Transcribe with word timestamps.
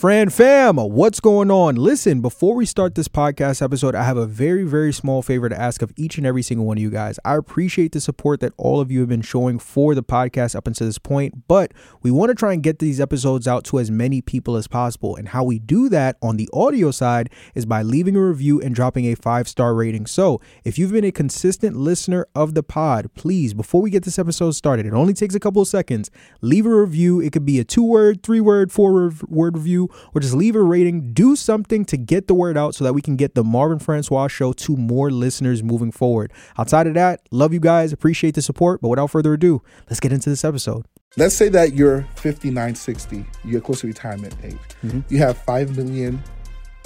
Fran 0.00 0.30
fam, 0.30 0.76
what's 0.76 1.20
going 1.20 1.50
on? 1.50 1.74
Listen, 1.74 2.22
before 2.22 2.54
we 2.54 2.64
start 2.64 2.94
this 2.94 3.06
podcast 3.06 3.60
episode, 3.60 3.94
I 3.94 4.04
have 4.04 4.16
a 4.16 4.24
very, 4.24 4.64
very 4.64 4.94
small 4.94 5.20
favor 5.20 5.50
to 5.50 5.60
ask 5.60 5.82
of 5.82 5.92
each 5.94 6.16
and 6.16 6.26
every 6.26 6.40
single 6.40 6.64
one 6.64 6.78
of 6.78 6.82
you 6.82 6.88
guys. 6.88 7.18
I 7.22 7.36
appreciate 7.36 7.92
the 7.92 8.00
support 8.00 8.40
that 8.40 8.54
all 8.56 8.80
of 8.80 8.90
you 8.90 9.00
have 9.00 9.10
been 9.10 9.20
showing 9.20 9.58
for 9.58 9.94
the 9.94 10.02
podcast 10.02 10.56
up 10.56 10.66
until 10.66 10.86
this 10.86 10.96
point, 10.96 11.46
but 11.48 11.74
we 12.00 12.10
want 12.10 12.30
to 12.30 12.34
try 12.34 12.54
and 12.54 12.62
get 12.62 12.78
these 12.78 12.98
episodes 12.98 13.46
out 13.46 13.62
to 13.64 13.78
as 13.78 13.90
many 13.90 14.22
people 14.22 14.56
as 14.56 14.66
possible. 14.66 15.16
And 15.16 15.28
how 15.28 15.44
we 15.44 15.58
do 15.58 15.90
that 15.90 16.16
on 16.22 16.38
the 16.38 16.48
audio 16.50 16.92
side 16.92 17.28
is 17.54 17.66
by 17.66 17.82
leaving 17.82 18.16
a 18.16 18.24
review 18.24 18.58
and 18.58 18.74
dropping 18.74 19.04
a 19.04 19.16
five 19.16 19.48
star 19.48 19.74
rating. 19.74 20.06
So 20.06 20.40
if 20.64 20.78
you've 20.78 20.92
been 20.92 21.04
a 21.04 21.12
consistent 21.12 21.76
listener 21.76 22.26
of 22.34 22.54
the 22.54 22.62
pod, 22.62 23.10
please, 23.14 23.52
before 23.52 23.82
we 23.82 23.90
get 23.90 24.04
this 24.04 24.18
episode 24.18 24.52
started, 24.52 24.86
it 24.86 24.94
only 24.94 25.12
takes 25.12 25.34
a 25.34 25.40
couple 25.40 25.60
of 25.60 25.68
seconds, 25.68 26.10
leave 26.40 26.64
a 26.64 26.74
review. 26.74 27.20
It 27.20 27.34
could 27.34 27.44
be 27.44 27.60
a 27.60 27.64
two 27.64 27.84
word, 27.84 28.22
three 28.22 28.40
word, 28.40 28.72
four 28.72 29.12
word 29.28 29.58
review 29.58 29.89
or 30.14 30.20
just 30.20 30.34
leave 30.34 30.56
a 30.56 30.62
rating. 30.62 31.12
Do 31.12 31.36
something 31.36 31.84
to 31.86 31.96
get 31.96 32.26
the 32.26 32.34
word 32.34 32.56
out 32.56 32.74
so 32.74 32.84
that 32.84 32.92
we 32.92 33.02
can 33.02 33.16
get 33.16 33.34
the 33.34 33.44
Marvin 33.44 33.78
Francois 33.78 34.28
show 34.28 34.52
to 34.52 34.76
more 34.76 35.10
listeners 35.10 35.62
moving 35.62 35.92
forward. 35.92 36.32
Outside 36.58 36.86
of 36.86 36.94
that, 36.94 37.20
love 37.30 37.52
you 37.52 37.60
guys, 37.60 37.92
appreciate 37.92 38.34
the 38.34 38.42
support. 38.42 38.80
But 38.80 38.88
without 38.88 39.08
further 39.08 39.34
ado, 39.34 39.62
let's 39.88 40.00
get 40.00 40.12
into 40.12 40.30
this 40.30 40.44
episode. 40.44 40.84
Let's 41.16 41.34
say 41.34 41.48
that 41.48 41.74
you're 41.74 42.02
59, 42.16 42.74
60, 42.74 43.24
you're 43.44 43.60
close 43.60 43.80
to 43.80 43.88
retirement 43.88 44.34
age. 44.44 44.56
Mm-hmm. 44.84 45.00
You 45.08 45.18
have 45.18 45.38
5 45.38 45.76
million 45.76 46.22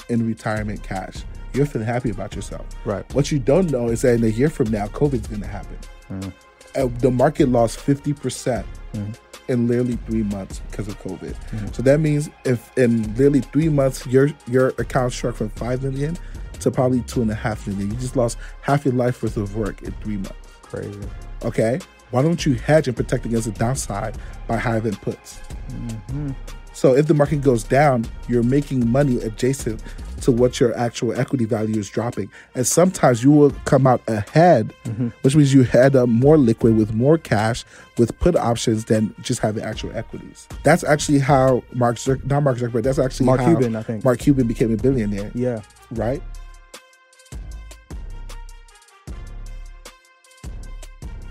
in 0.09 0.27
retirement 0.27 0.83
cash. 0.83 1.17
You're 1.53 1.67
feeling 1.67 1.87
happy 1.87 2.11
about 2.11 2.35
yourself. 2.35 2.67
Right. 2.85 3.05
What 3.15 3.31
you 3.31 3.39
don't 3.39 3.71
know 3.71 3.89
is 3.89 4.03
that 4.03 4.15
in 4.15 4.25
a 4.25 4.29
year 4.29 4.49
from 4.49 4.71
now, 4.71 4.87
COVID's 4.87 5.29
going 5.29 5.43
to 5.43 5.47
happen. 5.47 5.79
Mm-hmm. 6.11 6.31
Uh, 6.77 6.89
the 6.99 7.11
market 7.11 7.49
lost 7.49 7.79
50% 7.79 8.65
Mm-hmm. 8.95 9.13
In 9.49 9.69
literally 9.69 9.97
three 10.07 10.23
months 10.23 10.61
because 10.71 10.89
of 10.89 11.01
COVID. 11.03 11.35
Mm-hmm. 11.35 11.67
So 11.69 11.83
that 11.83 12.01
means 12.01 12.31
if 12.45 12.77
in 12.79 13.03
literally 13.15 13.41
three 13.41 13.69
months 13.69 14.07
your 14.07 14.31
your 14.47 14.69
account 14.79 15.13
shrunk 15.13 15.37
from 15.37 15.51
five 15.51 15.83
million 15.83 16.17
to 16.61 16.71
probably 16.71 17.01
two 17.03 17.23
and 17.23 17.31
a 17.31 17.35
half 17.35 17.67
million. 17.67 17.91
You 17.91 17.97
just 17.97 18.17
lost 18.17 18.39
half 18.63 18.85
your 18.85 18.95
life 18.95 19.23
worth 19.23 19.37
of 19.37 19.57
work 19.57 19.83
in 19.83 19.93
three 20.03 20.17
months. 20.17 20.49
Crazy. 20.63 20.99
Okay? 21.45 21.79
Why 22.11 22.23
don't 22.23 22.45
you 22.47 22.55
hedge 22.55 22.89
and 22.89 22.97
protect 22.97 23.27
against 23.27 23.47
the 23.47 23.53
downside 23.53 24.17
by 24.47 24.57
having 24.57 24.95
puts? 24.97 25.41
Mm-hmm. 25.69 26.31
So 26.75 26.95
if 26.95 27.07
the 27.07 27.15
market 27.15 27.41
goes 27.41 27.63
down, 27.63 28.05
you're 28.29 28.43
making 28.43 28.91
money 28.91 29.19
adjacent 29.23 29.83
to 30.23 30.33
what 30.33 30.59
your 30.59 30.77
actual 30.77 31.19
equity 31.19 31.45
value 31.45 31.79
is 31.79 31.89
dropping. 31.89 32.31
And 32.55 32.67
sometimes 32.67 33.23
you 33.23 33.31
will 33.31 33.51
come 33.65 33.87
out 33.87 34.03
ahead, 34.09 34.75
mm-hmm. 34.85 35.09
which 35.23 35.37
means 35.37 35.55
you 35.55 35.63
had 35.63 35.95
up 35.95 36.09
more 36.09 36.37
liquid 36.37 36.77
with 36.77 36.93
more 36.95 37.17
cash 37.17 37.65
with 37.97 38.19
put 38.19 38.35
options 38.35 38.87
than 38.87 39.15
just 39.23 39.41
having 39.41 39.63
actual 39.63 39.95
equities. 39.95 40.49
That's 40.63 40.83
actually 40.83 41.21
how 41.21 41.63
Mark 41.73 41.97
Zuck, 41.97 42.25
not 42.25 42.43
Mark 42.43 42.59
Zuckerberg, 42.59 42.83
that's 42.83 42.99
actually 42.99 43.27
Mark 43.27 43.41
how 43.41 43.49
Cuban, 43.49 43.77
I 43.77 43.83
think. 43.83 44.05
Mark 44.05 44.19
Cuban 44.19 44.47
became 44.47 44.73
a 44.73 44.77
billionaire, 44.77 45.31
Yeah. 45.35 45.61
right? 45.93 46.23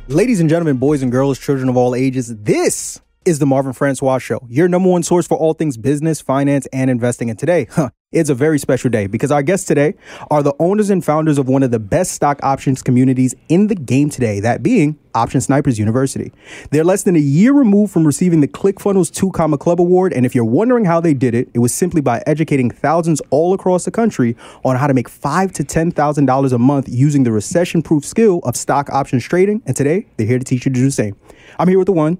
Ladies 0.07 0.39
and 0.39 0.49
gentlemen, 0.49 0.77
boys 0.77 1.01
and 1.01 1.11
girls, 1.11 1.39
children 1.39 1.69
of 1.69 1.77
all 1.77 1.95
ages, 1.95 2.35
this 2.37 3.01
is 3.25 3.39
the 3.39 3.45
Marvin 3.45 3.73
Francois 3.73 4.17
Show, 4.17 4.45
your 4.49 4.67
number 4.67 4.89
one 4.89 5.03
source 5.03 5.27
for 5.27 5.37
all 5.37 5.53
things 5.53 5.77
business, 5.77 6.21
finance, 6.21 6.67
and 6.73 6.89
investing. 6.89 7.29
And 7.29 7.39
today, 7.39 7.67
huh, 7.71 7.89
it's 8.11 8.29
a 8.29 8.35
very 8.35 8.59
special 8.59 8.89
day 8.89 9.07
because 9.07 9.31
our 9.31 9.41
guests 9.41 9.65
today 9.65 9.95
are 10.29 10.43
the 10.43 10.53
owners 10.59 10.89
and 10.89 11.03
founders 11.03 11.37
of 11.37 11.47
one 11.47 11.63
of 11.63 11.71
the 11.71 11.79
best 11.79 12.11
stock 12.11 12.39
options 12.43 12.81
communities 12.81 13.33
in 13.49 13.67
the 13.67 13.75
game 13.75 14.09
today, 14.09 14.39
that 14.39 14.61
being 14.61 14.99
Option 15.15 15.41
Snipers 15.41 15.79
University. 15.79 16.31
They're 16.71 16.83
less 16.83 17.03
than 17.03 17.15
a 17.15 17.19
year 17.19 17.53
removed 17.53 17.91
from 17.91 18.05
receiving 18.05 18.41
the 18.41 18.47
ClickFunnels 18.47 19.11
2 19.13 19.31
Comma 19.31 19.57
Club 19.57 19.81
Award. 19.81 20.13
And 20.13 20.25
if 20.25 20.35
you're 20.35 20.45
wondering 20.45 20.85
how 20.85 20.99
they 20.99 21.13
did 21.13 21.33
it, 21.33 21.49
it 21.53 21.59
was 21.59 21.73
simply 21.73 22.01
by 22.01 22.21
educating 22.27 22.69
thousands 22.69 23.21
all 23.29 23.53
across 23.53 23.85
the 23.85 23.91
country 23.91 24.35
on 24.63 24.75
how 24.75 24.87
to 24.87 24.93
make 24.93 25.09
five 25.09 25.51
to 25.53 25.63
$10,000 25.63 26.53
a 26.53 26.57
month 26.57 26.87
using 26.89 27.23
the 27.23 27.31
recession 27.31 27.81
proof 27.81 28.05
skill 28.05 28.39
of 28.43 28.55
stock 28.55 28.89
options 28.91 29.23
trading. 29.23 29.61
And 29.65 29.75
today, 29.75 30.07
they're 30.17 30.27
here 30.27 30.39
to 30.39 30.45
teach 30.45 30.65
you 30.65 30.71
to 30.71 30.79
do 30.79 30.85
the 30.85 30.91
same. 30.91 31.15
I'm 31.57 31.67
here 31.67 31.77
with 31.77 31.87
the 31.87 31.93
one, 31.93 32.17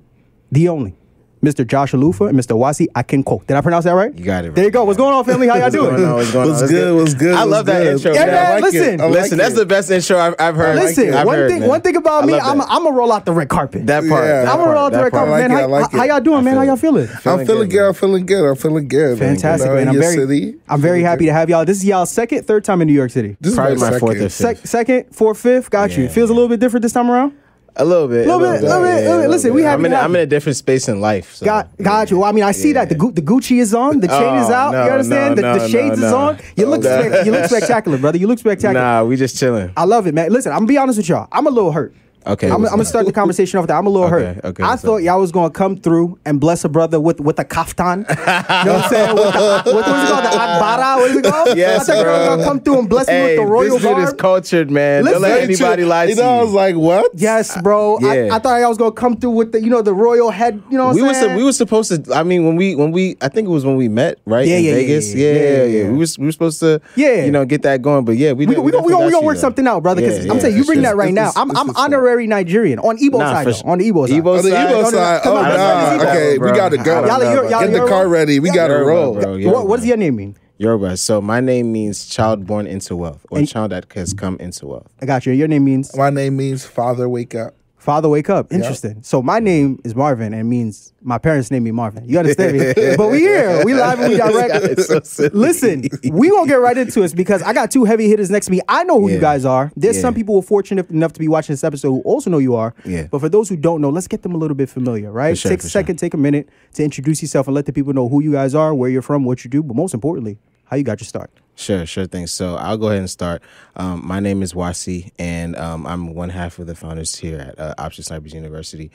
the 0.54 0.70
only. 0.70 0.96
Mr. 1.44 1.68
Josh 1.68 1.92
Alufa 1.92 2.30
and 2.30 2.40
Mr. 2.40 2.56
Wasi 2.58 2.88
Akinko. 2.96 3.46
Did 3.46 3.58
I 3.58 3.60
pronounce 3.60 3.84
that 3.84 3.92
right? 3.92 4.16
You 4.18 4.24
got 4.24 4.46
it, 4.46 4.56
There 4.56 4.64
you 4.64 4.72
go. 4.72 4.86
What's 4.86 4.96
going 4.98 5.14
on, 5.14 5.26
family? 5.26 5.50
How 5.50 5.58
y'all 5.58 5.70
doing? 5.70 5.90
going 5.98 6.06
on? 6.06 6.16
What's 6.16 6.32
going 6.32 6.48
What's 6.50 6.62
on? 6.62 6.68
good? 6.70 6.96
What's 6.96 7.14
good? 7.16 7.34
I 7.34 7.40
What's 7.40 7.52
love 7.52 7.66
that 7.66 7.84
good? 7.84 7.94
intro. 7.98 8.14
Yeah, 8.14 8.20
man. 8.28 8.32
man, 8.34 8.62
like 8.62 8.72
listen. 8.74 8.98
like 9.00 9.10
Listen, 9.12 9.38
that's 9.40 9.52
it. 9.54 9.58
the 9.58 9.66
best 9.66 9.92
intro 9.92 10.18
I've, 10.20 10.36
I've 10.40 10.56
heard. 10.56 10.76
Listen, 10.78 11.14
I've 11.14 11.28
one 11.28 11.36
heard, 11.36 11.52
thing, 11.52 11.60
man. 11.60 11.68
one 11.68 11.82
thing 11.82 11.98
about 11.98 12.26
me, 12.26 12.40
I'm, 12.40 12.60
that. 12.60 12.68
Gonna 12.70 12.92
roll 12.92 13.12
out 13.12 13.26
the 13.26 13.34
red 13.34 13.50
carpet. 13.50 13.86
that 13.88 14.08
part. 14.08 14.24
Yeah. 14.24 14.50
I'm 14.50 14.58
gonna 14.58 14.72
roll 14.72 14.86
out 14.86 14.94
the 14.94 15.04
red 15.04 15.12
part. 15.12 15.28
carpet, 15.28 15.32
like 15.32 15.50
man. 15.50 15.70
it, 15.70 15.74
I 15.74 15.82
How, 15.82 15.98
how 15.98 16.04
y'all 16.06 16.22
doing, 16.22 16.46
man? 16.46 16.56
How 16.56 16.62
y'all 16.62 16.78
feeling? 16.78 17.10
I'm 17.10 17.18
Feeling 17.18 17.46
feeling 17.46 17.68
good, 17.68 17.72
good. 17.78 17.88
I'm 17.90 17.94
feeling 17.94 18.26
good. 18.26 18.50
I'm 18.50 18.56
feeling 18.56 18.88
good. 18.88 19.20
Fantastic, 19.20 19.66
You 19.66 19.70
know, 19.70 19.74
man. 19.76 19.82
in 19.82 19.88
I'm 19.90 19.94
your 19.96 20.02
very, 20.04 20.16
city. 20.16 20.56
I'm 20.70 20.80
very 20.80 21.02
happy 21.02 21.26
to 21.26 21.34
have 21.34 21.50
y'all. 21.50 21.66
This 21.66 21.76
is 21.80 21.86
y'all 21.86 22.06
second, 22.06 22.46
third 22.48 22.64
time 22.64 22.82
in 22.82 22.88
New 22.88 22.94
York 22.94 23.12
City. 23.12 23.36
This 23.42 23.52
is 23.52 23.58
Probably 23.58 23.76
my 23.76 23.90
my 23.92 24.00
fourth 24.00 24.14
second. 24.32 24.54
or 24.54 24.56
fifth. 24.62 24.70
Second, 24.70 25.14
fourth, 25.14 25.42
fifth. 25.42 25.70
Got 25.70 25.98
you. 25.98 26.08
Feels 26.08 26.30
a 26.30 26.34
little 26.34 26.48
bit 26.48 26.62
different 26.62 26.84
this 26.84 26.94
time 26.94 27.12
around. 27.12 27.34
A 27.76 27.84
little 27.84 28.08
bit. 28.08 28.28
Little 28.28 28.40
bit, 28.40 28.62
little 28.62 28.62
bit, 28.62 28.64
little 28.70 28.84
bit, 28.84 29.04
little 29.04 29.22
bit. 29.24 29.30
Listen, 29.32 29.54
we 29.54 29.64
happy 29.64 29.80
I'm 29.80 29.86
in, 29.86 29.94
a- 29.94 29.96
have 29.96 30.06
I'm 30.06 30.16
in 30.16 30.22
a 30.22 30.26
different 30.28 30.58
space 30.58 30.88
in 30.88 31.02
life. 31.02 31.34
So. 31.36 31.46
Got, 31.46 31.76
got 31.78 32.12
you. 32.12 32.20
Well, 32.20 32.30
I 32.30 32.32
mean, 32.32 32.44
I 32.44 32.52
see 32.52 32.72
that 32.74 32.88
the 32.90 32.96
the 32.96 33.22
Gucci 33.22 33.60
is 33.60 33.74
on, 33.74 34.00
the 34.00 34.08
chain 34.08 34.36
is 34.36 34.50
Oh, 34.50 34.54
out. 34.54 34.72
no, 34.74 34.86
you 34.86 34.92
understand? 34.92 35.36
no, 35.38 35.54
the, 35.54 35.60
the 35.60 35.68
shades 35.70 36.00
no, 36.00 36.06
is 36.08 36.14
on. 36.14 36.40
You 36.56 36.66
look, 36.68 36.86
Oh, 36.86 37.02
spec- 37.10 37.26
you 37.26 37.32
look 37.32 37.46
spectacular, 37.50 37.98
brother. 37.98 38.18
You 38.20 38.28
look 38.28 38.38
spectacular. 38.40 38.80
Nah, 38.80 39.04
we 39.04 39.16
just 39.16 39.38
chilling. 39.40 39.74
I 39.76 39.86
love 39.86 40.06
it, 40.06 40.14
man. 40.14 40.32
Listen, 40.32 40.52
I'm 40.52 40.60
gonna 40.60 40.68
be 40.68 40.78
honest 40.78 40.98
with 40.98 41.10
y'all. 41.10 41.28
I'm 41.32 41.48
a 41.48 41.50
little 41.50 41.72
hurt. 41.72 41.96
Okay, 42.26 42.48
I'm, 42.48 42.64
I'm 42.66 42.72
gonna 42.72 42.86
start 42.86 43.06
the 43.06 43.12
conversation 43.12 43.60
off 43.60 43.68
there. 43.68 43.76
I'm 43.78 43.86
a 43.86 43.90
little 43.90 44.08
Okay, 44.08 44.34
hurt. 44.36 44.46
okay, 44.46 44.64
I 44.64 44.70
what's 44.72 44.82
thought 44.82 44.98
y'all 45.04 45.20
was 45.20 45.32
gonna 45.32 45.50
come 45.50 45.76
through 45.78 46.20
and 46.26 46.40
bless 46.40 46.64
a 46.64 46.70
brother 46.70 47.00
with 47.00 47.20
with 47.20 47.38
a 47.40 47.46
kaftan. 47.46 47.98
you 48.10 48.16
know 48.16 48.74
what 48.76 48.84
I'm 48.86 48.90
saying? 48.90 49.16
With 49.16 49.34
the, 49.34 49.40
what, 49.40 49.66
what's 49.66 49.88
it 49.88 50.14
called? 50.14 50.24
The 50.26 50.30
agbada? 50.30 50.96
What 50.98 51.12
is 51.12 51.18
it 51.18 51.26
called? 51.26 51.58
Yes, 51.58 51.90
I 51.90 51.94
thought 51.96 52.06
y'all 52.06 52.14
was 52.14 52.26
bro. 52.28 52.36
gonna 52.38 52.44
come 52.44 52.60
through 52.62 52.80
and 52.80 52.90
bless 52.90 53.08
me 53.08 53.22
with 53.24 53.36
the 53.38 53.46
royal 53.46 53.78
this 53.78 53.82
dude 53.82 53.98
is 54.00 54.14
cultured, 54.14 54.72
man. 54.72 55.04
Don't 55.06 55.22
let 55.22 55.42
anybody 55.44 55.84
lie 55.86 56.06
to 56.06 56.10
You 56.12 56.16
know, 56.18 56.40
I 56.40 56.44
was 56.44 56.54
like, 56.54 56.76
what? 56.76 57.12
Yes, 57.16 57.62
bro. 57.62 57.98
I, 58.02 58.18
Yeah. 58.20 58.36
I 58.36 58.40
thought 58.40 58.58
y'all 58.60 58.70
was 58.70 58.78
gonna 58.78 58.92
come 58.92 59.18
through 59.18 59.32
with 59.32 59.52
the 59.52 59.62
you 59.62 59.70
know 59.70 59.82
the 59.82 59.94
royal 59.94 60.32
head. 60.32 60.62
You 60.70 60.78
know 60.78 60.86
what 60.88 60.96
we 60.96 61.02
I'm 61.02 61.08
were 61.08 61.14
saying? 61.14 61.32
su- 61.32 61.38
we 61.38 61.44
were 61.44 61.52
supposed 61.54 62.06
to. 62.06 62.14
I 62.16 62.24
mean, 62.24 62.46
when 62.46 62.56
we 62.56 62.76
when 62.76 62.92
we 62.92 63.18
I 63.22 63.28
think 63.30 63.48
it 63.48 63.52
was 63.52 63.66
when 63.66 63.76
we 63.76 63.90
met, 63.90 64.20
right? 64.26 64.48
Yeah, 64.48 64.58
in 64.58 64.64
yeah, 64.64 64.70
yeah, 64.72 64.76
Vegas. 64.78 65.14
yeah, 65.14 65.26
Yeah, 65.28 65.34
yeah, 65.34 65.42
yeah, 65.42 65.50
yeah, 65.58 65.64
yeah. 65.66 65.84
yeah. 65.84 65.90
We 65.92 65.98
was 65.98 66.18
we 66.18 66.26
were 66.26 66.32
supposed 66.32 66.60
to, 66.62 66.80
Yeah. 66.96 67.26
you 67.26 67.32
know, 67.32 67.44
get 67.46 67.64
that 67.64 67.82
going. 67.82 68.06
But 68.06 68.16
yeah, 68.18 68.32
we 68.32 68.46
we, 68.46 68.56
we, 68.58 68.72
gonna, 68.72 68.84
we, 68.86 68.92
gonna, 68.94 69.22
work 69.26 69.38
something 69.38 69.68
out, 69.68 69.84
brother. 69.84 70.02
Because 70.02 70.26
I'm 70.30 70.40
saying 70.40 70.56
you 70.56 70.64
bring 70.66 70.82
that 70.84 70.96
right 70.96 71.14
now. 71.14 71.32
I'm, 71.36 71.50
this 71.50 71.58
I'm 71.58 71.70
is 71.70 71.76
fun. 71.76 71.84
Honorary 72.14 72.28
Nigerian 72.28 72.80
on 72.80 72.98
Igbo 72.98 73.20
Nah, 73.20 73.34
side, 73.34 73.44
for 73.44 73.52
though, 73.52 73.58
sure. 73.58 73.70
on 73.70 73.78
the 73.80 73.92
Igbo 73.92 74.08
side. 74.08 74.22
Igbo 74.24 74.38
On 74.38 74.44
the 74.44 74.50
side? 74.52 74.68
Igbo 74.68 74.72
No, 74.72 74.82
no, 74.82 74.90
side. 74.92 75.22
come 75.24 75.34
Oh, 75.34 75.38
on, 75.38 75.44
nah. 75.44 75.50
let's 75.50 76.04
go. 76.04 76.10
Okay, 76.10 76.38
we 76.38 76.52
got 76.52 76.70
to 76.70 76.80
I 76.80 76.84
go. 76.84 76.96
don't 77.02 77.08
Y'all- 77.08 77.20
know 77.20 77.30
you're- 77.34 77.40
about 77.48 77.50
y'all- 77.52 77.62
Get 77.72 77.82
the 77.82 77.88
car 77.88 78.08
ready. 78.08 78.40
We 78.40 78.50
got 78.52 78.68
to 78.68 78.74
Yoruba, 78.74 78.90
roll. 78.90 79.14
bro. 79.14 79.32
What, 79.32 79.40
Yoruba. 79.42 79.66
what 79.66 79.78
does 79.78 79.86
your 79.88 79.98
name 79.98 80.16
mean? 80.16 80.36
Yoruba. 80.58 80.98
So 80.98 81.20
my 81.22 81.40
name 81.40 81.72
means 81.72 82.06
child 82.06 82.46
born 82.46 82.68
into 82.68 82.96
wealth, 82.96 83.26
or 83.32 83.40
And- 83.40 83.48
child 83.48 83.72
that 83.72 83.86
has 83.96 84.14
come 84.14 84.38
into 84.40 84.68
wealth. 84.68 84.88
I 85.02 85.06
got 85.06 85.26
you. 85.26 85.34
Your 85.34 85.48
name 85.48 85.66
means 85.66 85.96
My 85.98 86.10
name 86.10 86.38
means 86.38 86.64
Father 86.66 87.10
Wake 87.10 87.34
Up. 87.36 87.56
Father 87.84 88.08
Wake 88.08 88.30
Up. 88.30 88.52
Interesting. 88.54 89.04
So 89.04 89.22
my 89.22 89.40
name 89.40 89.78
is 89.84 89.94
Marvin 89.94 90.32
and 90.34 90.42
it 90.42 90.46
means 90.46 90.94
my 91.02 91.18
parents 91.18 91.52
named 91.52 91.66
me 91.66 91.72
Marvin. 91.72 92.08
You 92.08 92.18
understand 92.18 92.58
me? 92.58 92.74
but 92.98 93.12
we 93.12 93.20
here. 93.20 93.62
We 93.66 93.74
live 93.74 94.00
and 94.00 94.10
we 94.10 94.16
direct. 94.18 95.06
So. 95.06 95.30
Listen, 95.34 95.84
we 96.10 96.30
gonna 96.30 96.48
get 96.48 96.56
right 96.56 96.78
into 96.78 97.04
it 97.04 97.14
because 97.14 97.42
I 97.42 97.52
got 97.52 97.72
two 97.72 97.84
heavy 97.84 98.08
hitters 98.08 98.30
next 98.30 98.46
to 98.46 98.54
me. 98.54 98.62
I 98.70 98.86
know 98.86 99.02
who 99.02 99.10
you 99.12 99.20
guys 99.20 99.44
are. 99.44 99.70
There's 99.76 99.98
Yeah. 99.98 100.04
some 100.04 100.14
people 100.14 100.36
who 100.36 100.40
are 100.40 100.44
fortunate 100.44 100.90
enough 100.92 101.12
to 101.14 101.20
be 101.20 101.28
watching 101.28 101.52
this 101.54 101.64
episode 101.66 101.90
who 101.90 102.02
also 102.04 102.30
know 102.30 102.38
you 102.38 102.56
are. 102.56 102.74
Yeah. 102.86 103.08
But 103.12 103.20
for 103.20 103.28
those 103.28 103.50
who 103.50 103.58
don't 103.58 103.82
know, 103.82 103.90
let's 103.90 104.08
get 104.08 104.22
them 104.22 104.34
a 104.34 104.38
little 104.38 104.56
bit 104.56 104.70
familiar, 104.70 105.12
right? 105.12 105.38
Sure, 105.38 105.50
take 105.52 105.60
a 105.60 105.70
second, 105.70 105.98
take 105.98 106.14
a 106.14 106.18
minute 106.18 106.48
to 106.76 106.84
introduce 106.86 107.22
yourself 107.22 107.48
and 107.48 107.54
let 107.56 107.66
the 107.66 107.74
people 107.74 107.92
know 107.92 108.08
who 108.08 108.22
you 108.24 108.32
guys 108.32 108.56
are, 108.56 108.74
where 108.74 108.90
you're 108.90 109.02
from, 109.02 109.26
what 109.26 109.44
you 109.44 109.50
do, 109.50 109.62
but 109.62 109.76
most 109.76 109.94
importantly, 109.94 110.38
how 110.74 110.78
you 110.78 110.84
got 110.84 111.00
your 111.00 111.06
start. 111.06 111.30
Sure, 111.56 111.86
sure 111.86 112.08
thing. 112.08 112.26
So 112.26 112.56
I'll 112.56 112.78
go 112.78 112.88
ahead 112.88 112.98
and 112.98 113.10
start. 113.10 113.44
Um, 113.76 114.02
my 114.04 114.20
name 114.20 114.42
is 114.42 114.54
Wasi, 114.54 115.12
and 115.20 115.56
um, 115.56 115.86
I'm 115.86 116.16
one 116.16 116.30
half 116.30 116.58
of 116.58 116.66
the 116.66 116.74
founders 116.74 117.16
here 117.16 117.38
at 117.40 117.60
uh, 117.60 117.76
Option 117.78 118.04
Snipers 118.04 118.34
University. 118.34 118.90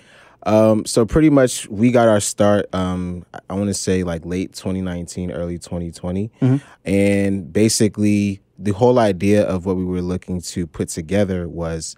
Um, 0.44 0.84
so 0.84 1.06
pretty 1.06 1.30
much 1.30 1.68
we 1.68 1.92
got 1.92 2.08
our 2.08 2.18
start. 2.18 2.66
Um, 2.74 3.24
I- 3.32 3.38
I 3.50 3.54
want 3.54 3.68
to 3.68 3.74
say 3.74 4.02
like 4.02 4.26
late 4.26 4.54
2019, 4.54 5.30
early 5.30 5.56
2020, 5.58 6.32
and 6.84 7.52
basically 7.52 8.40
the 8.58 8.72
whole 8.72 8.98
idea 8.98 9.44
of 9.46 9.64
what 9.64 9.76
we 9.76 9.84
were 9.84 10.02
looking 10.02 10.40
to 10.40 10.66
put 10.66 10.88
together 10.88 11.48
was 11.48 11.94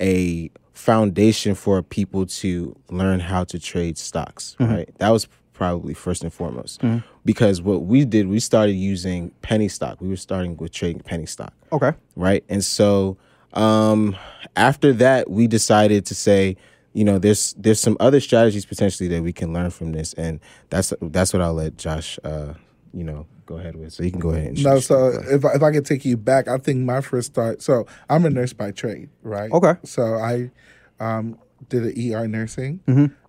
a 0.00 0.48
foundation 0.74 1.56
for 1.56 1.82
people 1.82 2.24
to 2.26 2.76
learn 2.88 3.18
how 3.18 3.42
to 3.44 3.58
trade 3.58 3.98
stocks. 3.98 4.54
Right, 4.60 4.88
that 4.98 5.10
was 5.10 5.26
probably 5.54 5.94
first 5.94 6.22
and 6.22 6.32
foremost 6.32 6.82
because 7.24 7.62
what 7.62 7.84
we 7.84 8.04
did 8.04 8.28
we 8.28 8.38
started 8.40 8.72
using 8.72 9.30
penny 9.40 9.68
stock 9.68 10.00
we 10.00 10.08
were 10.08 10.16
starting 10.16 10.56
with 10.58 10.72
trading 10.72 11.00
penny 11.00 11.26
stock 11.26 11.54
Okay. 11.72 11.92
right 12.16 12.44
and 12.48 12.62
so 12.62 13.16
um 13.54 14.16
after 14.56 14.92
that 14.92 15.30
we 15.30 15.46
decided 15.46 16.04
to 16.06 16.14
say 16.14 16.56
you 16.92 17.04
know 17.04 17.18
there's 17.18 17.54
there's 17.56 17.80
some 17.80 17.96
other 18.00 18.20
strategies 18.20 18.66
potentially 18.66 19.08
that 19.08 19.22
we 19.22 19.32
can 19.32 19.52
learn 19.52 19.70
from 19.70 19.92
this 19.92 20.12
and 20.14 20.40
that's 20.70 20.92
that's 21.00 21.32
what 21.32 21.40
i'll 21.40 21.54
let 21.54 21.76
josh 21.78 22.18
uh 22.24 22.52
you 22.92 23.04
know 23.04 23.26
go 23.46 23.56
ahead 23.58 23.76
with 23.76 23.92
so 23.92 24.02
you 24.02 24.10
can 24.10 24.20
go 24.20 24.30
ahead 24.30 24.48
and 24.48 24.64
No, 24.64 24.80
so 24.80 25.08
if 25.30 25.44
I, 25.44 25.54
if 25.54 25.62
I 25.62 25.70
could 25.70 25.84
take 25.84 26.04
you 26.04 26.16
back, 26.16 26.48
I 26.48 26.56
think 26.56 26.78
my 26.80 27.02
first 27.02 27.26
start. 27.32 27.60
So 27.60 27.86
I'm 28.08 28.24
a 28.24 28.30
nurse 28.30 28.54
by 28.54 28.70
trade, 28.70 29.10
right? 29.22 29.52
Okay. 29.52 29.74
So 29.84 30.14
I 30.14 30.50
um, 30.98 31.36
did 31.68 31.82
an 31.84 32.14
ER 32.14 32.26
nursing. 32.26 32.80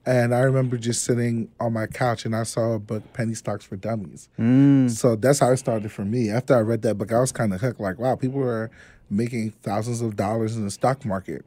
And 0.05 0.35
I 0.35 0.39
remember 0.41 0.77
just 0.77 1.03
sitting 1.03 1.49
on 1.59 1.73
my 1.73 1.87
couch 1.87 2.25
and 2.25 2.35
I 2.35 2.43
saw 2.43 2.73
a 2.73 2.79
book, 2.79 3.01
Penny 3.13 3.33
Stocks 3.33 3.65
for 3.65 3.75
Dummies. 3.75 4.29
Mm. 4.39 4.89
So 4.91 5.15
that's 5.15 5.39
how 5.39 5.51
it 5.51 5.57
started 5.57 5.91
for 5.91 6.05
me. 6.05 6.29
After 6.29 6.55
I 6.55 6.59
read 6.59 6.83
that 6.83 6.95
book, 6.95 7.11
I 7.11 7.19
was 7.19 7.31
kind 7.31 7.53
of 7.53 7.61
hooked. 7.61 7.79
Like, 7.79 7.97
wow, 7.97 8.15
people 8.15 8.43
are 8.43 8.69
making 9.09 9.51
thousands 9.63 10.01
of 10.01 10.15
dollars 10.15 10.55
in 10.55 10.63
the 10.63 10.71
stock 10.71 11.05
market. 11.05 11.43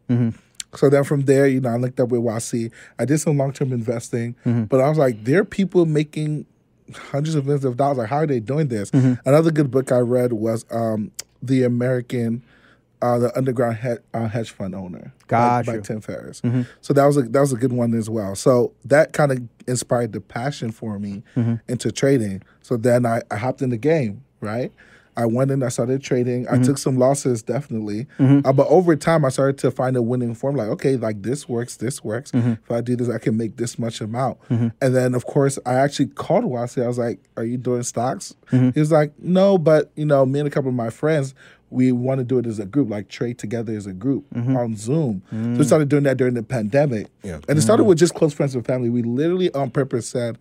So 0.75 0.90
then 0.90 1.05
from 1.05 1.22
there, 1.22 1.46
you 1.46 1.60
know, 1.60 1.70
I 1.70 1.76
linked 1.76 1.99
up 2.00 2.08
with 2.08 2.20
Wasi. 2.20 2.70
I 2.99 3.05
did 3.05 3.19
some 3.19 3.37
long 3.38 3.52
term 3.52 3.72
investing, 3.72 4.34
but 4.69 4.81
I 4.81 4.88
was 4.88 4.99
like, 4.99 5.25
there 5.25 5.40
are 5.40 5.44
people 5.44 5.87
making 5.87 6.44
hundreds 6.94 7.34
of 7.37 7.44
millions 7.46 7.64
of 7.64 7.76
dollars. 7.76 7.99
Like, 7.99 8.08
how 8.08 8.16
are 8.19 8.26
they 8.26 8.40
doing 8.40 8.69
this? 8.69 8.90
Another 9.25 9.50
good 9.50 9.70
book 9.70 9.93
I 9.93 9.99
read 9.99 10.32
was 10.32 10.64
um, 10.70 11.11
The 11.43 11.62
American. 11.62 12.43
Uh, 13.00 13.19
the 13.19 13.37
underground 13.39 13.77
he- 13.79 13.97
uh, 14.12 14.27
hedge 14.27 14.50
fund 14.50 14.75
owner, 14.75 15.12
by, 15.29 15.29
Got 15.29 15.67
by 15.67 15.75
you. 15.75 15.81
Tim 15.83 16.00
Ferriss. 16.00 16.41
Mm-hmm. 16.41 16.62
So 16.81 16.93
that 16.95 17.05
was 17.05 17.17
a 17.17 17.23
that 17.23 17.41
was 17.41 17.53
a 17.53 17.56
good 17.56 17.73
one 17.73 17.95
as 17.95 18.11
well. 18.11 18.35
So 18.35 18.73
that 18.85 19.12
kind 19.12 19.31
of 19.31 19.39
inspired 19.69 20.12
the 20.12 20.21
passion 20.21 20.73
for 20.73 20.99
me 20.99 21.23
mm-hmm. 21.37 21.55
into 21.69 21.93
trading. 21.93 22.43
So 22.62 22.77
then 22.77 23.06
I, 23.06 23.23
I 23.31 23.37
hopped 23.37 23.62
in 23.62 23.71
the 23.71 23.77
game, 23.77 24.25
right? 24.41 24.73
I 25.17 25.27
went 25.27 25.50
in, 25.50 25.65
I 25.65 25.69
started 25.69 26.00
trading. 26.00 26.47
I 26.47 26.53
mm-hmm. 26.53 26.62
took 26.62 26.79
some 26.79 26.97
losses, 26.97 27.43
definitely. 27.43 28.06
Uh, 28.45 28.53
but 28.53 28.69
over 28.69 28.95
time, 28.95 29.25
I 29.25 29.31
started 29.31 29.59
to 29.59 29.73
find 29.73 29.97
a 29.97 30.03
winning 30.03 30.33
form. 30.33 30.55
Like, 30.55 30.69
okay, 30.69 30.97
like 30.97 31.23
this 31.23 31.49
works, 31.49 31.77
this 31.77 32.05
works. 32.05 32.31
If 32.33 32.71
I 32.71 32.81
do 32.81 32.95
this, 32.95 33.09
I 33.09 33.19
can 33.19 33.37
make 33.37 33.56
this 33.56 33.81
much 33.81 34.00
amount. 34.00 34.39
And 34.49 34.73
then, 34.81 35.17
of 35.17 35.27
course, 35.27 35.59
I 35.67 35.75
actually 35.75 36.06
called 36.06 36.45
Wasi. 36.45 36.85
I 36.85 36.87
was 36.87 36.99
like, 36.99 37.19
"Are 37.37 37.43
you 37.45 37.56
doing 37.56 37.83
stocks?" 37.83 38.37
He 38.73 38.79
was 38.79 38.93
like, 38.93 39.12
"No, 39.19 39.59
but 39.59 39.91
you 39.97 40.05
know, 40.05 40.25
me 40.25 40.39
and 40.39 40.47
a 40.47 40.53
couple 40.53 40.69
of 40.69 40.77
my 40.77 40.91
friends." 40.91 41.35
We 41.70 41.93
want 41.93 42.19
to 42.19 42.25
do 42.25 42.38
it 42.38 42.47
as 42.47 42.59
a 42.59 42.67
group, 42.67 42.88
like 42.91 43.09
trade 43.09 43.38
together 43.38 43.76
as 43.76 43.87
a 43.87 43.93
group 43.93 44.25
mm-hmm. 44.35 44.56
on 44.56 44.76
Zoom. 44.76 45.23
So 45.31 45.37
we 45.37 45.43
mm. 45.43 45.65
started 45.65 45.88
doing 45.88 46.05
that 46.05 46.17
during 46.17 46.35
the 46.35 46.43
pandemic. 46.43 47.09
Yeah. 47.23 47.41
And 47.49 47.59
it 47.59 47.62
started 47.62 47.82
mm. 47.82 47.87
with 47.87 47.99
just 47.99 48.15
close 48.15 48.32
friends 48.32 48.55
and 48.55 48.65
family. 48.65 48.88
We 48.88 49.03
literally 49.03 49.53
on 49.55 49.70
purpose 49.70 50.09
said, 50.09 50.38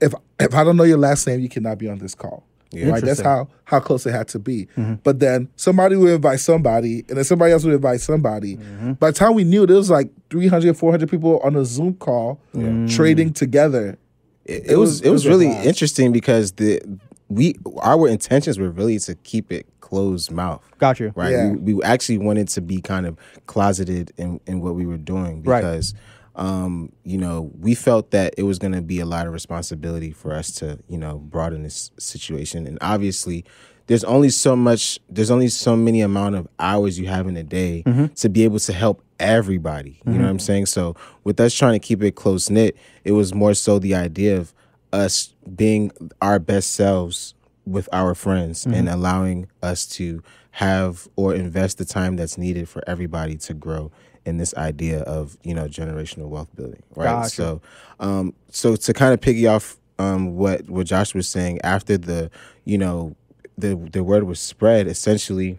if 0.00 0.14
if 0.40 0.54
I 0.54 0.64
don't 0.64 0.76
know 0.76 0.84
your 0.84 0.98
last 0.98 1.26
name, 1.26 1.40
you 1.40 1.48
cannot 1.48 1.78
be 1.78 1.88
on 1.88 1.98
this 1.98 2.14
call. 2.14 2.44
Yeah. 2.72 2.88
Right. 2.88 3.04
That's 3.04 3.20
how 3.20 3.48
how 3.64 3.80
close 3.80 4.04
it 4.06 4.12
had 4.12 4.28
to 4.28 4.38
be. 4.38 4.66
Mm-hmm. 4.76 4.94
But 5.04 5.20
then 5.20 5.48
somebody 5.56 5.96
would 5.96 6.10
invite 6.10 6.40
somebody, 6.40 7.04
and 7.08 7.16
then 7.16 7.24
somebody 7.24 7.52
else 7.52 7.64
would 7.64 7.74
invite 7.74 8.00
somebody. 8.00 8.56
Mm-hmm. 8.56 8.92
By 8.94 9.10
the 9.10 9.16
time 9.16 9.34
we 9.34 9.44
knew, 9.44 9.66
there 9.66 9.76
was 9.76 9.90
like 9.90 10.10
300, 10.30 10.76
400 10.76 11.08
people 11.08 11.38
on 11.40 11.56
a 11.56 11.64
Zoom 11.64 11.94
call 11.94 12.40
mm. 12.54 12.92
trading 12.94 13.32
together. 13.32 13.96
it, 14.44 14.72
it 14.72 14.76
was 14.76 15.00
it 15.00 15.10
was 15.10 15.26
really 15.26 15.46
blast. 15.46 15.66
interesting 15.66 16.12
because 16.12 16.52
the 16.52 16.82
we 17.28 17.54
our 17.80 18.08
intentions 18.08 18.58
were 18.58 18.70
really 18.70 18.98
to 18.98 19.14
keep 19.16 19.52
it 19.52 19.66
closed 19.88 20.30
mouth. 20.30 20.62
Got 20.78 20.98
you. 21.00 21.12
right? 21.14 21.32
Yeah. 21.32 21.50
we, 21.52 21.74
we 21.74 21.82
actually 21.84 22.18
wanted 22.18 22.48
to 22.48 22.60
be 22.60 22.80
kind 22.80 23.06
of 23.06 23.18
closeted 23.46 24.12
in, 24.16 24.40
in 24.46 24.60
what 24.60 24.74
we 24.74 24.86
were 24.86 24.96
doing 25.14 25.42
Right. 25.42 25.60
because 25.60 25.94
um 26.36 26.90
you 27.04 27.16
know 27.16 27.52
we 27.60 27.76
felt 27.76 28.10
that 28.10 28.34
it 28.36 28.42
was 28.42 28.58
going 28.58 28.72
to 28.72 28.82
be 28.82 28.98
a 28.98 29.06
lot 29.06 29.24
of 29.28 29.32
responsibility 29.32 30.10
for 30.10 30.32
us 30.34 30.50
to 30.50 30.66
you 30.88 30.98
know 30.98 31.18
broaden 31.18 31.62
this 31.62 31.90
situation. 31.98 32.66
And 32.66 32.76
obviously 32.80 33.44
there's 33.86 34.02
only 34.04 34.30
so 34.30 34.56
much 34.56 34.98
there's 35.08 35.30
only 35.30 35.48
so 35.48 35.76
many 35.76 36.00
amount 36.00 36.34
of 36.34 36.48
hours 36.58 36.98
you 36.98 37.06
have 37.06 37.26
in 37.28 37.36
a 37.36 37.44
day 37.44 37.82
to 38.16 38.28
be 38.28 38.42
able 38.44 38.58
to 38.60 38.72
help 38.72 39.04
everybody. 39.20 40.00
You 40.06 40.14
know 40.14 40.22
what 40.24 40.30
i'm 40.30 40.38
saying? 40.50 40.66
So 40.66 40.96
with 41.22 41.38
us 41.38 41.54
trying 41.54 41.74
to 41.78 41.86
keep 41.88 42.02
it 42.02 42.12
close 42.16 42.50
knit 42.50 42.76
it 43.04 43.12
was 43.12 43.32
more 43.34 43.54
so 43.54 43.78
the 43.78 43.94
idea 43.94 44.36
of 44.40 44.52
us 44.92 45.34
being 45.54 45.92
our 46.20 46.38
best 46.40 46.68
selves 46.72 47.34
with 47.66 47.88
our 47.92 48.14
friends 48.14 48.66
and 48.66 48.88
allowing 48.88 49.48
us 49.62 49.86
to 49.86 50.22
have 50.52 51.08
or 51.16 51.34
invest 51.34 51.78
the 51.78 51.84
time 51.84 52.16
that's 52.16 52.38
needed 52.38 52.68
for 52.68 52.82
everybody 52.86 53.36
to 53.36 53.54
grow 53.54 53.90
in 54.24 54.36
this 54.38 54.54
idea 54.54 55.00
of 55.02 55.36
you 55.42 55.54
know 55.54 55.66
generational 55.66 56.28
wealth 56.28 56.54
building 56.54 56.82
right? 56.94 57.06
Gotcha. 57.06 57.30
so 57.30 57.62
um 58.00 58.34
so 58.50 58.76
to 58.76 58.92
kind 58.92 59.12
of 59.12 59.20
piggy 59.20 59.46
off 59.46 59.76
um 59.98 60.36
what 60.36 60.68
what 60.68 60.86
Josh 60.86 61.14
was 61.14 61.28
saying 61.28 61.60
after 61.62 61.98
the 61.98 62.30
you 62.64 62.78
know 62.78 63.16
the 63.58 63.74
the 63.92 64.02
word 64.04 64.24
was 64.24 64.40
spread 64.40 64.86
essentially 64.86 65.58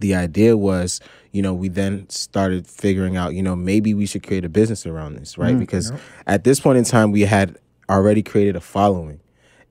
the 0.00 0.14
idea 0.14 0.56
was 0.56 1.00
you 1.32 1.42
know 1.42 1.52
we 1.52 1.68
then 1.68 2.08
started 2.08 2.66
figuring 2.66 3.16
out 3.16 3.34
you 3.34 3.42
know 3.42 3.56
maybe 3.56 3.94
we 3.94 4.06
should 4.06 4.22
create 4.22 4.44
a 4.44 4.48
business 4.48 4.86
around 4.86 5.14
this 5.14 5.36
right? 5.38 5.58
Because 5.58 5.92
at 6.26 6.44
this 6.44 6.60
point 6.60 6.78
in 6.78 6.84
time 6.84 7.10
we 7.12 7.22
had 7.22 7.58
already 7.88 8.22
created 8.22 8.56
a 8.56 8.60
following. 8.60 9.20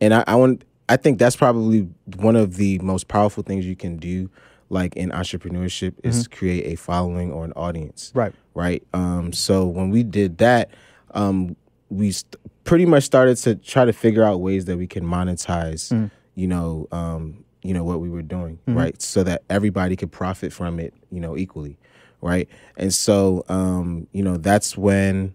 And 0.02 0.14
i, 0.14 0.24
I 0.28 0.36
want 0.36 0.64
i 0.90 0.98
think 0.98 1.18
that's 1.20 1.36
probably 1.36 1.88
one 2.18 2.36
of 2.36 2.56
the 2.58 2.78
most 2.80 3.08
powerful 3.08 3.44
things 3.44 3.66
you 3.66 3.76
can 3.76 3.96
do 3.98 4.30
like 4.72 4.96
in 4.96 5.10
entrepreneurship 5.10 5.94
is 6.04 6.28
create 6.28 6.66
a 6.66 6.76
following 6.76 7.32
or 7.32 7.44
an 7.44 7.52
audience. 7.54 8.12
Right. 8.14 8.34
right? 8.54 8.84
Um 8.94 9.34
so 9.34 9.66
when 9.66 9.90
we 9.90 10.04
did 10.04 10.38
that 10.40 10.70
um 11.16 11.56
we 11.90 12.12
st- 12.12 12.36
pretty 12.66 12.86
much 12.86 13.04
started 13.04 13.36
to 13.38 13.56
try 13.56 13.86
to 13.86 13.94
figure 13.94 14.24
out 14.24 14.42
ways 14.42 14.66
that 14.66 14.78
we 14.78 14.86
can 14.86 15.04
monetize 15.04 16.12
you 16.36 16.48
know 16.48 16.88
um 16.92 17.44
you 17.64 17.74
know 17.74 17.84
what 17.84 18.00
we 18.00 18.10
were 18.10 18.22
doing 18.22 18.60
right? 18.68 19.02
So 19.02 19.24
that 19.24 19.42
everybody 19.50 19.96
could 19.96 20.12
profit 20.12 20.54
from 20.54 20.80
it 20.80 20.94
you 21.12 21.20
know 21.20 21.36
equally 21.38 21.78
right? 22.22 22.48
And 22.78 22.94
so 22.94 23.44
um 23.50 24.08
you 24.12 24.22
know 24.24 24.38
that's 24.38 24.78
when 24.78 25.34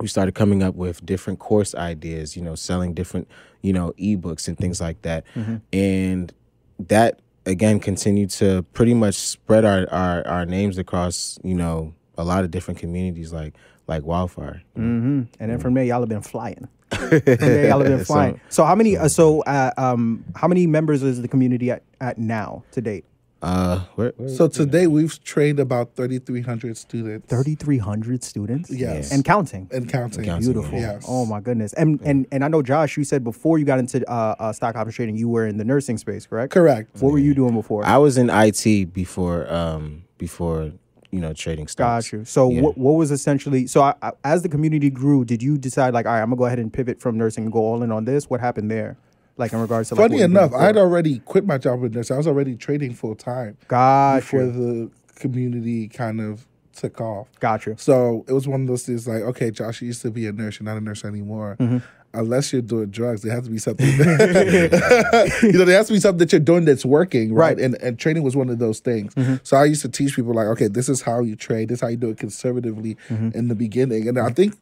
we 0.00 0.08
started 0.08 0.34
coming 0.34 0.62
up 0.62 0.74
with 0.74 1.04
different 1.06 1.38
course 1.38 1.72
ideas 1.74 2.36
you 2.36 2.42
know 2.42 2.56
selling 2.56 2.94
different 2.94 3.28
you 3.62 3.72
know 3.72 3.92
ebooks 3.98 4.48
and 4.48 4.56
things 4.58 4.80
like 4.80 5.00
that 5.02 5.24
and 5.72 6.32
that 6.78 7.20
again 7.46 7.80
continued 7.80 8.30
to 8.30 8.62
pretty 8.72 8.94
much 8.94 9.14
spread 9.14 9.64
our, 9.64 9.88
our 9.90 10.26
our 10.26 10.46
names 10.46 10.78
across 10.78 11.38
you 11.42 11.54
know 11.54 11.92
a 12.18 12.24
lot 12.24 12.44
of 12.44 12.50
different 12.50 12.78
communities 12.80 13.32
like 13.32 13.54
like 13.86 14.04
wildfire 14.04 14.62
hmm 14.76 15.22
And 15.40 15.50
then 15.50 15.58
from 15.58 15.74
there, 15.74 15.84
y'all 15.84 16.00
have 16.00 16.08
been 16.08 16.22
flying. 16.22 16.68
There, 16.90 17.68
y'all 17.68 17.80
have 17.80 17.88
been 17.88 17.98
So- 18.04 18.04
flying. 18.04 18.40
So 18.48 18.64
how 18.64 18.74
many? 18.74 18.96
Uh, 18.96 19.08
so 19.08 19.40
uh, 19.42 19.72
um, 19.76 20.24
how 20.36 20.46
many 20.48 20.66
members 20.66 21.02
is 21.02 21.20
the 21.22 21.28
community 21.28 21.70
at, 21.70 21.82
at 22.00 22.16
now 22.18 22.62
to 22.72 22.80
date? 22.80 23.04
Uh 23.42 23.80
where, 23.94 24.12
where- 24.16 24.28
So 24.28 24.48
today 24.48 24.86
we've 24.86 25.22
trained 25.24 25.58
about 25.60 25.94
3,300 25.96 26.76
students. 26.76 27.26
Thirty 27.26 27.54
three 27.54 27.78
hundred 27.78 28.22
students. 28.22 28.70
Yes. 28.70 29.12
and 29.12 29.24
counting. 29.24 29.68
And 29.72 29.88
counting. 29.88 30.18
And 30.20 30.26
counting. 30.26 30.52
Beautiful. 30.52 30.78
Yes. 30.78 31.04
Oh 31.08 31.24
my 31.24 31.40
goodness. 31.40 31.72
And 31.74 32.00
and 32.02 32.26
and 32.32 32.44
I 32.44 32.48
know 32.48 32.62
Josh, 32.62 32.96
you 32.96 33.04
said 33.04 33.24
before 33.24 33.58
you 33.58 33.64
got 33.64 33.78
into 33.78 34.08
uh, 34.10 34.34
uh, 34.38 34.52
stock 34.52 34.76
option 34.76 34.92
trading, 34.92 35.16
you 35.16 35.28
were 35.28 35.46
in 35.46 35.56
the 35.56 35.64
nursing 35.64 35.96
space, 35.98 36.26
correct? 36.26 36.52
Correct. 36.52 37.00
What 37.00 37.12
were 37.12 37.18
you 37.18 37.34
doing 37.34 37.54
before? 37.54 37.84
i 37.84 37.96
was 37.96 38.18
in 38.18 38.28
it 38.30 38.92
before 38.92 39.50
um 39.52 40.02
before 40.18 40.72
you 41.10 41.20
know 41.20 41.32
trading 41.32 41.66
stocks 41.66 42.10
Got 42.10 42.12
you. 42.18 42.24
So 42.24 42.50
Yeah. 42.50 42.60
what, 42.62 42.78
what 42.78 42.92
was 42.92 43.10
essentially 43.10 43.66
so 43.66 43.80
I, 43.82 43.94
I, 44.02 44.12
as 44.24 44.42
the 44.42 44.48
community 44.48 44.90
grew, 44.90 45.24
did 45.24 45.42
you 45.42 45.56
decide 45.58 45.94
like, 45.94 46.06
all 46.06 46.12
right, 46.12 46.20
I'm 46.22 46.28
gonna 46.28 46.36
go 46.36 46.44
ahead 46.44 46.58
and 46.58 46.72
pivot 46.72 47.00
from 47.00 47.16
nursing 47.16 47.44
and 47.44 47.52
go 47.52 47.60
all 47.60 47.82
in 47.82 47.90
on 47.90 48.04
this? 48.04 48.28
What 48.28 48.40
happened 48.40 48.70
there? 48.70 48.96
Like 49.36 49.52
in 49.52 49.60
regards 49.60 49.88
to 49.88 49.94
like, 49.94 50.04
Funny 50.10 50.18
were 50.18 50.24
enough, 50.26 50.52
I'd 50.52 50.76
already 50.76 51.18
quit 51.20 51.46
my 51.46 51.56
job 51.58 51.80
with 51.80 51.94
nurse. 51.94 52.10
I 52.10 52.16
was 52.16 52.26
already 52.26 52.56
trading 52.56 52.94
full 52.94 53.14
time 53.14 53.56
got 53.68 54.16
before 54.20 54.44
the 54.44 54.90
community 55.16 55.88
kind 55.88 56.20
of 56.20 56.46
took 56.74 57.00
off. 57.00 57.28
Got 57.40 57.66
you. 57.66 57.74
So 57.78 58.24
it 58.28 58.32
was 58.32 58.46
one 58.48 58.62
of 58.62 58.66
those 58.68 58.84
things 58.84 59.06
like, 59.08 59.22
okay, 59.22 59.50
Josh, 59.50 59.80
you 59.82 59.88
used 59.88 60.02
to 60.02 60.10
be 60.10 60.26
a 60.26 60.32
nurse. 60.32 60.58
You're 60.60 60.64
not 60.64 60.76
a 60.76 60.80
nurse 60.80 61.04
anymore. 61.04 61.56
Mm-hmm. 61.58 61.78
Unless 62.12 62.52
you're 62.52 62.60
doing 62.62 62.90
drugs, 62.90 63.22
there 63.22 63.32
has 63.32 63.44
to 63.44 63.50
be 63.50 63.58
something. 63.58 63.86
you 63.88 65.52
know, 65.58 65.64
there 65.64 65.76
has 65.76 65.86
to 65.86 65.92
be 65.92 66.00
something 66.00 66.18
that 66.18 66.32
you're 66.32 66.40
doing 66.40 66.64
that's 66.64 66.84
working, 66.84 67.32
right? 67.32 67.50
Right. 67.50 67.56
Mm-hmm. 67.58 67.74
And 67.74 67.82
and 67.82 67.98
training 67.98 68.22
was 68.24 68.34
one 68.36 68.48
of 68.48 68.58
those 68.58 68.80
things. 68.80 69.14
So 69.44 69.56
I 69.56 69.64
used 69.64 69.82
to 69.82 69.88
teach 69.88 70.16
people 70.16 70.34
like, 70.34 70.46
okay, 70.48 70.66
this 70.68 70.88
is 70.88 71.02
how 71.02 71.20
you 71.20 71.36
trade. 71.36 71.68
This 71.68 71.76
is 71.78 71.82
how 71.82 71.88
you 71.88 71.96
do 71.96 72.10
it 72.10 72.18
conservatively 72.18 72.96
Mm-hmm. 73.08 73.30
in 73.38 73.48
the 73.48 73.54
beginning. 73.54 74.08
And 74.08 74.18
I 74.18 74.30
think, 74.30 74.54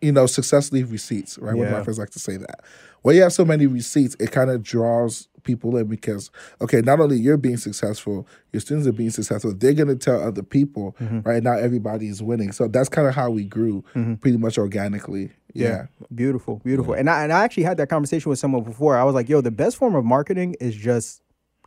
you 0.00 0.12
know, 0.12 0.26
success 0.26 0.72
leaves 0.72 0.90
receipts, 0.90 1.38
right? 1.38 1.54
One 1.56 1.66
of 1.66 1.72
my 1.72 1.82
friends 1.84 1.98
like 1.98 2.10
to 2.10 2.18
say 2.18 2.36
that. 2.36 2.60
When 3.02 3.16
you 3.16 3.22
have 3.22 3.32
so 3.32 3.44
many 3.44 3.66
receipts, 3.66 4.14
it 4.20 4.30
kind 4.30 4.50
of 4.50 4.62
draws 4.62 5.28
people 5.42 5.74
in 5.78 5.86
because 5.86 6.30
okay, 6.60 6.80
not 6.82 7.00
only 7.00 7.16
you're 7.18 7.38
being 7.38 7.56
successful, 7.56 8.26
your 8.52 8.60
students 8.60 8.86
are 8.86 8.92
being 8.92 9.10
successful. 9.10 9.54
They're 9.54 9.72
gonna 9.72 9.96
tell 9.96 10.20
other 10.22 10.42
people, 10.42 10.96
Mm-hmm. 11.00 11.20
right? 11.20 11.42
Now 11.42 11.54
everybody's 11.58 12.22
winning. 12.22 12.52
So 12.52 12.68
that's 12.68 12.88
kind 12.90 13.08
of 13.08 13.14
how 13.14 13.30
we 13.30 13.44
grew, 13.44 13.82
pretty 14.20 14.36
much 14.36 14.58
organically. 14.58 15.30
Yeah. 15.54 15.86
Beautiful, 16.14 16.60
beautiful. 16.64 16.92
And 16.94 17.08
I 17.10 17.24
and 17.24 17.32
I 17.32 17.42
actually 17.44 17.62
had 17.64 17.76
that 17.78 17.88
conversation 17.88 18.28
with 18.30 18.38
someone 18.38 18.64
before. 18.64 18.96
I 18.96 19.04
was 19.04 19.14
like, 19.14 19.28
yo, 19.28 19.40
the 19.40 19.50
best 19.50 19.76
form 19.76 19.94
of 19.94 20.04
marketing 20.04 20.56
is 20.60 20.74
just 20.76 21.22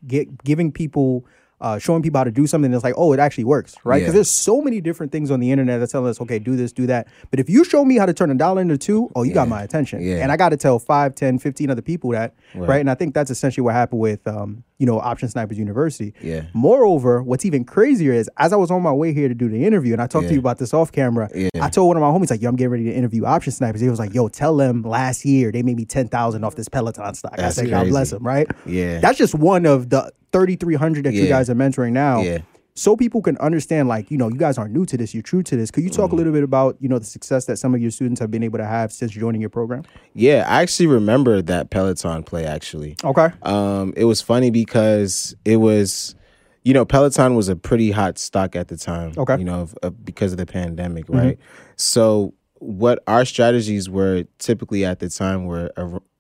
get 0.06 0.44
giving 0.44 0.72
people 0.72 1.25
uh, 1.63 1.79
showing 1.79 2.01
people 2.03 2.17
how 2.20 2.24
to 2.25 2.32
do 2.32 2.46
something 2.46 2.70
that's 2.72 2.84
like, 2.84 2.93
oh, 2.98 3.13
it 3.13 3.20
actually 3.20 3.46
works, 3.46 3.74
right? 3.86 4.00
Because 4.00 4.13
Yeah. 4.13 4.17
there's 4.17 4.29
so 4.29 4.62
many 4.62 4.82
different 4.82 5.12
things 5.13 5.32
on 5.32 5.39
the 5.39 5.50
internet 5.50 5.79
that 5.79 5.89
tell 5.89 6.05
us, 6.05 6.20
okay, 6.22 6.38
do 6.38 6.55
this, 6.58 6.74
do 6.74 6.86
that. 6.88 7.08
But 7.32 7.39
if 7.39 7.50
you 7.50 7.63
show 7.63 7.86
me 7.86 7.96
how 7.98 8.05
to 8.05 8.13
turn 8.13 8.29
a 8.29 8.36
dollar 8.36 8.62
into 8.62 8.77
two, 8.77 9.10
oh, 9.15 9.24
you 9.24 9.34
got 9.34 9.48
my 9.48 9.63
attention. 9.63 10.01
Yeah. 10.01 10.17
And 10.17 10.32
I 10.32 10.36
got 10.38 10.50
to 10.50 10.58
tell 10.58 10.77
5, 10.77 11.15
10, 11.15 11.39
15 11.39 11.70
other 11.72 11.82
people 11.82 12.12
that, 12.12 12.36
right? 12.53 12.67
Right. 12.67 12.79
And 12.82 12.89
I 12.89 12.96
think 12.96 13.13
that's 13.13 13.32
essentially 13.32 13.63
what 13.63 13.74
happened 13.75 14.01
with, 14.01 14.27
um, 14.27 14.63
you 14.84 14.88
know, 14.88 15.00
Option 15.00 15.30
Snipers 15.30 15.58
University. 15.58 16.13
Yeah. 16.22 16.44
Moreover, 16.54 17.24
what's 17.24 17.46
even 17.46 17.63
crazier 17.63 18.12
is 18.12 18.30
as 18.38 18.52
I 18.52 18.58
was 18.58 18.70
on 18.70 18.82
my 18.82 18.92
way 18.92 19.13
here 19.13 19.30
to 19.30 19.34
do 19.34 19.48
the 19.48 19.63
interview, 19.66 19.94
and 19.94 20.02
I 20.02 20.08
talked 20.08 20.28
to 20.28 20.34
you 20.34 20.40
about 20.40 20.58
this 20.58 20.74
off 20.74 20.92
camera, 20.92 21.30
Yeah. 21.34 21.48
I 21.62 21.70
told 21.70 21.88
one 21.88 21.96
of 21.96 22.02
my 22.02 22.10
homies, 22.10 22.30
like, 22.30 22.42
yo, 22.42 22.50
I'm 22.50 22.58
getting 22.58 22.72
ready 22.72 22.84
to 22.84 22.94
interview 22.94 23.24
Option 23.24 23.54
Snipers. 23.54 23.80
He 23.80 23.88
was 23.88 23.98
like, 23.98 24.13
yo, 24.13 24.28
tell 24.28 24.58
them 24.58 24.82
last 24.82 25.24
year 25.24 25.54
they 25.54 25.63
made 25.63 25.78
me 25.78 25.86
10,000 25.86 26.44
off 26.44 26.56
this 26.56 26.68
Peloton 26.68 27.13
stock. 27.16 27.38
That's 27.38 27.58
I 27.58 27.62
said, 27.62 27.70
God 27.70 27.88
bless 27.88 28.10
crazy. 28.10 28.16
them, 28.18 28.28
right? 28.28 28.48
Yeah. 28.66 29.00
That's 29.00 29.18
just 29.18 29.34
one 29.36 29.66
of 29.66 29.90
the 29.90 30.12
3,300 30.34 31.06
that 31.06 31.13
you 31.13 31.30
guys 31.30 31.50
are 31.50 31.56
mentoring 31.56 31.94
now. 31.94 32.22
Yeah. 32.22 32.40
So 32.75 32.98
people 32.98 33.22
can 33.22 33.38
understand, 33.38 33.88
like, 33.88 34.10
you 34.10 34.18
know, 34.18 34.30
you 34.30 34.38
guys 34.38 34.58
aren't 34.58 34.74
new 34.74 34.86
to 34.88 34.98
this, 34.98 35.13
you're 35.13 35.22
true 35.24 35.44
to 35.44 35.56
this. 35.56 35.70
Could 35.70 35.84
you 35.84 35.89
talk 35.89 36.08
Mm-hmm. 36.08 36.13
a 36.13 36.18
little 36.18 36.34
bit 36.34 36.44
about, 36.44 36.75
you 36.80 36.89
know, 36.89 36.98
the 37.00 37.06
success 37.06 37.46
that 37.46 37.58
some 37.58 37.75
of 37.75 37.82
your 37.82 37.92
students 37.92 38.20
have 38.20 38.32
been 38.32 38.44
able 38.44 38.58
to 38.58 38.65
have 38.65 38.92
since 38.92 39.12
joining 39.12 39.42
your 39.42 39.50
program? 39.51 39.84
Yeah, 40.13 40.46
I 40.48 40.62
actually 40.62 40.88
remember 40.88 41.42
that 41.44 41.70
Peloton 41.70 42.24
play 42.24 42.46
actually. 42.46 42.96
Okay. 43.03 43.30
Um, 43.44 43.94
it 43.96 44.06
was 44.06 44.22
funny 44.22 44.50
because 44.50 45.36
it 45.46 45.58
was, 45.58 46.15
you 46.63 46.74
know, 46.74 46.84
Peloton 46.86 47.36
was 47.36 47.48
a 47.50 47.56
pretty 47.56 47.92
hot 47.92 48.18
stock 48.18 48.56
at 48.56 48.70
the 48.70 48.77
time. 48.77 49.13
Okay. 49.18 49.38
You 49.38 49.44
know, 49.44 49.62
of, 49.62 49.75
of, 49.84 50.03
because 50.03 50.32
of 50.32 50.38
the 50.38 50.46
pandemic, 50.46 51.06
right? 51.10 51.38
So 51.75 52.34
what 52.60 53.03
our 53.08 53.25
strategies 53.25 53.89
were 53.89 54.24
typically 54.39 54.86
at 54.86 55.00
the 55.00 55.10
time 55.10 55.46
were 55.46 55.72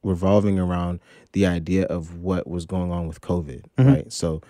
revolving 0.03 0.59
around 0.59 0.99
the 1.31 1.45
idea 1.45 1.85
of 1.85 2.17
what 2.17 2.45
was 2.45 2.65
going 2.65 2.91
on 2.91 3.07
with 3.07 3.21
COVID, 3.21 3.63
right? 3.77 4.11
So, 4.11 4.41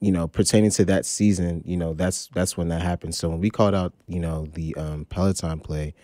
you 0.00 0.10
know, 0.10 0.26
pertaining 0.26 0.70
to 0.70 0.84
that 0.86 1.04
season, 1.04 1.62
you 1.66 1.76
know, 1.76 1.92
that's 1.94 2.28
that's 2.34 2.56
when 2.56 2.68
that 2.68 2.82
happened. 2.82 3.14
So 3.14 3.28
when 3.28 3.40
we 3.40 3.50
called 3.50 3.74
out, 3.74 3.92
you 4.06 4.18
know, 4.18 4.46
the 4.54 4.74
um, 4.76 5.04
Peloton 5.04 5.60
play, 5.60 5.94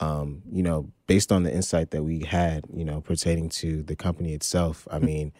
um, 0.00 0.42
you 0.50 0.62
know, 0.62 0.90
based 1.06 1.32
on 1.32 1.42
the 1.42 1.52
insight 1.52 1.90
that 1.90 2.02
we 2.02 2.20
had, 2.20 2.64
you 2.72 2.84
know, 2.84 3.00
pertaining 3.00 3.48
to 3.50 3.82
the 3.82 3.96
company 3.96 4.32
itself, 4.32 4.86
I 4.90 4.98
mean, 4.98 5.32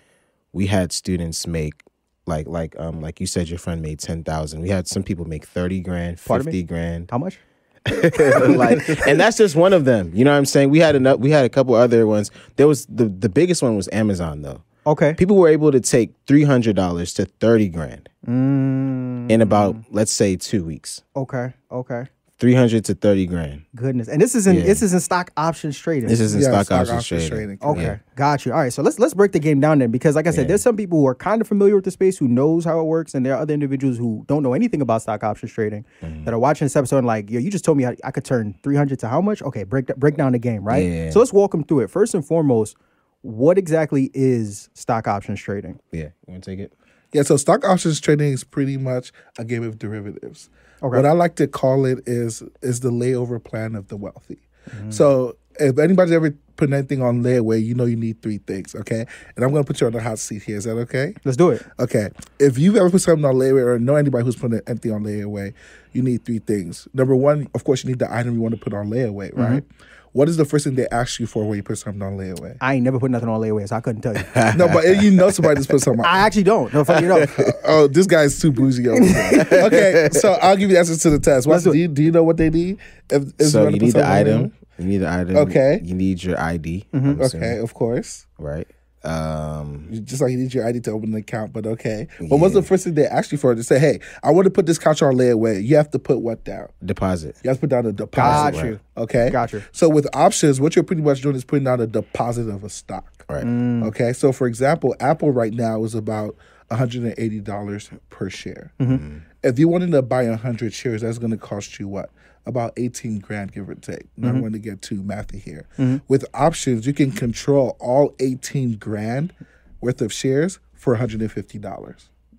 we 0.52 0.66
had 0.66 0.92
students 0.92 1.46
make 1.46 1.82
like 2.26 2.46
like 2.46 2.78
um 2.78 3.00
like 3.00 3.20
you 3.20 3.26
said 3.26 3.48
your 3.48 3.58
friend 3.58 3.82
made 3.82 3.98
10,000. 3.98 4.60
We 4.60 4.68
had 4.68 4.86
some 4.86 5.02
people 5.02 5.24
make 5.24 5.46
30 5.46 5.80
grand? 5.80 6.20
50 6.20 6.62
grand. 6.64 7.10
How 7.10 7.18
much? 7.18 7.38
like 7.90 8.88
and 9.08 9.18
that's 9.18 9.36
just 9.36 9.56
one 9.56 9.72
of 9.72 9.84
them. 9.84 10.12
You 10.14 10.24
know 10.24 10.30
what 10.30 10.38
I'm 10.38 10.46
saying? 10.46 10.70
We 10.70 10.78
had 10.78 10.94
enough 10.94 11.18
we 11.18 11.30
had 11.30 11.44
a 11.44 11.48
couple 11.48 11.74
other 11.74 12.06
ones. 12.06 12.30
There 12.56 12.68
was 12.68 12.86
the 12.86 13.06
the 13.06 13.28
biggest 13.28 13.62
one 13.62 13.76
was 13.76 13.88
Amazon 13.92 14.42
though. 14.42 14.62
Okay. 14.86 15.14
People 15.14 15.36
were 15.36 15.48
able 15.48 15.70
to 15.72 15.80
take 15.80 16.10
$300 16.26 17.14
to 17.16 17.24
30 17.26 17.68
grand 17.68 18.08
Mm, 18.26 19.30
in 19.30 19.40
about 19.40 19.76
let's 19.90 20.12
say 20.12 20.36
2 20.36 20.64
weeks. 20.64 21.02
okay. 21.16 21.52
Okay. 21.70 22.04
300 22.38 22.84
to 22.84 22.94
30 22.94 23.26
grand. 23.26 23.62
Goodness. 23.76 24.08
And 24.08 24.20
this 24.20 24.34
isn't 24.34 24.56
Yeah. 24.56 24.64
this 24.64 24.82
isn't 24.82 25.02
stock 25.02 25.30
options 25.36 25.78
trading. 25.78 26.08
This 26.08 26.18
isn't 26.18 26.40
Yeah, 26.40 26.48
stock, 26.48 26.66
stock 26.66 26.80
options 26.80 26.98
options 26.98 27.28
trading. 27.28 27.58
trading. 27.58 27.70
Okay, 27.70 27.82
Yeah. 27.82 27.96
got 28.16 28.44
you. 28.44 28.52
All 28.52 28.58
right, 28.58 28.72
so 28.72 28.82
let's 28.82 28.98
let's 28.98 29.14
break 29.14 29.30
the 29.30 29.38
game 29.38 29.60
down 29.60 29.78
then, 29.78 29.92
because 29.92 30.16
like 30.16 30.26
I 30.26 30.32
said, 30.32 30.42
Yeah. 30.42 30.48
there's 30.48 30.62
some 30.62 30.76
people 30.76 30.98
who 30.98 31.06
are 31.06 31.14
kind 31.14 31.40
of 31.40 31.46
familiar 31.46 31.76
with 31.76 31.84
the 31.84 31.92
space 31.92 32.18
who 32.18 32.26
knows 32.26 32.64
how 32.64 32.80
it 32.80 32.84
works, 32.84 33.14
and 33.14 33.24
there 33.24 33.34
are 33.36 33.40
other 33.42 33.54
individuals 33.54 33.96
who 33.96 34.24
don't 34.26 34.42
know 34.42 34.54
anything 34.54 34.80
about 34.82 35.02
stock 35.02 35.22
options 35.22 35.52
trading 35.52 35.84
Mm-hmm. 36.02 36.24
that 36.24 36.34
are 36.34 36.38
watching 36.40 36.64
this 36.64 36.74
episode 36.74 36.98
and 36.98 37.06
like, 37.06 37.30
yo, 37.30 37.38
you 37.38 37.48
just 37.50 37.64
told 37.64 37.78
me 37.78 37.86
I, 37.86 37.96
I 38.02 38.10
could 38.10 38.24
turn 38.24 38.56
300 38.64 38.98
to 39.00 39.08
how 39.08 39.20
much? 39.20 39.40
Okay, 39.42 39.62
break 39.62 39.86
break 39.96 40.16
down 40.16 40.32
the 40.32 40.40
game, 40.40 40.64
right? 40.64 40.84
Yeah. 40.84 41.10
So 41.10 41.20
let's 41.20 41.32
walk 41.32 41.52
them 41.52 41.62
through 41.62 41.80
it. 41.80 41.90
First 41.90 42.12
and 42.12 42.24
foremost, 42.26 42.76
what 43.22 43.58
exactly 43.58 44.10
is 44.14 44.68
stock 44.74 45.08
options 45.08 45.40
trading? 45.40 45.80
Yeah, 45.90 46.10
you 46.26 46.32
want 46.32 46.44
to 46.44 46.50
take 46.50 46.60
it? 46.60 46.72
Yeah, 47.12 47.22
so 47.22 47.36
stock 47.36 47.64
options 47.64 48.00
trading 48.00 48.32
is 48.32 48.44
pretty 48.44 48.76
much 48.76 49.12
a 49.38 49.44
game 49.44 49.62
of 49.62 49.78
derivatives. 49.78 50.48
Okay. 50.82 50.96
What 50.96 51.06
I 51.06 51.12
like 51.12 51.36
to 51.36 51.46
call 51.46 51.84
it 51.84 52.00
is 52.06 52.42
is 52.60 52.80
the 52.80 52.90
layover 52.90 53.42
plan 53.42 53.74
of 53.74 53.88
the 53.88 53.96
wealthy. 53.96 54.40
Mm-hmm. 54.68 54.90
So 54.90 55.36
if 55.60 55.78
anybody's 55.78 56.12
ever 56.12 56.34
put 56.56 56.72
anything 56.72 57.02
on 57.02 57.22
layaway, 57.22 57.64
you 57.64 57.74
know 57.74 57.84
you 57.84 57.96
need 57.96 58.22
three 58.22 58.38
things, 58.38 58.74
okay? 58.74 59.06
And 59.36 59.44
I'm 59.44 59.52
gonna 59.52 59.64
put 59.64 59.80
you 59.80 59.86
on 59.86 59.92
the 59.92 60.02
hot 60.02 60.18
seat 60.18 60.42
here. 60.42 60.56
Is 60.56 60.64
that 60.64 60.72
okay? 60.72 61.14
Let's 61.24 61.36
do 61.36 61.50
it. 61.50 61.64
Okay. 61.78 62.10
If 62.38 62.58
you've 62.58 62.76
ever 62.76 62.90
put 62.90 63.02
something 63.02 63.24
on 63.24 63.34
layaway 63.34 63.64
or 63.64 63.78
know 63.78 63.96
anybody 63.96 64.24
who's 64.24 64.36
put 64.36 64.52
anything 64.66 64.92
on 64.92 65.04
layaway, 65.04 65.54
you 65.92 66.02
need 66.02 66.24
three 66.24 66.38
things. 66.38 66.88
Number 66.94 67.14
one, 67.14 67.48
of 67.54 67.64
course, 67.64 67.84
you 67.84 67.90
need 67.90 67.98
the 67.98 68.12
item 68.12 68.34
you 68.34 68.40
want 68.40 68.54
to 68.54 68.60
put 68.60 68.72
on 68.72 68.88
layaway, 68.88 69.36
right? 69.36 69.64
What 70.12 70.28
is 70.28 70.36
the 70.36 70.44
first 70.44 70.64
thing 70.64 70.74
they 70.74 70.86
ask 70.88 71.18
you 71.18 71.26
for 71.26 71.48
when 71.48 71.56
you 71.56 71.62
put 71.62 71.78
something 71.78 72.02
on 72.02 72.18
layaway? 72.18 72.58
I 72.60 72.74
ain't 72.74 72.84
never 72.84 73.00
put 73.00 73.10
nothing 73.10 73.30
on 73.30 73.40
layaway, 73.40 73.66
so 73.66 73.76
I 73.76 73.80
couldn't 73.80 74.02
tell 74.02 74.14
you. 74.14 74.22
no, 74.58 74.68
but 74.68 75.02
you 75.02 75.10
know 75.10 75.30
somebody 75.30 75.56
just 75.56 75.70
put 75.70 75.80
something 75.80 76.04
on. 76.04 76.06
I 76.06 76.18
actually 76.18 76.42
don't. 76.42 76.72
No, 76.74 76.84
funny 76.84 77.06
enough. 77.06 77.40
oh, 77.64 77.86
this 77.88 78.06
guy's 78.06 78.38
too 78.38 78.52
bougie. 78.52 78.88
over 78.88 79.00
okay, 79.52 80.10
so 80.12 80.32
I'll 80.32 80.54
give 80.56 80.68
you 80.68 80.74
the 80.74 80.78
answers 80.78 80.98
to 80.98 81.10
the 81.10 81.18
test. 81.18 81.46
What's, 81.46 81.64
Let's 81.64 81.64
do 81.64 81.72
do, 81.72 81.78
you, 81.78 81.88
do 81.88 82.02
you 82.02 82.10
know 82.10 82.24
what 82.24 82.36
they 82.36 82.50
need? 82.50 82.78
If, 83.08 83.32
if 83.38 83.46
So 83.46 83.64
wanna 83.64 83.72
you 83.76 83.80
need 83.80 83.92
the 83.92 84.00
something 84.02 84.10
on 84.10 84.42
item. 84.44 84.56
You 84.78 84.84
need 84.84 84.98
the 84.98 85.08
item. 85.10 85.36
Okay. 85.36 85.80
You 85.82 85.94
need 85.94 86.22
your 86.22 86.38
ID. 86.38 86.84
Mm-hmm. 86.92 86.96
I'm 86.96 87.16
there? 87.16 87.26
assuming, 87.26 87.48
Okay, 87.50 87.58
of 87.62 87.72
course. 87.74 88.26
Right. 88.38 88.68
Um. 89.04 89.88
Just 90.04 90.22
like 90.22 90.30
you 90.30 90.38
need 90.38 90.54
your 90.54 90.66
ID 90.66 90.80
to 90.80 90.92
open 90.92 91.12
an 91.12 91.18
account, 91.18 91.52
but 91.52 91.66
okay. 91.66 92.08
But 92.20 92.36
what's 92.36 92.54
the 92.54 92.62
first 92.62 92.84
thing 92.84 92.94
they 92.94 93.06
ask 93.06 93.32
you 93.32 93.38
for? 93.38 93.54
To 93.54 93.62
say, 93.62 93.78
hey, 93.78 94.00
I 94.22 94.30
want 94.30 94.44
to 94.44 94.50
put 94.50 94.66
this 94.66 94.78
couch 94.78 95.02
on 95.02 95.14
layaway. 95.14 95.62
You 95.64 95.76
have 95.76 95.90
to 95.90 95.98
put 95.98 96.20
what 96.20 96.44
down? 96.44 96.68
Deposit. 96.84 97.36
You 97.42 97.48
have 97.48 97.58
to 97.58 97.60
put 97.62 97.70
down 97.70 97.86
a 97.86 97.92
deposit. 97.92 98.56
Got 98.56 98.64
you. 98.64 98.80
Okay. 98.96 99.30
Got 99.30 99.52
you. 99.52 99.62
So 99.72 99.88
with 99.88 100.06
options, 100.14 100.60
what 100.60 100.76
you're 100.76 100.84
pretty 100.84 101.02
much 101.02 101.20
doing 101.20 101.36
is 101.36 101.44
putting 101.44 101.64
down 101.64 101.80
a 101.80 101.86
deposit 101.86 102.48
of 102.48 102.64
a 102.64 102.68
stock. 102.68 103.24
Right. 103.28 103.44
Mm. 103.44 103.84
Okay. 103.86 104.12
So 104.12 104.32
for 104.32 104.46
example, 104.46 104.94
Apple 105.00 105.30
right 105.30 105.52
now 105.52 105.84
is 105.84 105.94
about 105.94 106.36
$180 106.70 107.98
per 108.10 108.30
share. 108.30 108.72
Mm-hmm. 108.80 109.18
If 109.42 109.58
you 109.58 109.68
wanted 109.68 109.90
to 109.92 110.02
buy 110.02 110.28
100 110.28 110.72
shares, 110.72 111.02
that's 111.02 111.18
going 111.18 111.32
to 111.32 111.36
cost 111.36 111.78
you 111.78 111.88
what? 111.88 112.10
About 112.44 112.72
18 112.76 113.20
grand, 113.20 113.52
give 113.52 113.68
or 113.68 113.74
take. 113.76 114.06
Not 114.16 114.32
Mm-hmm. 114.32 114.40
going 114.40 114.52
to 114.52 114.58
get 114.58 114.82
too 114.82 115.00
mathy 115.02 115.40
here. 115.40 115.66
With 116.08 116.24
options, 116.34 116.86
you 116.86 116.92
can 116.92 117.12
control 117.12 117.76
all 117.78 118.14
18 118.18 118.76
grand 118.78 119.32
worth 119.80 120.00
of 120.02 120.12
shares 120.12 120.58
for 120.74 120.96
$150. 120.96 121.94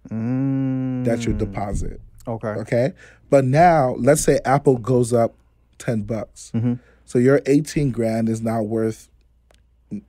Mm, 0.10 1.06
That's 1.06 1.24
your 1.26 1.36
deposit. 1.36 2.02
okay. 2.28 2.50
Okay. 2.50 2.94
But 3.30 3.46
now, 3.46 3.96
let's 3.98 4.20
say 4.22 4.40
Apple 4.44 4.78
goes 4.78 5.14
up 5.14 5.34
10 5.80 6.02
bucks. 6.04 6.52
Mm-hmm. 6.54 6.74
So 7.06 7.18
your 7.20 7.42
18 7.46 7.92
grand 7.92 8.28
is 8.28 8.42
now 8.42 8.62
worth 8.62 9.08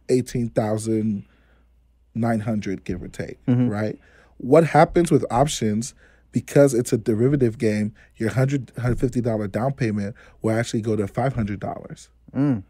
18,900, 0.08 2.84
give 2.84 3.02
or 3.02 3.08
take, 3.08 3.44
Mm-hmm. 3.46 3.68
right? 3.68 3.98
What 4.38 4.64
happens 4.66 5.10
with 5.10 5.24
options, 5.30 5.94
because 6.34 6.74
it's 6.74 6.92
a 6.92 6.98
derivative 6.98 7.58
game, 7.58 7.94
your 8.16 8.28
$100, 8.30 8.72
$150 8.72 9.52
down 9.52 9.72
payment 9.72 10.16
will 10.42 10.50
actually 10.50 10.82
go 10.82 10.96
to 10.96 11.04
$500, 11.06 12.08
Mm. 12.34 12.64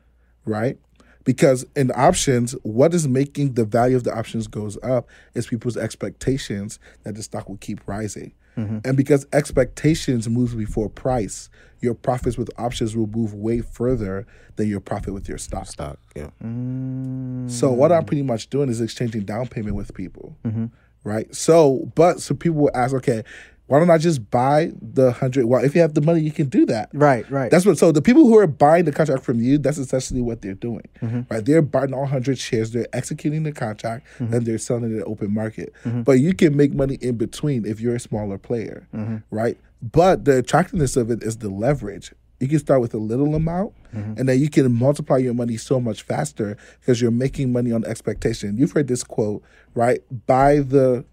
right? 0.45 0.79
Because 1.25 1.65
in 1.75 1.91
options, 1.95 2.53
what 2.63 2.93
is 2.93 3.09
making 3.09 3.55
the 3.55 3.65
value 3.65 3.97
of 3.97 4.05
the 4.05 4.15
options 4.15 4.47
goes 4.49 4.77
up 4.83 5.09
is 5.33 5.47
people's 5.47 5.79
expectations 5.79 6.79
that 7.05 7.15
the 7.15 7.23
stock 7.23 7.49
will 7.49 7.57
keep 7.57 7.81
rising. 7.87 8.35
Mm-hmm. 8.59 8.81
And 8.85 8.97
because 8.99 9.27
expectations 9.33 10.29
moves 10.29 10.55
before 10.55 10.91
price, 10.91 11.49
your 11.81 11.95
profits 11.95 12.37
with 12.37 12.51
options 12.59 12.95
will 12.95 13.07
move 13.07 13.33
way 13.33 13.63
further 13.63 14.27
than 14.57 14.69
your 14.69 14.81
profit 14.81 15.15
with 15.15 15.27
your 15.27 15.39
stock. 15.39 15.67
Stock. 15.67 15.99
Yeah. 16.15 16.29
Mm. 16.45 17.51
So 17.51 17.73
what 17.73 17.93
I'm 17.93 18.05
pretty 18.05 18.23
much 18.23 18.51
doing 18.51 18.69
is 18.69 18.83
exchanging 18.83 19.23
down 19.23 19.47
payment 19.49 19.77
with 19.77 19.95
people, 19.95 20.37
mm-hmm. 20.45 20.67
right? 21.03 21.35
So, 21.35 21.91
but 21.95 22.21
so 22.21 22.35
people 22.35 22.61
will 22.61 22.71
ask, 22.75 22.95
okay, 22.97 23.25
why 23.67 23.79
don't 23.79 23.91
I 23.91 23.97
just 23.97 24.31
buy 24.31 24.73
the 24.81 25.13
hundred? 25.13 25.47
Well, 25.47 25.65
if 25.65 25.75
you 25.75 25.81
have 25.81 25.95
the 25.95 26.03
money, 26.03 26.21
you 26.21 26.31
can 26.31 26.49
do 26.49 26.67
that. 26.67 26.91
Right, 26.93 27.29
right. 27.31 27.51
That's 27.51 27.65
what. 27.65 27.79
So 27.79 27.93
the 27.93 28.03
people 28.03 28.27
who 28.27 28.37
are 28.39 28.47
buying 28.47 28.85
the 28.85 28.93
contract 28.93 29.25
from 29.25 29.41
you, 29.41 29.57
that's 29.57 29.79
essentially 29.79 30.21
what 30.21 30.43
they're 30.43 30.53
doing, 30.53 30.87
mm-hmm. 31.01 31.23
right? 31.31 31.43
They're 31.43 31.63
buying 31.63 31.95
all 31.95 32.05
hundred 32.05 32.39
shares. 32.39 32.73
They're 32.73 32.87
executing 32.93 33.43
the 33.43 33.53
contract, 33.53 34.07
mm-hmm. 34.19 34.35
and 34.35 34.47
they're 34.47 34.59
selling 34.59 34.85
it 34.85 34.87
in 34.89 34.99
the 34.99 35.05
open 35.05 35.33
market. 35.33 35.73
Mm-hmm. 35.85 36.03
But 36.03 36.21
you 36.21 36.35
can 36.35 36.55
make 36.57 36.75
money 36.75 36.99
in 37.01 37.17
between 37.17 37.65
if 37.65 37.81
you're 37.81 37.95
a 37.95 38.01
smaller 38.01 38.37
player, 38.37 38.87
right? 39.31 39.59
But 39.81 40.27
the 40.27 40.39
attractiveness 40.39 40.97
of 40.97 41.11
it 41.11 41.23
is 41.23 41.39
the 41.39 41.49
leverage. 41.49 42.13
You 42.41 42.49
can 42.49 42.59
start 42.59 42.83
with 42.83 42.93
a 42.93 42.99
little 42.99 43.35
amount, 43.35 43.73
and 43.93 44.29
then 44.29 44.39
you 44.39 44.51
can 44.51 44.71
multiply 44.73 45.17
your 45.17 45.33
money 45.33 45.57
so 45.57 45.81
much 45.81 46.03
faster 46.03 46.59
because 46.81 47.01
you're 47.01 47.11
making 47.11 47.53
money 47.53 47.73
on 47.73 47.85
expectation. 47.87 48.59
You've 48.59 48.73
heard 48.73 48.89
this 48.89 49.05
quote, 49.05 49.43
right? 49.75 50.01
Buy 50.27 50.59
the, 50.59 51.07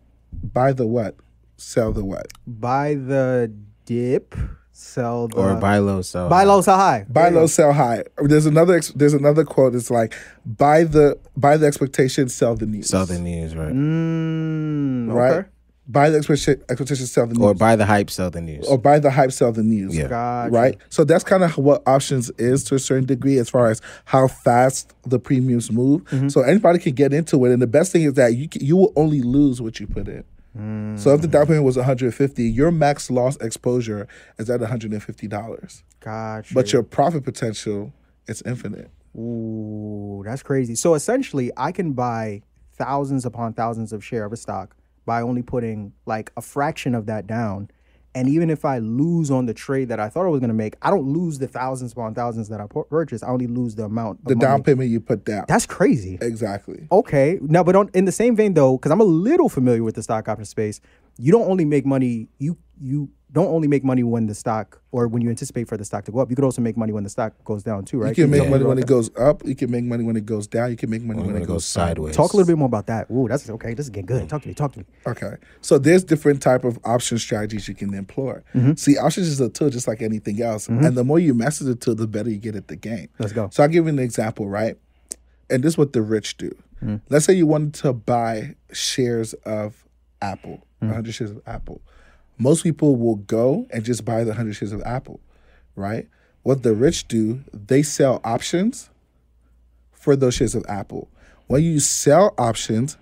buy 0.43 0.73
the 0.73 0.85
what? 0.85 1.15
Sell 1.61 1.91
the 1.93 2.03
what? 2.03 2.27
buy 2.47 2.95
the 2.95 3.53
dip, 3.85 4.35
sell 4.71 5.27
the 5.27 5.37
Or 5.37 5.55
buy 5.55 5.77
low, 5.77 6.01
sell. 6.01 6.27
buy 6.27 6.43
low, 6.43 6.61
sell 6.61 6.75
high. 6.77 7.05
buy 7.07 7.29
low, 7.29 7.45
sell 7.45 7.71
high. 7.71 8.03
There's 8.17 8.45
another. 8.47 8.75
ex- 8.75 8.91
There's 8.93 9.13
another 9.13 9.43
quote. 9.45 9.75
It's 9.75 9.91
like 9.91 10.13
buy 10.45 10.83
the 10.83 11.17
buy 11.37 11.57
the 11.57 11.67
expectation, 11.67 12.29
sell 12.29 12.55
the 12.55 12.65
news. 12.65 12.87
Sell 12.89 13.05
the 13.05 13.19
news, 13.19 13.55
right? 13.55 13.71
Mm, 13.73 15.13
right. 15.13 15.31
okay. 15.33 15.47
Buy 15.87 16.09
the 16.09 16.17
expectation, 16.17 16.61
expectation, 16.69 17.05
sell 17.05 17.25
the 17.27 17.33
news. 17.33 17.43
Or 17.43 17.53
buy 17.53 17.75
the 17.75 17.85
hype, 17.85 18.09
sell 18.09 18.29
the 18.31 18.39
news. 18.39 18.65
or 18.67 18.77
buy 18.77 18.99
the 18.99 19.11
hype, 19.11 19.31
sell 19.31 19.51
the 19.51 19.63
news. 19.63 19.95
Yeah. 19.97 20.07
Gotcha. 20.07 20.51
Right. 20.51 20.77
So 20.89 21.03
that's 21.03 21.23
kind 21.23 21.43
of 21.43 21.57
what 21.57 21.83
options 21.85 22.29
is 22.37 22.63
to 22.65 22.75
a 22.75 22.79
certain 22.79 23.05
degree, 23.05 23.37
as 23.39 23.49
far 23.49 23.69
as 23.69 23.81
how 24.05 24.27
fast 24.27 24.93
the 25.03 25.19
premiums 25.19 25.69
move. 25.71 26.03
Mm-hmm. 26.05 26.29
So 26.29 26.41
anybody 26.41 26.79
can 26.79 26.93
get 26.93 27.11
into 27.13 27.43
it, 27.45 27.51
and 27.51 27.61
the 27.61 27.67
best 27.67 27.91
thing 27.91 28.03
is 28.03 28.13
that 28.13 28.35
you 28.35 28.47
can, 28.47 28.63
you 28.65 28.77
will 28.77 28.93
only 28.95 29.21
lose 29.21 29.61
what 29.61 29.79
you 29.81 29.87
put 29.87 30.07
in. 30.07 30.23
Mm. 30.57 30.99
So 30.99 31.13
if 31.13 31.21
the 31.21 31.27
down 31.27 31.47
payment 31.47 31.63
was 31.63 31.77
150, 31.77 32.43
your 32.43 32.71
max 32.71 33.09
loss 33.09 33.37
exposure 33.37 34.07
is 34.37 34.49
at 34.49 34.59
150 34.59 35.27
dollars, 35.27 35.83
Gotcha. 36.01 36.53
but 36.53 36.73
your 36.73 36.83
profit 36.83 37.23
potential 37.23 37.93
is 38.27 38.41
infinite. 38.45 38.91
Ooh, 39.17 40.23
that's 40.25 40.43
crazy. 40.43 40.75
So 40.75 40.93
essentially, 40.93 41.51
I 41.57 41.71
can 41.71 41.93
buy 41.93 42.41
thousands 42.73 43.25
upon 43.25 43.53
thousands 43.53 43.93
of 43.93 44.03
share 44.03 44.25
of 44.25 44.33
a 44.33 44.37
stock 44.37 44.75
by 45.05 45.21
only 45.21 45.41
putting 45.41 45.93
like 46.05 46.31
a 46.37 46.41
fraction 46.41 46.95
of 46.95 47.05
that 47.07 47.27
down. 47.27 47.69
And 48.13 48.27
even 48.27 48.49
if 48.49 48.65
I 48.65 48.79
lose 48.79 49.31
on 49.31 49.45
the 49.45 49.53
trade 49.53 49.87
that 49.87 49.99
I 49.99 50.09
thought 50.09 50.25
I 50.25 50.29
was 50.29 50.41
going 50.41 50.49
to 50.49 50.53
make, 50.53 50.75
I 50.81 50.89
don't 50.89 51.07
lose 51.07 51.39
the 51.39 51.47
thousands 51.47 51.93
upon 51.93 52.13
thousands 52.13 52.49
that 52.49 52.59
I 52.59 52.67
purchased. 52.67 53.23
I 53.23 53.27
only 53.27 53.47
lose 53.47 53.75
the 53.75 53.85
amount. 53.85 54.19
Of 54.19 54.25
The 54.25 54.35
money. 54.35 54.47
down 54.47 54.63
payment 54.63 54.89
you 54.89 54.99
put 54.99 55.23
down. 55.23 55.45
That's 55.47 55.65
crazy. 55.65 56.17
exactly. 56.21 56.87
Okay. 56.91 57.39
Now, 57.41 57.63
but 57.63 57.75
on, 57.75 57.89
in 57.93 58.03
the 58.05 58.11
same 58.11 58.35
vein, 58.35 58.53
though, 58.53 58.77
because 58.77 58.91
I'm 58.91 58.99
a 58.99 59.05
little 59.05 59.47
familiar 59.47 59.83
with 59.83 59.95
the 59.95 60.03
stock 60.03 60.27
option 60.27 60.43
space, 60.45 60.81
you 61.17 61.31
don't 61.31 61.49
only 61.49 61.63
make 61.65 61.85
money. 61.85 62.27
You 62.37 62.57
you 62.81 63.09
don't 63.33 63.47
only 63.47 63.67
make 63.67 63.83
money 63.83 64.03
when 64.03 64.27
the 64.27 64.35
stock 64.35 64.81
or 64.91 65.07
when 65.07 65.21
you 65.21 65.29
anticipate 65.29 65.67
for 65.67 65.77
the 65.77 65.85
stock 65.85 66.03
to 66.05 66.11
go 66.11 66.19
up. 66.19 66.29
You 66.29 66.35
could 66.35 66.43
also 66.43 66.61
make 66.61 66.75
money 66.75 66.91
when 66.91 67.03
the 67.03 67.09
stock 67.09 67.33
goes 67.45 67.63
down 67.63 67.85
too, 67.85 67.99
right? 67.99 68.09
You 68.09 68.25
can 68.25 68.31
make 68.31 68.41
tell 68.41 68.51
money 68.51 68.65
when 68.65 68.77
it 68.77 68.87
goes 68.87 69.09
up. 69.17 69.45
You 69.45 69.55
can 69.55 69.71
make 69.71 69.85
money 69.85 70.03
when 70.03 70.17
it 70.17 70.25
goes 70.25 70.47
down. 70.47 70.69
You 70.69 70.75
can 70.75 70.89
make 70.89 71.01
money 71.01 71.21
when, 71.21 71.33
when 71.33 71.41
it 71.41 71.47
goes 71.47 71.65
sideways. 71.65 72.15
Talk 72.15 72.33
a 72.33 72.37
little 72.37 72.47
bit 72.47 72.57
more 72.57 72.65
about 72.65 72.87
that. 72.87 73.09
Ooh, 73.09 73.27
that's 73.29 73.49
okay. 73.49 73.73
This 73.73 73.85
is 73.85 73.89
getting 73.89 74.05
good. 74.05 74.27
Talk 74.27 74.41
to 74.41 74.49
me. 74.49 74.53
Talk 74.53 74.73
to 74.73 74.79
me. 74.79 74.85
Okay, 75.07 75.35
so 75.61 75.77
there's 75.77 76.03
different 76.03 76.41
type 76.41 76.63
of 76.63 76.77
option 76.83 77.17
strategies 77.17 77.67
you 77.67 77.75
can 77.75 77.93
employ. 77.93 78.41
Mm-hmm. 78.53 78.73
See, 78.73 78.97
options 78.97 79.27
is 79.27 79.39
a 79.39 79.49
tool 79.49 79.69
just 79.69 79.87
like 79.87 80.01
anything 80.01 80.41
else, 80.41 80.67
and 80.67 80.95
the 80.95 81.03
more 81.03 81.19
you 81.19 81.33
master 81.33 81.63
the 81.63 81.75
tool, 81.75 81.95
the 81.95 82.07
better 82.07 82.29
you 82.29 82.37
get 82.37 82.55
at 82.55 82.67
the 82.67 82.75
game. 82.75 83.07
Let's 83.19 83.33
go. 83.33 83.49
So 83.51 83.63
I'll 83.63 83.69
give 83.69 83.85
you 83.85 83.89
an 83.89 83.99
example, 83.99 84.49
right? 84.49 84.77
And 85.49 85.63
this 85.63 85.73
is 85.73 85.77
what 85.77 85.93
the 85.93 86.01
rich 86.01 86.37
do. 86.37 86.49
Mm-hmm. 86.83 86.95
Let's 87.09 87.25
say 87.25 87.33
you 87.33 87.45
wanted 87.45 87.73
to 87.75 87.93
buy 87.93 88.55
shares 88.73 89.33
of 89.45 89.85
Apple, 90.21 90.65
Mm-hmm. 90.81 90.93
100 90.93 91.11
shares 91.13 91.29
of 91.29 91.41
Apple. 91.45 91.79
Most 92.41 92.63
people 92.63 92.95
will 92.95 93.17
go 93.17 93.67
and 93.69 93.85
just 93.85 94.03
buy 94.03 94.23
the 94.23 94.31
100 94.31 94.55
shares 94.55 94.71
of 94.71 94.81
Apple, 94.81 95.19
right? 95.75 96.07
What 96.41 96.63
the 96.63 96.73
rich 96.73 97.07
do, 97.07 97.43
they 97.53 97.83
sell 97.83 98.19
options 98.23 98.89
for 99.91 100.15
those 100.15 100.33
shares 100.33 100.55
of 100.55 100.65
Apple. 100.67 101.07
When 101.45 101.61
you 101.61 101.79
sell 101.79 102.33
options, 102.39 102.97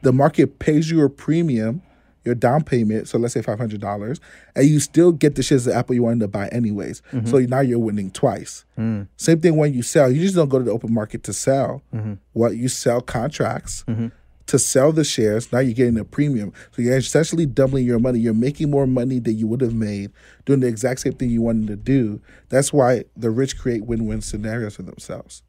the 0.00 0.14
market 0.14 0.60
pays 0.60 0.90
you 0.90 1.04
a 1.04 1.10
premium, 1.10 1.82
your 2.24 2.34
down 2.34 2.64
payment, 2.64 3.06
so 3.06 3.18
let's 3.18 3.34
say 3.34 3.42
$500, 3.42 4.18
and 4.56 4.66
you 4.66 4.80
still 4.80 5.12
get 5.12 5.34
the 5.34 5.42
shares 5.42 5.66
of 5.66 5.74
Apple 5.74 5.94
you 5.94 6.04
wanted 6.04 6.20
to 6.20 6.28
buy 6.28 6.48
anyways. 6.48 7.02
Mm-hmm. 7.12 7.26
So 7.26 7.36
now 7.40 7.60
you're 7.60 7.78
winning 7.78 8.10
twice. 8.10 8.64
Mm. 8.78 9.08
Same 9.18 9.40
thing 9.40 9.56
when 9.56 9.74
you 9.74 9.82
sell. 9.82 10.10
You 10.10 10.22
just 10.22 10.36
don't 10.36 10.48
go 10.48 10.58
to 10.58 10.64
the 10.64 10.70
open 10.70 10.94
market 10.94 11.22
to 11.24 11.34
sell. 11.34 11.82
Mm-hmm. 11.94 12.14
What 12.32 12.56
you 12.56 12.68
sell 12.68 13.02
contracts 13.02 13.84
mm-hmm. 13.86 14.06
To 14.50 14.58
sell 14.58 14.90
the 14.90 15.04
shares. 15.04 15.52
Now 15.52 15.60
you're 15.60 15.74
getting 15.74 15.96
a 15.96 16.04
premium. 16.04 16.52
So 16.72 16.82
you're 16.82 16.96
essentially 16.96 17.46
doubling 17.46 17.86
your 17.86 18.00
money. 18.00 18.18
You're 18.18 18.34
making 18.34 18.68
more 18.68 18.84
money 18.84 19.20
than 19.20 19.38
you 19.38 19.46
would 19.46 19.60
have 19.60 19.74
made 19.74 20.10
doing 20.44 20.58
the 20.58 20.66
exact 20.66 20.98
same 20.98 21.12
thing 21.12 21.30
you 21.30 21.40
wanted 21.40 21.68
to 21.68 21.76
do. 21.76 22.20
That's 22.48 22.72
why 22.72 23.04
the 23.16 23.30
rich 23.30 23.56
create 23.56 23.84
win-win 23.84 24.22
scenarios 24.22 24.74
for 24.74 24.82
themselves. 24.82 25.44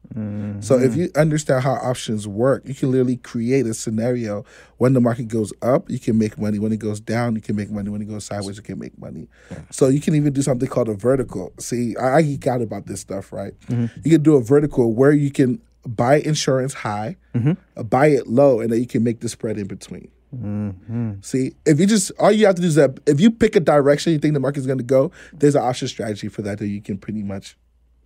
So 0.60 0.78
if 0.78 0.92
mm-hmm. 0.92 1.00
you 1.00 1.10
understand 1.16 1.64
how 1.64 1.72
options 1.72 2.28
work, 2.28 2.62
you 2.64 2.76
can 2.76 2.92
literally 2.92 3.16
create 3.16 3.66
a 3.66 3.74
scenario 3.74 4.44
when 4.76 4.92
the 4.92 5.00
market 5.00 5.26
goes 5.26 5.52
up, 5.62 5.90
you 5.90 5.98
can 5.98 6.16
make 6.16 6.38
money. 6.38 6.60
When 6.60 6.70
it 6.70 6.78
goes 6.78 7.00
down, 7.00 7.34
you 7.34 7.40
can 7.40 7.56
make 7.56 7.70
money. 7.70 7.90
When 7.90 8.02
it 8.02 8.08
goes 8.08 8.26
sideways, 8.26 8.56
you 8.56 8.62
can 8.62 8.78
make 8.78 8.96
money. 9.00 9.26
So 9.70 9.88
you 9.88 10.00
can 10.00 10.14
even 10.14 10.32
do 10.32 10.42
something 10.42 10.68
called 10.68 10.88
a 10.88 10.94
vertical. 10.94 11.52
See, 11.58 11.96
I, 11.96 12.18
I 12.18 12.22
geek 12.22 12.46
out 12.46 12.62
about 12.62 12.86
this 12.86 13.00
stuff, 13.00 13.32
right? 13.32 13.58
Mm-hmm. 13.66 14.00
You 14.04 14.10
can 14.12 14.22
do 14.22 14.36
a 14.36 14.42
vertical 14.42 14.92
where 14.92 15.12
you 15.12 15.32
can 15.32 15.60
buy 15.86 16.16
insurance 16.16 16.74
high, 16.74 17.16
uh, 17.76 17.82
buy 17.82 18.06
it 18.08 18.26
low, 18.26 18.60
and 18.60 18.72
then 18.72 18.80
you 18.80 18.86
can 18.86 19.02
make 19.02 19.20
the 19.20 19.28
spread 19.28 19.58
in 19.58 19.66
between. 19.66 20.10
See, 21.22 21.52
if 21.66 21.78
you 21.78 21.86
just 21.86 22.10
all 22.18 22.32
you 22.32 22.46
have 22.46 22.54
to 22.54 22.62
do 22.62 22.68
is 22.68 22.76
that 22.76 22.98
if 23.06 23.20
you 23.20 23.30
pick 23.30 23.54
a 23.54 23.60
direction 23.60 24.12
you 24.12 24.18
think 24.18 24.32
the 24.34 24.40
market's 24.40 24.66
going 24.66 24.78
to 24.78 24.84
go, 24.84 25.10
there's 25.34 25.54
an 25.54 25.62
option 25.62 25.88
strategy 25.88 26.28
for 26.28 26.40
that 26.42 26.58
that 26.58 26.68
you 26.68 26.80
can 26.80 26.96
pretty 26.96 27.22
much, 27.22 27.56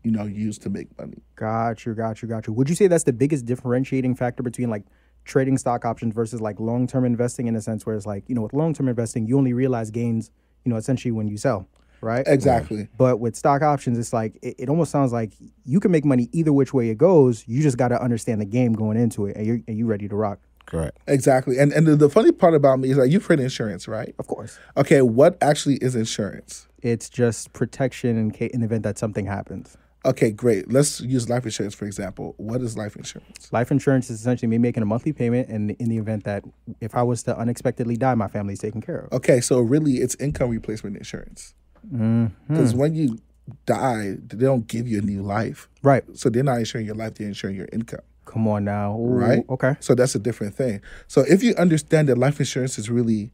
you 0.02 0.10
know, 0.10 0.24
use 0.24 0.58
to 0.58 0.70
make 0.70 0.88
money. 0.98 1.22
Got 1.36 1.86
you, 1.86 1.94
got 1.94 2.22
you, 2.22 2.28
got 2.28 2.46
you. 2.48 2.52
Would 2.52 2.68
you 2.68 2.74
say 2.74 2.88
that's 2.88 3.04
the 3.04 3.12
biggest 3.12 3.46
differentiating 3.46 4.16
factor 4.16 4.42
between 4.42 4.70
like 4.70 4.82
trading 5.24 5.58
stock 5.58 5.84
options 5.84 6.14
versus 6.14 6.40
like 6.40 6.58
long 6.58 6.86
term 6.86 7.04
investing 7.04 7.46
in 7.46 7.54
a 7.54 7.60
sense 7.60 7.86
where 7.86 7.94
it's 7.94 8.06
like, 8.06 8.24
you 8.28 8.34
know, 8.34 8.42
with 8.42 8.52
long 8.52 8.74
term 8.74 8.88
investing, 8.88 9.26
you 9.26 9.38
only 9.38 9.52
realize 9.52 9.90
gains, 9.90 10.30
you 10.64 10.70
know, 10.70 10.76
essentially 10.76 11.12
when 11.12 11.28
you 11.28 11.36
sell, 11.36 11.68
right? 12.00 12.24
Exactly. 12.26 12.88
But 12.96 13.18
with 13.20 13.36
stock 13.36 13.62
options, 13.62 13.98
it's 13.98 14.12
like 14.12 14.36
it, 14.42 14.56
it 14.58 14.68
almost 14.68 14.90
sounds 14.90 15.12
like 15.12 15.32
you 15.64 15.80
can 15.80 15.90
make 15.90 16.04
money 16.04 16.28
either 16.32 16.52
which 16.52 16.72
way 16.74 16.90
it 16.90 16.98
goes. 16.98 17.44
You 17.46 17.62
just 17.62 17.76
got 17.78 17.88
to 17.88 18.00
understand 18.02 18.40
the 18.40 18.44
game 18.46 18.72
going 18.72 18.96
into 18.96 19.26
it, 19.26 19.36
and 19.36 19.46
you're 19.46 19.60
and 19.66 19.76
you 19.78 19.86
ready 19.86 20.08
to 20.08 20.16
rock. 20.16 20.38
Correct. 20.66 20.98
Exactly. 21.06 21.58
And 21.58 21.72
and 21.72 21.86
the, 21.86 21.94
the 21.96 22.10
funny 22.10 22.32
part 22.32 22.54
about 22.54 22.80
me 22.80 22.90
is 22.90 22.96
like 22.96 23.10
you've 23.10 23.24
heard 23.26 23.38
insurance, 23.40 23.86
right? 23.86 24.14
Of 24.18 24.26
course, 24.26 24.58
Okay, 24.76 25.00
what 25.02 25.38
actually 25.40 25.76
is 25.76 25.94
insurance? 25.94 26.66
it's 26.82 27.08
just 27.08 27.52
protection 27.52 28.16
in 28.16 28.30
case 28.30 28.50
in 28.52 28.60
the 28.60 28.66
event 28.66 28.82
that 28.84 28.96
something 28.98 29.26
happens. 29.26 29.76
Okay, 30.04 30.30
great. 30.30 30.70
Let's 30.70 31.00
use 31.00 31.28
life 31.28 31.44
insurance 31.44 31.74
for 31.74 31.84
example. 31.84 32.34
What 32.36 32.60
is 32.60 32.76
life 32.76 32.94
insurance? 32.94 33.52
Life 33.52 33.72
insurance 33.72 34.08
is 34.08 34.20
essentially 34.20 34.46
me 34.48 34.58
making 34.58 34.82
a 34.82 34.86
monthly 34.86 35.12
payment, 35.12 35.48
and 35.48 35.72
in 35.72 35.88
the 35.88 35.98
event 35.98 36.24
that 36.24 36.44
if 36.80 36.94
I 36.94 37.02
was 37.02 37.22
to 37.24 37.36
unexpectedly 37.36 37.96
die, 37.96 38.14
my 38.14 38.28
family's 38.28 38.60
taken 38.60 38.80
care 38.80 38.98
of. 38.98 39.12
Okay, 39.12 39.40
so 39.40 39.58
really 39.60 39.94
it's 39.98 40.14
income 40.16 40.50
replacement 40.50 40.96
insurance. 40.96 41.54
Mm-hmm. 41.92 42.26
Because 42.48 42.74
when 42.74 42.94
you 42.94 43.18
die, 43.64 44.16
they 44.26 44.44
don't 44.44 44.66
give 44.66 44.88
you 44.88 44.98
a 44.98 45.02
new 45.02 45.22
life. 45.22 45.68
Right. 45.82 46.04
So 46.14 46.28
they're 46.28 46.42
not 46.42 46.58
insuring 46.58 46.86
your 46.86 46.96
life, 46.96 47.14
they're 47.14 47.28
insuring 47.28 47.56
your 47.56 47.68
income. 47.72 48.00
Come 48.24 48.48
on 48.48 48.64
now. 48.64 48.98
Ooh, 48.98 49.06
right? 49.06 49.44
Okay. 49.48 49.76
So 49.80 49.94
that's 49.94 50.14
a 50.14 50.18
different 50.18 50.54
thing. 50.54 50.82
So 51.06 51.24
if 51.28 51.42
you 51.42 51.54
understand 51.54 52.08
that 52.08 52.18
life 52.18 52.40
insurance 52.40 52.78
is 52.78 52.90
really 52.90 53.30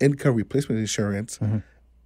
income 0.00 0.34
replacement 0.34 0.80
insurance, 0.80 1.38
mm-hmm. 1.38 1.58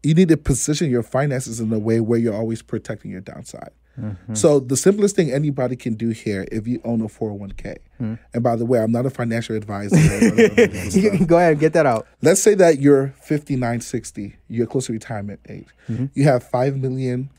you 0.02 0.14
need 0.14 0.28
to 0.28 0.36
position 0.36 0.90
your 0.90 1.04
finances 1.04 1.60
in 1.60 1.72
a 1.72 1.78
way 1.78 2.00
where 2.00 2.18
you're 2.18 2.34
always 2.34 2.60
protecting 2.60 3.10
your 3.10 3.20
downside. 3.20 3.70
Mm-hmm. 3.98 4.34
So 4.34 4.60
the 4.60 4.76
simplest 4.76 5.16
thing 5.16 5.30
anybody 5.30 5.76
can 5.76 5.94
do 5.94 6.10
here, 6.10 6.46
if 6.52 6.66
you 6.66 6.80
own 6.84 7.00
a 7.00 7.06
401k, 7.06 7.78
mm-hmm. 8.00 8.14
and 8.32 8.42
by 8.42 8.56
the 8.56 8.64
way, 8.64 8.80
I'm 8.80 8.92
not 8.92 9.06
a 9.06 9.10
financial 9.10 9.56
advisor. 9.56 9.96
You 10.98 11.10
can 11.10 11.26
Go 11.26 11.36
ahead 11.36 11.52
and 11.52 11.60
get 11.60 11.72
that 11.74 11.86
out. 11.86 12.06
Let's 12.22 12.40
say 12.42 12.54
that 12.54 12.80
you're 12.80 13.14
59, 13.22 13.80
60, 13.80 14.36
you're 14.48 14.66
close 14.66 14.86
to 14.86 14.92
retirement 14.92 15.40
age. 15.48 15.68
Mm-hmm. 15.88 16.06
You 16.14 16.24
have 16.24 16.42
five 16.42 16.76
million 16.76 17.30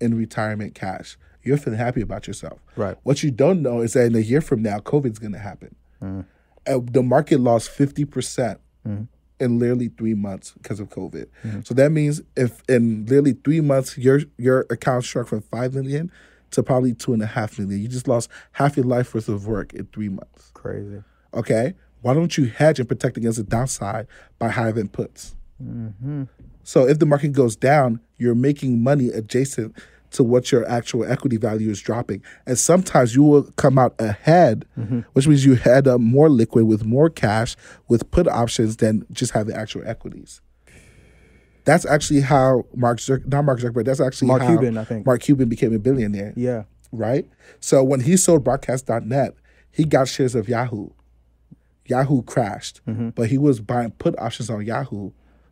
in 0.00 0.16
retirement 0.16 0.74
cash. 0.74 1.18
You're 1.42 1.56
feeling 1.56 1.78
happy 1.78 2.00
about 2.00 2.26
yourself. 2.26 2.60
Right. 2.76 2.96
What 3.02 3.22
you 3.22 3.30
don't 3.30 3.62
know 3.62 3.80
is 3.80 3.94
that 3.94 4.06
in 4.06 4.14
a 4.14 4.20
year 4.20 4.40
from 4.40 4.62
now, 4.62 4.78
COVID's 4.78 5.18
going 5.18 5.32
to 5.32 5.38
happen. 5.38 5.74
Uh, 6.00 6.80
the 6.82 7.02
market 7.02 7.40
lost 7.40 7.70
50% 7.70 8.58
in 9.40 9.58
literally 9.58 9.88
three 9.88 10.14
months 10.14 10.52
because 10.52 10.80
of 10.80 10.88
COVID. 10.90 11.26
Mm-hmm. 11.44 11.60
So 11.64 11.74
that 11.74 11.90
means 11.90 12.22
if 12.36 12.62
in 12.68 13.06
literally 13.06 13.32
three 13.32 13.60
months, 13.60 13.96
your 13.96 14.20
your 14.36 14.66
account 14.70 15.04
shrunk 15.04 15.28
from 15.28 15.42
five 15.42 15.74
million 15.74 16.10
to 16.50 16.62
probably 16.62 16.94
two 16.94 17.12
and 17.12 17.22
a 17.22 17.26
half 17.26 17.58
million. 17.58 17.80
You 17.80 17.88
just 17.88 18.08
lost 18.08 18.30
half 18.52 18.76
your 18.76 18.86
life 18.86 19.14
worth 19.14 19.28
of 19.28 19.46
work 19.46 19.74
in 19.74 19.86
three 19.86 20.08
months. 20.08 20.50
Crazy. 20.54 21.02
Okay. 21.34 21.74
Why 22.00 22.14
don't 22.14 22.36
you 22.38 22.46
hedge 22.46 22.78
and 22.78 22.88
protect 22.88 23.16
against 23.16 23.38
the 23.38 23.44
downside 23.44 24.06
by 24.38 24.48
having 24.48 24.88
puts? 24.88 25.34
Mm-hmm. 25.62 26.24
So 26.62 26.86
if 26.86 26.98
the 26.98 27.06
market 27.06 27.32
goes 27.32 27.56
down, 27.56 28.00
you're 28.18 28.34
making 28.34 28.82
money 28.82 29.08
adjacent 29.08 29.76
to 30.12 30.24
what 30.24 30.50
your 30.50 30.68
actual 30.68 31.04
equity 31.04 31.36
value 31.36 31.70
is 31.70 31.80
dropping. 31.80 32.22
And 32.46 32.58
sometimes 32.58 33.14
you 33.14 33.22
will 33.22 33.44
come 33.52 33.78
out 33.78 33.94
ahead, 33.98 34.64
mm-hmm. 34.78 35.00
which 35.12 35.26
means 35.26 35.44
you 35.44 35.54
had 35.54 35.86
up 35.86 36.00
more 36.00 36.28
liquid 36.28 36.66
with 36.66 36.84
more 36.84 37.10
cash 37.10 37.56
with 37.88 38.10
put 38.10 38.26
options 38.26 38.76
than 38.76 39.06
just 39.12 39.32
having 39.32 39.54
actual 39.54 39.82
equities. 39.86 40.40
That's 41.64 41.84
actually 41.84 42.22
how 42.22 42.64
Mark 42.74 42.98
Zuck, 42.98 43.26
not 43.26 43.44
Mark 43.44 43.60
Zuckerberg, 43.60 43.84
that's 43.84 44.00
actually 44.00 44.28
Mark 44.28 44.42
how 44.42 44.48
Cuban, 44.48 44.78
I 44.78 44.84
think. 44.84 45.04
Mark 45.04 45.20
Cuban 45.20 45.48
became 45.48 45.74
a 45.74 45.78
billionaire 45.78 46.32
Yeah. 46.34 46.64
right? 46.92 47.28
So 47.60 47.84
when 47.84 48.00
he 48.00 48.16
sold 48.16 48.42
broadcast.net, 48.42 49.34
he 49.70 49.84
got 49.84 50.08
shares 50.08 50.34
of 50.34 50.48
Yahoo. 50.48 50.90
Yahoo 51.84 52.22
crashed, 52.22 52.80
mm-hmm. 52.86 53.10
but 53.10 53.28
he 53.28 53.38
was 53.38 53.60
buying 53.60 53.90
put 53.92 54.18
options 54.18 54.50
on 54.50 54.64
Yahoo 54.64 55.10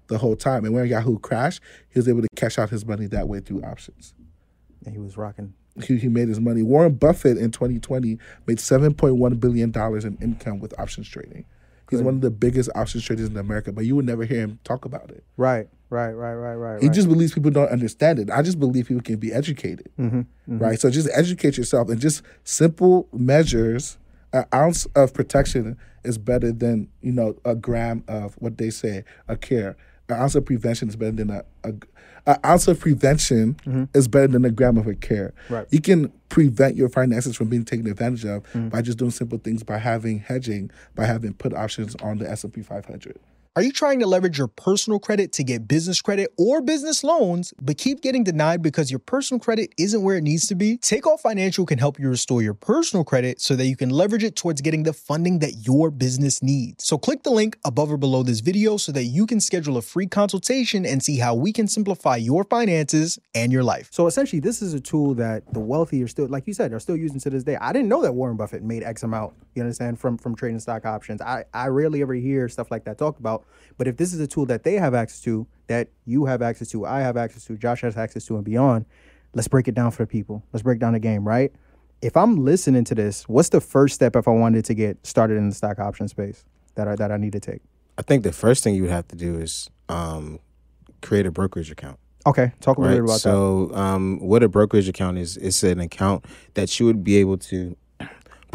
the 0.09 0.19
whole 0.19 0.37
time. 0.37 0.65
And 0.65 0.75
when 0.75 0.87
Yahoo 0.87 1.19
crashed, 1.19 1.61
he 1.89 1.99
was 1.99 2.09
able 2.09 2.23
to 2.23 2.29
cash 2.37 2.59
out 2.59 2.71
his 2.71 2.85
money 2.87 3.07
that 3.07 3.29
way 3.29 3.41
through 3.41 3.63
options. 3.63 4.15
And 4.87 4.95
he 4.95 5.01
was 5.01 5.17
rocking. 5.17 5.53
He, 5.83 5.99
he 5.99 6.09
made 6.09 6.29
his 6.29 6.41
money. 6.41 6.63
Warren 6.63 6.95
Buffett 6.95 7.37
in 7.37 7.51
2020 7.51 8.19
made 8.47 8.59
$7.1 8.59 9.41
billion 9.41 9.73
in 10.07 10.19
income 10.23 10.61
with 10.61 10.79
options 10.79 11.09
trading. 11.09 11.45
He's 11.91 12.03
one 12.03 12.15
of 12.15 12.21
the 12.21 12.31
biggest 12.31 12.69
options 12.75 13.05
traders 13.05 13.29
in 13.29 13.37
America, 13.37 13.71
but 13.73 13.85
you 13.85 13.95
would 13.95 14.07
never 14.07 14.25
hear 14.25 14.41
him 14.41 14.59
talk 14.65 14.85
about 14.85 15.11
it. 15.11 15.23
Right. 15.37 15.69
Right. 15.89 16.13
Right. 16.13 16.35
Right. 16.35 16.55
Right. 16.55 16.81
He 16.81 16.89
right. 16.89 16.95
just 16.95 17.09
believes 17.09 17.33
people 17.33 17.53
don't 17.53 17.71
understand 17.71 18.19
it. 18.19 18.29
I 18.31 18.43
just 18.43 18.59
believe 18.59 18.89
people 18.89 19.03
can 19.03 19.19
be 19.19 19.33
educated, 19.33 19.89
mm-hmm, 19.99 20.19
mm-hmm. 20.19 20.59
right? 20.59 20.81
So 20.81 20.91
just 20.91 21.09
educate 21.15 21.57
yourself 21.57 21.89
and 21.89 22.01
just 22.01 22.23
simple 22.43 23.09
measures. 23.13 23.99
An 24.33 24.45
ounce 24.53 24.87
of 24.97 25.15
protection 25.15 25.79
is 26.03 26.19
better 26.19 26.51
than 26.51 26.89
you 27.01 27.13
know 27.13 27.37
a 27.45 27.55
gram 27.55 28.03
of 28.09 28.35
what 28.35 28.59
they 28.59 28.71
say 28.71 29.05
a 29.29 29.37
care. 29.37 29.77
An 30.09 30.17
ounce 30.17 30.35
of 30.35 30.45
prevention 30.45 30.89
is 30.89 30.97
better 30.97 31.13
than 31.13 31.31
a, 31.31 31.45
a 31.65 31.73
an 32.27 32.39
ounce 32.45 32.67
of 32.67 32.81
prevention 32.81 33.55
mm-hmm. 33.65 33.85
is 33.95 34.09
better 34.09 34.27
than 34.27 34.45
a 34.45 34.51
gram 34.51 34.77
of 34.77 34.87
a 34.87 34.95
care. 34.95 35.33
Right. 35.49 35.67
You 35.71 35.81
can 35.81 36.13
prevent 36.29 36.77
your 36.77 36.89
finances 36.89 37.37
from 37.37 37.49
being 37.49 37.65
taken 37.65 37.87
advantage 37.87 38.25
of 38.25 38.43
mm-hmm. 38.49 38.69
by 38.69 38.83
just 38.83 38.99
doing 38.99 39.13
simple 39.13 39.39
things, 39.39 39.63
by 39.63 39.79
having 39.79 40.19
hedging, 40.19 40.71
by 40.97 41.07
having 41.07 41.35
put 41.35 41.55
options 41.55 41.95
on 41.97 42.19
the 42.19 42.29
S 42.29 42.43
and 42.43 42.53
P 42.53 42.63
500. 42.63 43.19
Are 43.57 43.63
you 43.63 43.73
trying 43.73 44.01
to 44.01 44.07
leverage 44.07 44.37
your 44.37 44.49
personal 44.49 44.99
credit 44.99 45.33
to 45.33 45.43
get 45.43 45.67
business 45.67 46.03
credit 46.03 46.29
or 46.37 46.61
business 46.61 47.03
loans, 47.03 47.55
but 47.59 47.79
keep 47.79 48.03
getting 48.03 48.23
denied 48.23 48.61
because 48.61 48.91
your 48.91 48.99
personal 48.99 49.41
credit 49.41 49.73
isn't 49.79 50.03
where 50.03 50.19
it 50.19 50.25
needs 50.25 50.47
to 50.49 50.55
be? 50.55 50.77
Takeoff 50.77 51.23
Financial 51.23 51.65
can 51.65 51.79
help 51.79 51.99
you 51.99 52.11
restore 52.11 52.43
your 52.43 52.53
personal 52.53 53.03
credit 53.03 53.41
so 53.41 53.57
that 53.57 53.65
you 53.65 53.75
can 53.75 53.89
leverage 53.89 54.23
it 54.23 54.37
towards 54.37 54.61
getting 54.61 54.83
the 54.83 54.93
funding 54.93 55.39
that 55.39 55.67
your 55.67 55.91
business 55.91 56.43
needs. 56.43 56.87
So 56.87 56.99
click 56.99 57.23
the 57.23 57.31
link 57.31 57.57
above 57.65 57.91
or 57.91 57.97
below 57.97 58.23
this 58.23 58.41
video 58.41 58.77
so 58.77 58.93
that 58.93 59.05
you 59.05 59.25
can 59.25 59.41
schedule 59.41 59.79
a 59.79 59.83
free 59.83 60.07
consultation 60.07 60.85
and 60.85 61.03
see 61.03 61.17
how 61.17 61.35
we 61.35 61.51
can 61.51 61.67
simplify 61.67 62.17
your 62.17 62.45
finances 62.45 63.19
and 63.35 63.51
your 63.51 63.65
life. 63.65 63.89
So 63.91 64.07
essentially, 64.07 64.41
this 64.41 64.61
is 64.61 64.75
a 64.75 64.81
tool 64.81 65.15
that 65.15 65.51
the 65.55 65.61
wealthy 65.61 66.03
are 66.03 66.09
still, 66.09 66.29
like 66.29 66.47
you 66.47 66.53
said, 66.53 66.75
are 66.75 66.79
still 66.79 66.97
using 66.97 67.21
to 67.21 67.31
this 67.31 67.43
day. 67.43 67.57
I 67.57 67.73
didn't 67.73 67.89
know 67.89 68.03
that 68.03 68.13
Warren 68.13 68.37
Buffett 68.37 68.63
made 68.63 68.83
X 68.83 69.03
amount, 69.03 69.33
you 69.55 69.63
understand, 69.63 69.99
from 69.99 70.19
from 70.19 70.37
trading 70.37 70.61
stock 70.61 70.85
options. 70.85 71.23
I, 71.23 71.45
I 71.55 71.69
rarely 71.69 72.03
ever 72.03 72.13
hear 72.13 72.51
stuff 72.51 72.71
like 72.71 72.85
that 72.85 72.99
talked 72.99 73.19
about. 73.19 73.46
But 73.79 73.87
if 73.89 73.97
this 73.97 74.13
is 74.15 74.21
a 74.21 74.27
tool 74.27 74.47
that 74.47 74.63
they 74.63 74.75
have 74.75 74.95
access 74.95 75.21
to, 75.23 75.47
that 75.67 75.89
you 76.05 76.25
have 76.27 76.41
access 76.43 76.69
to, 76.71 76.87
I 76.87 77.01
have 77.01 77.17
access 77.17 77.45
to, 77.47 77.57
Josh 77.57 77.83
has 77.83 77.97
access 77.97 78.25
to, 78.27 78.37
and 78.37 78.45
beyond, 78.45 78.87
let's 79.35 79.49
break 79.49 79.69
it 79.69 79.75
down 79.75 79.91
for 79.91 80.03
the 80.05 80.07
people. 80.07 80.43
Let's 80.53 80.63
break 80.63 80.79
down 80.79 80.95
the 80.95 80.99
game, 81.01 81.27
right? 81.27 81.53
If 82.03 82.17
I'm 82.17 82.45
listening 82.45 82.85
to 82.85 82.95
this, 82.95 83.29
what's 83.29 83.51
the 83.51 83.61
first 83.61 83.95
step 83.95 84.17
if 84.17 84.27
I 84.29 84.31
wanted 84.31 84.65
to 84.67 84.75
get 84.75 85.05
started 85.07 85.37
in 85.37 85.49
the 85.49 85.55
stock 85.55 85.79
option 85.79 86.09
space 86.09 86.45
that 86.75 86.89
I 86.89 86.95
that 86.97 87.11
I 87.13 87.17
need 87.17 87.33
to 87.33 87.41
take? 87.41 87.61
I 87.99 88.03
think 88.03 88.23
the 88.23 88.33
first 88.33 88.63
thing 88.65 88.75
you 88.75 88.83
would 88.83 88.91
have 88.91 89.09
to 89.09 89.17
do 89.17 89.39
is 89.39 89.69
um, 89.89 90.39
create 91.03 91.27
a 91.27 91.31
brokerage 91.31 91.71
account. 91.71 91.99
Okay, 92.27 92.53
talk 92.61 92.77
a 92.77 92.81
little 92.81 92.97
Right. 92.97 93.03
bit 93.03 93.05
about 93.05 93.15
that. 93.15 93.21
so, 93.21 93.71
um, 93.75 94.19
what 94.21 94.43
a 94.43 94.49
brokerage 94.49 94.89
account 94.89 95.17
is, 95.17 95.37
it's 95.37 95.63
an 95.63 95.81
account 95.81 96.25
that 96.55 96.79
you 96.81 96.87
would 96.87 97.05
be 97.05 97.17
able 97.17 97.39
to 97.39 97.77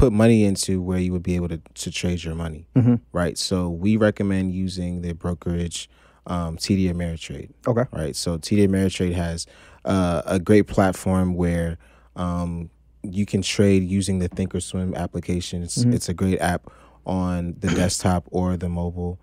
put 0.01 0.11
money 0.11 0.43
into 0.43 0.81
where 0.81 0.97
you 0.99 1.11
would 1.13 1.21
be 1.23 1.35
able 1.35 1.47
to, 1.47 1.61
to 1.75 1.91
trade 1.91 2.23
your 2.23 2.33
money. 2.35 2.67
Mm-hmm. 2.75 2.95
Right. 3.11 3.37
So, 3.37 3.69
we 3.69 3.97
recommend 3.97 4.51
using 4.53 5.01
the 5.01 5.13
brokerage 5.13 5.89
um, 6.25 6.57
TD 6.57 6.91
Ameritrade. 6.91 7.51
Okay. 7.67 7.85
Right. 7.91 8.15
So, 8.15 8.37
TD 8.37 8.67
Ameritrade 8.67 9.13
has 9.13 9.45
uh, 9.85 10.21
a 10.25 10.39
great 10.39 10.67
platform 10.67 11.35
where 11.35 11.77
um, 12.15 12.69
you 13.03 13.25
can 13.25 13.41
trade 13.41 13.83
using 13.83 14.19
the 14.19 14.29
Thinkorswim 14.29 14.95
application. 14.95 15.61
It's, 15.63 15.77
Mm-hmm. 15.79 15.93
it's 15.93 16.09
a 16.09 16.13
great 16.13 16.39
app 16.39 16.69
on 17.05 17.55
the 17.59 17.67
desktop 17.81 18.25
or 18.31 18.57
the 18.57 18.69
mobile 18.69 19.19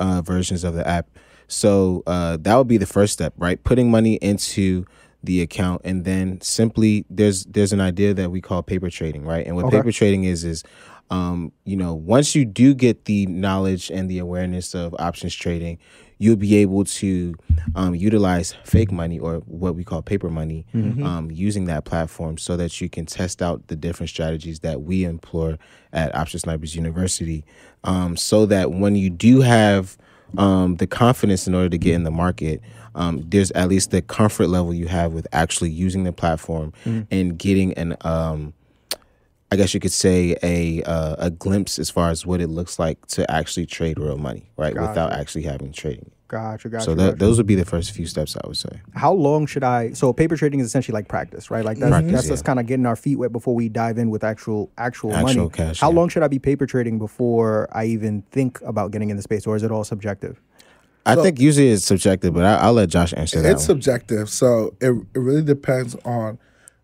uh, 0.00 0.22
versions 0.24 0.64
of 0.64 0.74
the 0.74 0.86
app. 0.86 1.08
So 1.48 2.02
uh, 2.06 2.38
that 2.40 2.54
would 2.56 2.68
be 2.68 2.78
the 2.78 2.86
first 2.86 3.12
step, 3.12 3.34
right? 3.36 3.62
Putting 3.62 3.90
money 3.90 4.14
into 4.14 4.86
the 5.22 5.40
account, 5.42 5.82
and 5.84 6.04
then 6.04 6.40
simply 6.40 7.04
there's 7.10 7.44
there's 7.44 7.72
an 7.72 7.80
idea 7.80 8.14
that 8.14 8.30
we 8.30 8.40
call 8.40 8.62
paper 8.62 8.90
trading, 8.90 9.24
right? 9.24 9.46
And 9.46 9.56
what 9.56 9.66
Okay. 9.66 9.78
paper 9.78 9.92
trading 9.92 10.24
is 10.24 10.44
is 10.44 10.62
um, 11.10 11.52
you 11.64 11.76
know 11.76 11.94
once 11.94 12.34
you 12.34 12.44
do 12.44 12.74
get 12.74 13.04
the 13.04 13.26
knowledge 13.26 13.90
and 13.90 14.10
the 14.10 14.18
awareness 14.18 14.74
of 14.74 14.94
options 14.98 15.34
trading, 15.34 15.78
you'll 16.18 16.36
be 16.36 16.56
able 16.56 16.84
to 16.84 17.34
um, 17.74 17.94
utilize 17.94 18.54
fake 18.64 18.90
money 18.92 19.18
or 19.18 19.38
what 19.46 19.74
we 19.74 19.84
call 19.84 20.02
paper 20.02 20.30
money 20.30 20.64
um, 21.02 21.30
using 21.30 21.64
that 21.66 21.84
platform 21.84 22.38
so 22.38 22.56
that 22.56 22.80
you 22.80 22.88
can 22.88 23.04
test 23.06 23.42
out 23.42 23.66
the 23.68 23.76
different 23.76 24.08
strategies 24.10 24.60
that 24.60 24.82
we 24.82 25.04
employ 25.04 25.56
at 25.92 26.14
Option 26.14 26.38
Snipers 26.40 26.74
University 26.76 27.44
um, 27.84 28.16
so 28.16 28.46
that 28.46 28.70
when 28.72 28.94
you 28.96 29.10
do 29.10 29.40
have 29.40 29.96
um, 30.38 30.76
the 30.76 30.86
confidence 30.86 31.46
in 31.46 31.54
order 31.54 31.68
to 31.68 31.78
get 31.78 31.94
in 31.94 32.04
the 32.04 32.10
market, 32.10 32.60
um, 32.94 33.24
there's 33.28 33.50
at 33.52 33.68
least 33.68 33.90
the 33.90 34.02
comfort 34.02 34.48
level 34.48 34.74
you 34.74 34.88
have 34.88 35.12
with 35.12 35.26
actually 35.32 35.70
using 35.70 36.04
the 36.04 36.12
platform 36.12 36.72
and 36.84 37.38
getting 37.38 37.72
an 37.74 37.96
um, 38.02 38.52
I 39.50 39.56
guess 39.56 39.74
you 39.74 39.80
could 39.80 39.92
say 39.92 40.36
a 40.42 40.82
uh, 40.84 41.16
a 41.18 41.30
glimpse 41.30 41.78
as 41.78 41.90
far 41.90 42.10
as 42.10 42.24
what 42.24 42.40
it 42.40 42.48
looks 42.48 42.78
like 42.78 43.04
to 43.08 43.30
actually 43.30 43.66
trade 43.66 43.98
real 43.98 44.16
money, 44.16 44.50
right? 44.56 44.74
Without 44.74 45.12
actually 45.12 45.42
having 45.42 45.72
trading. 45.72 46.10
Gotcha, 46.28 46.70
gotcha. 46.70 46.84
So 46.84 46.94
gotcha. 46.94 47.16
those 47.16 47.36
would 47.36 47.46
be 47.46 47.56
the 47.56 47.66
first 47.66 47.90
few 47.90 48.06
steps 48.06 48.34
I 48.42 48.46
would 48.46 48.56
say. 48.56 48.80
how 48.94 49.12
long 49.12 49.44
should 49.44 49.62
I? 49.62 49.92
So 49.92 50.14
paper 50.14 50.34
trading 50.34 50.60
is 50.60 50.66
essentially 50.66 50.94
like 50.94 51.06
practice, 51.06 51.50
right? 51.50 51.62
Like 51.62 51.76
that's 51.76 51.90
Practice, 51.90 52.12
that's 52.12 52.26
yeah. 52.28 52.32
us 52.32 52.40
kind 52.40 52.58
of 52.58 52.64
getting 52.64 52.86
our 52.86 52.96
feet 52.96 53.16
wet 53.16 53.32
before 53.32 53.54
we 53.54 53.68
dive 53.68 53.98
in 53.98 54.08
with 54.08 54.24
actual 54.24 54.70
actual, 54.78 55.12
Actual 55.12 55.36
money. 55.36 55.50
cash, 55.50 55.80
how 55.80 55.90
yeah. 55.90 55.96
long 55.96 56.08
should 56.08 56.22
I 56.22 56.28
be 56.28 56.38
paper 56.38 56.64
trading 56.64 56.98
before 56.98 57.68
I 57.72 57.84
even 57.84 58.22
think 58.30 58.62
about 58.62 58.92
getting 58.92 59.10
in 59.10 59.18
the 59.18 59.22
space, 59.22 59.46
or 59.46 59.54
is 59.56 59.62
it 59.62 59.70
all 59.70 59.84
subjective? 59.84 60.40
I 61.04 61.16
think 61.16 61.40
usually 61.40 61.68
it's 61.68 61.84
subjective, 61.84 62.34
but 62.34 62.44
I, 62.44 62.54
I'll 62.56 62.72
let 62.74 62.88
Josh 62.88 63.12
answer 63.16 63.40
that. 63.40 63.50
It's 63.50 63.62
one. 63.62 63.80
subjective, 63.80 64.30
so 64.30 64.74
it, 64.80 64.90
it 65.14 65.18
really 65.18 65.42
depends 65.42 65.96
on 66.04 66.38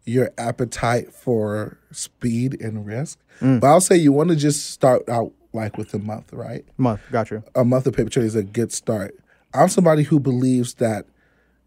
your 0.04 0.32
appetite 0.38 1.12
for 1.12 1.78
speed 1.92 2.60
and 2.60 2.86
risk. 2.86 3.18
Mm. 3.40 3.60
But 3.60 3.68
I'll 3.68 3.80
say 3.80 3.96
you 3.96 4.12
want 4.12 4.30
to 4.30 4.36
just 4.36 4.70
start 4.70 5.08
out 5.08 5.32
like 5.52 5.76
with 5.76 5.94
a 5.94 5.98
month, 5.98 6.32
right? 6.32 6.64
Month, 6.76 7.00
gotcha. 7.10 7.44
A 7.54 7.64
month 7.64 7.86
of 7.86 7.94
paper 7.94 8.10
trading 8.10 8.28
is 8.28 8.34
a 8.34 8.42
good 8.42 8.72
start. 8.72 9.14
I'm 9.54 9.68
somebody 9.68 10.02
who 10.02 10.20
believes 10.20 10.74
that 10.74 11.06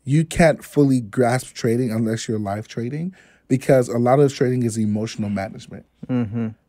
you 0.03 0.25
can't 0.25 0.63
fully 0.63 1.01
grasp 1.01 1.53
trading 1.53 1.91
unless 1.91 2.27
you're 2.27 2.39
live 2.39 2.67
trading 2.67 3.15
because 3.47 3.87
a 3.89 3.97
lot 3.97 4.19
of 4.19 4.33
trading 4.33 4.63
is 4.63 4.77
emotional 4.77 5.29
management. 5.29 5.85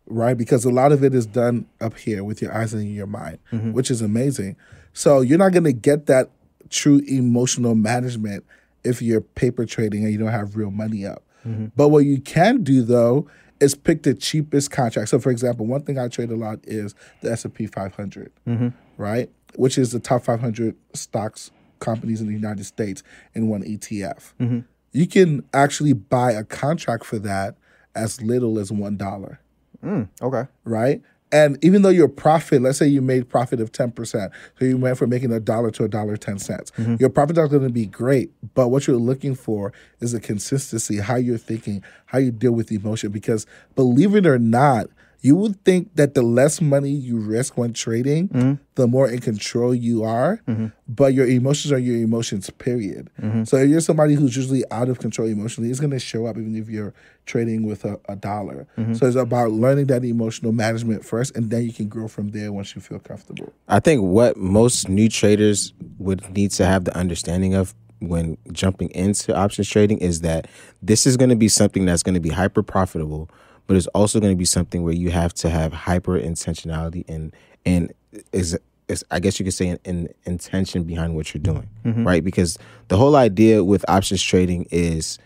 Right? 0.07 0.37
Because 0.37 0.65
a 0.65 0.71
lot 0.71 0.93
of 0.93 1.03
it 1.05 1.15
is 1.15 1.27
done 1.27 1.67
up 1.81 1.97
here 1.97 2.25
with 2.25 2.43
your 2.43 2.55
eyes 2.55 2.75
and 2.75 2.93
your 2.93 3.07
mind, 3.07 3.39
which 3.73 3.91
is 3.91 4.03
amazing. 4.03 4.57
So 4.93 5.21
you're 5.21 5.39
not 5.39 5.53
going 5.53 5.65
to 5.65 5.73
get 5.73 6.07
that 6.07 6.31
true 6.71 7.01
emotional 7.07 7.75
management 7.75 8.45
if 8.85 9.01
you're 9.01 9.21
paper 9.21 9.65
trading 9.65 10.05
and 10.05 10.13
you 10.13 10.19
don't 10.19 10.29
have 10.29 10.57
real 10.57 10.71
money 10.71 11.07
up. 11.07 11.23
Mm-hmm. 11.47 11.67
But 11.77 11.89
what 11.89 12.05
you 12.05 12.21
can 12.21 12.63
do 12.63 12.83
though 12.83 13.29
is 13.61 13.75
pick 13.75 14.03
the 14.03 14.15
cheapest 14.15 14.71
contract. 14.71 15.09
So 15.09 15.19
for 15.19 15.31
example, 15.31 15.67
one 15.67 15.83
thing 15.83 15.99
I 15.99 16.09
trade 16.09 16.31
a 16.31 16.37
lot 16.37 16.59
is 16.65 16.95
the 17.21 17.31
S&P 17.33 17.67
500, 17.67 18.33
mm-hmm. 18.47 18.69
right? 18.97 19.31
Which 19.55 19.79
is 19.79 19.93
the 19.93 20.01
top 20.01 20.25
500 20.25 20.75
stocks 20.95 21.51
companies 21.79 22.21
in 22.21 22.27
the 22.27 22.33
United 22.33 22.65
States 22.65 23.03
in 23.35 23.49
one 23.49 23.63
ETF. 23.63 24.33
Mm-hmm. 24.41 24.61
You 24.93 25.07
can 25.07 25.45
actually 25.55 25.93
buy 25.93 26.33
a 26.33 26.45
contract 26.45 27.05
for 27.05 27.19
that 27.21 27.57
as 27.95 28.23
little 28.23 28.59
as 28.59 28.71
$1 28.71 29.39
mm, 29.85 30.09
Okay. 30.23 30.49
right? 30.65 31.03
And 31.33 31.59
even 31.65 31.81
though 31.81 31.89
your 31.89 32.09
profit, 32.09 32.61
let's 32.61 32.79
say 32.79 32.87
you 32.87 33.01
made 33.01 33.29
profit 33.29 33.59
of 33.59 33.73
10%, 33.73 34.31
so 34.59 34.65
you 34.65 34.77
went 34.77 34.99
from 34.99 35.09
making 35.09 35.33
a 35.33 35.41
dollar 35.41 35.71
to 35.73 35.85
a 35.85 35.89
dollar 35.89 36.19
10 36.19 36.39
cents, 36.39 36.71
mm-hmm. 36.73 36.97
your 37.01 37.09
profit 37.09 37.39
is 37.39 37.49
going 37.49 37.63
to 37.63 37.71
be 37.71 37.87
great. 37.87 38.31
But 38.55 38.69
what 38.69 38.87
you're 38.87 38.97
looking 38.97 39.35
for 39.35 39.73
is 40.01 40.13
a 40.13 40.21
consistency, 40.21 40.99
how 40.99 41.17
you're 41.17 41.39
thinking, 41.39 41.83
how 42.05 42.19
you 42.19 42.31
deal 42.31 42.53
with 42.53 42.71
emotion. 42.71 43.11
Because 43.11 43.47
believe 43.75 44.15
it 44.15 44.27
or 44.27 44.39
not, 44.39 44.89
you 45.23 45.37
would 45.37 45.65
think 45.65 45.95
that 45.95 46.15
the 46.15 46.23
less 46.23 46.61
money 46.61 46.91
you 46.91 47.17
risk 47.17 47.57
when 47.57 47.73
trading, 47.73 48.29
mm-hmm. 48.29 48.55
the 48.75 48.87
more 48.87 49.09
in 49.09 49.21
control 49.21 49.75
you 49.75 50.03
are. 50.03 50.43
Mm-hmm. 50.49 50.67
But 50.89 51.15
your 51.15 51.27
emotions 51.27 51.73
are 51.73 51.79
your 51.79 51.97
emotions, 51.97 52.51
period. 52.51 53.09
Mm-hmm. 53.21 53.45
So 53.45 53.57
if 53.57 53.71
you're 53.71 53.81
somebody 53.81 54.15
who's 54.15 54.37
usually 54.37 54.65
out 54.71 54.89
of 54.89 54.99
control 54.99 55.29
emotionally, 55.29 55.71
it's 55.71 55.81
going 55.81 55.93
to 55.93 56.01
show 56.01 56.27
up 56.27 56.37
even 56.37 56.57
if 56.57 56.69
you're 56.69 56.93
trading 57.25 57.65
with 57.65 57.85
a, 57.85 57.99
a 58.09 58.17
dollar. 58.17 58.67
So 58.95 59.07
it's 59.07 59.17
about 59.17 59.53
learning 59.53 59.87
that 59.87 60.05
emotional 60.05 60.51
management 60.51 61.05
first, 61.05 61.37
and 61.37 61.51
then 61.51 61.63
you 61.63 61.73
can 61.73 61.89
grow 61.89 62.09
from 62.09 62.31
there 62.33 62.51
once 62.53 62.75
you 62.75 62.83
feel 62.83 62.99
comfortable. 62.99 63.53
I 63.69 63.79
think 63.79 64.03
what 64.03 64.37
most 64.37 64.89
new 64.89 65.09
traders 65.09 65.73
would 65.99 66.29
need 66.35 66.51
to 66.53 66.67
have 66.67 66.85
the 66.85 66.97
understanding 66.97 67.55
of 67.55 67.75
when 68.01 68.37
jumping 68.51 68.91
into 68.91 69.35
options 69.37 69.69
trading 69.69 69.99
is 69.99 70.23
that 70.23 70.49
this 70.83 71.07
is 71.07 71.17
going 71.17 71.31
to 71.31 71.37
be 71.37 71.49
something 71.49 71.85
that's 71.85 72.03
going 72.03 72.15
to 72.15 72.21
be 72.21 72.31
hyper 72.31 72.63
profitable, 72.63 73.31
but 73.67 73.77
it's 73.77 73.87
also 73.89 74.21
going 74.21 74.33
to 74.33 74.39
be 74.39 74.45
something 74.45 74.83
where 74.83 74.95
you 74.95 75.11
have 75.11 75.33
to 75.35 75.51
have 75.51 75.73
hyper 75.73 76.19
intentionality 76.19 77.05
and 77.09 77.35
and 77.65 77.93
is 78.33 78.59
is 78.89 79.05
I 79.11 79.21
guess 79.21 79.39
you 79.39 79.45
could 79.45 79.55
say 79.55 79.69
an, 79.69 79.79
an 79.85 80.09
intention 80.25 80.85
behind 80.85 81.15
what 81.15 81.33
you're 81.33 81.43
doing, 81.43 81.69
right? 82.05 82.23
Because 82.23 82.59
the 82.89 82.97
whole 82.97 83.17
idea 83.17 83.65
with 83.65 83.85
options 83.89 84.23
trading 84.23 84.67
is 84.71 85.19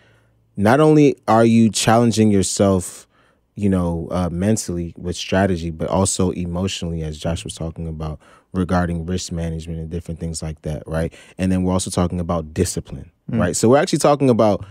not 0.56 0.80
only 0.80 1.16
are 1.26 1.44
you 1.44 1.70
challenging 1.70 2.30
yourself 2.30 3.06
you 3.58 3.70
know, 3.70 4.06
uh, 4.10 4.28
mentally 4.30 4.92
with 4.98 5.16
strategy, 5.16 5.70
but 5.70 5.88
also 5.88 6.30
emotionally, 6.32 7.02
as 7.02 7.18
Josh 7.18 7.42
was 7.42 7.54
talking 7.54 7.88
about 7.88 8.20
regarding 8.52 9.06
risk 9.06 9.32
management 9.32 9.80
and 9.80 9.90
different 9.90 10.20
things 10.20 10.42
like 10.42 10.60
that, 10.62 10.82
right? 10.86 11.12
And 11.38 11.50
then 11.50 11.62
we're 11.62 11.72
also 11.72 11.90
talking 11.90 12.20
about 12.20 12.52
discipline, 12.52 13.10
right? 13.28 13.56
So 13.56 13.70
we're 13.70 13.78
actually 13.78 14.00
talking 14.00 14.28
about 14.28 14.64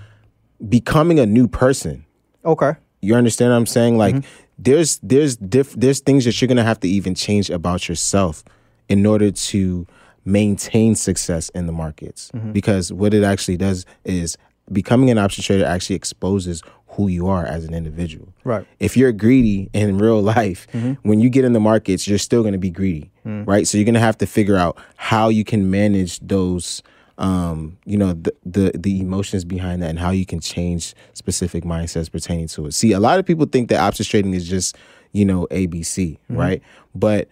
becoming 0.69 1.19
a 1.19 1.25
new 1.25 1.47
person. 1.47 2.06
Okay. 2.45 2.73
You 3.06 3.15
understand 3.15 3.52
what 3.52 3.58
I'm 3.58 3.65
saying? 3.65 3.98
Like 3.98 4.15
mm-hmm. 4.15 4.30
there's 4.58 5.00
there's 5.04 5.38
diff- 5.38 5.74
there's 5.74 6.00
things 6.00 6.26
that 6.26 6.39
you're 6.41 6.48
gonna 6.48 6.63
have 6.63 6.80
to 6.82 6.88
even 6.88 7.15
change 7.15 7.50
about 7.50 7.88
yourself 7.88 8.44
in 8.89 9.06
order 9.06 9.32
to 9.32 9.88
maintain 10.26 10.96
success 10.96 11.50
in 11.50 11.68
the 11.68 11.72
markets. 11.72 12.32
Mm-hmm. 12.34 12.52
Because 12.52 12.91
what 12.91 13.13
it 13.13 13.24
actually 13.24 13.58
does 13.58 13.86
is 14.04 14.38
becoming 14.72 15.10
an 15.10 15.18
option 15.18 15.44
trader 15.44 15.65
actually 15.65 15.96
exposes 15.96 16.63
who 16.88 17.08
you 17.08 17.28
are 17.28 17.46
as 17.46 17.65
an 17.65 17.74
individual. 17.74 18.34
Right. 18.44 18.65
If 18.80 18.96
you're 18.96 19.12
greedy 19.12 19.70
in 19.74 19.98
real 19.98 20.22
life, 20.22 20.68
mm-hmm. 20.72 20.94
when 21.08 21.20
you 21.20 21.30
get 21.30 21.46
in 21.46 21.54
the 21.54 21.60
markets, 21.60 22.08
you're 22.08 22.18
still 22.18 22.44
gonna 22.44 22.58
be 22.58 22.70
greedy. 22.70 23.12
Mm. 23.26 23.48
Right. 23.48 23.68
So 23.68 23.78
you're 23.78 23.86
gonna 23.86 24.00
have 24.00 24.18
to 24.20 24.26
figure 24.26 24.58
out 24.58 24.78
how 24.96 25.30
you 25.30 25.44
can 25.44 25.70
manage 25.70 26.20
those 26.20 26.82
um, 27.17 27.78
you 27.86 27.97
know, 27.97 28.13
the, 28.13 28.34
the 28.45 28.71
the 28.75 28.99
emotions 28.99 29.45
behind 29.45 29.82
that 29.82 29.89
and 29.89 29.99
how 29.99 30.12
you 30.12 30.25
can 30.25 30.39
change 30.39 30.93
specific 31.13 31.63
mindsets 31.63 32.12
pertaining 32.12 32.47
to 32.49 32.65
it. 32.67 32.73
See, 32.73 32.91
a 32.91 32.99
lot 32.99 33.19
of 33.19 33.25
people 33.25 33.45
think 33.45 33.69
that 33.69 33.80
options 33.80 34.08
trading 34.08 34.34
is 34.34 34.47
just, 34.47 34.75
you 35.13 35.25
know, 35.25 35.47
ABC, 35.51 36.17
right? 36.30 36.62
But 36.93 37.30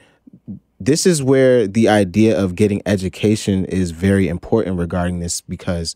this 0.79 1.05
is 1.05 1.21
where 1.21 1.67
the 1.67 1.87
idea 1.89 2.39
of 2.41 2.55
getting 2.55 2.81
education 2.85 3.65
is 3.65 3.91
very 3.91 4.27
important 4.27 4.77
regarding 4.77 5.19
this 5.19 5.41
because 5.41 5.95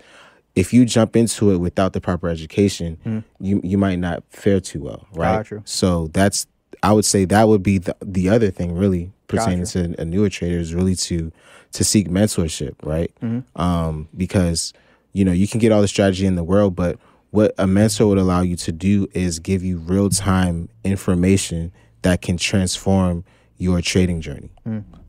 if 0.55 0.73
you 0.73 0.85
jump 0.85 1.15
into 1.15 1.51
it 1.51 1.57
without 1.57 1.93
the 1.93 2.01
proper 2.01 2.29
education, 2.29 3.23
you 3.39 3.61
you 3.63 3.77
might 3.77 3.99
not 3.99 4.23
fare 4.29 4.59
too 4.59 4.81
well, 4.81 5.07
right? 5.13 5.37
Gotcha. 5.37 5.61
So 5.65 6.07
that's 6.13 6.47
I 6.83 6.91
would 6.91 7.05
say 7.05 7.25
that 7.25 7.47
would 7.47 7.63
be 7.63 7.77
the 7.77 7.95
the 8.03 8.29
other 8.29 8.51
thing 8.51 8.73
really 8.75 9.11
pertaining 9.27 9.65
to 9.65 9.95
a 9.99 10.05
newer 10.05 10.29
trader 10.29 10.57
is 10.57 10.73
really 10.73 10.95
to 10.95 11.31
to 11.73 11.83
seek 11.83 12.09
mentorship, 12.09 12.75
right? 12.83 13.11
Um, 13.55 14.07
because 14.15 14.73
you 15.13 15.25
know 15.25 15.31
you 15.31 15.47
can 15.47 15.59
get 15.59 15.71
all 15.71 15.81
the 15.81 15.87
strategy 15.87 16.25
in 16.25 16.35
the 16.35 16.43
world, 16.43 16.75
but 16.75 16.97
what 17.31 17.53
a 17.57 17.67
mentor 17.67 18.07
would 18.07 18.17
allow 18.17 18.41
you 18.41 18.55
to 18.55 18.71
do 18.71 19.07
is 19.13 19.39
give 19.39 19.63
you 19.63 19.77
real 19.77 20.09
time 20.09 20.69
information 20.83 21.71
that 22.01 22.21
can 22.21 22.37
transform 22.37 23.25
your 23.57 23.81
trading 23.81 24.21
journey. 24.21 24.51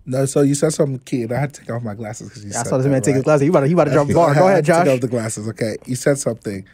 No, 0.08 0.24
so 0.24 0.40
you 0.40 0.54
said 0.54 0.72
something 0.72 0.98
key, 1.00 1.22
and 1.22 1.32
I 1.32 1.38
had 1.38 1.52
to 1.52 1.60
take 1.60 1.70
off 1.70 1.82
my 1.82 1.94
glasses 1.94 2.30
because 2.30 2.42
you 2.42 2.50
said 2.50 2.66
I 2.66 2.70
saw 2.70 2.78
this 2.78 2.84
that, 2.84 2.90
man 2.90 3.02
take 3.02 3.14
his 3.14 3.24
glasses. 3.24 3.42
He 3.42 3.48
about 3.48 3.60
to, 3.60 3.66
he 3.66 3.74
about 3.74 3.84
to 3.84 3.90
jump 3.90 4.10
I 4.10 4.14
bar. 4.14 4.34
Go 4.34 4.48
ahead, 4.48 4.64
to 4.64 4.72
Take 4.72 4.88
off 4.88 5.00
the 5.00 5.08
glasses. 5.08 5.46
Okay, 5.48 5.76
you 5.84 5.96
said 5.96 6.16
something, 6.16 6.66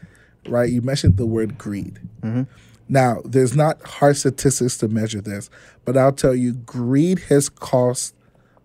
right? 0.48 0.70
You 0.70 0.82
mentioned 0.82 1.16
the 1.16 1.26
word 1.26 1.58
greed. 1.58 1.98
Mm-hmm. 2.22 2.42
Now, 2.88 3.22
there's 3.24 3.56
not 3.56 3.82
hard 3.82 4.16
statistics 4.16 4.76
to 4.78 4.88
measure 4.88 5.20
this, 5.20 5.48
but 5.84 5.96
I'll 5.96 6.12
tell 6.12 6.34
you, 6.34 6.52
greed 6.52 7.18
has 7.30 7.48
cost 7.48 8.14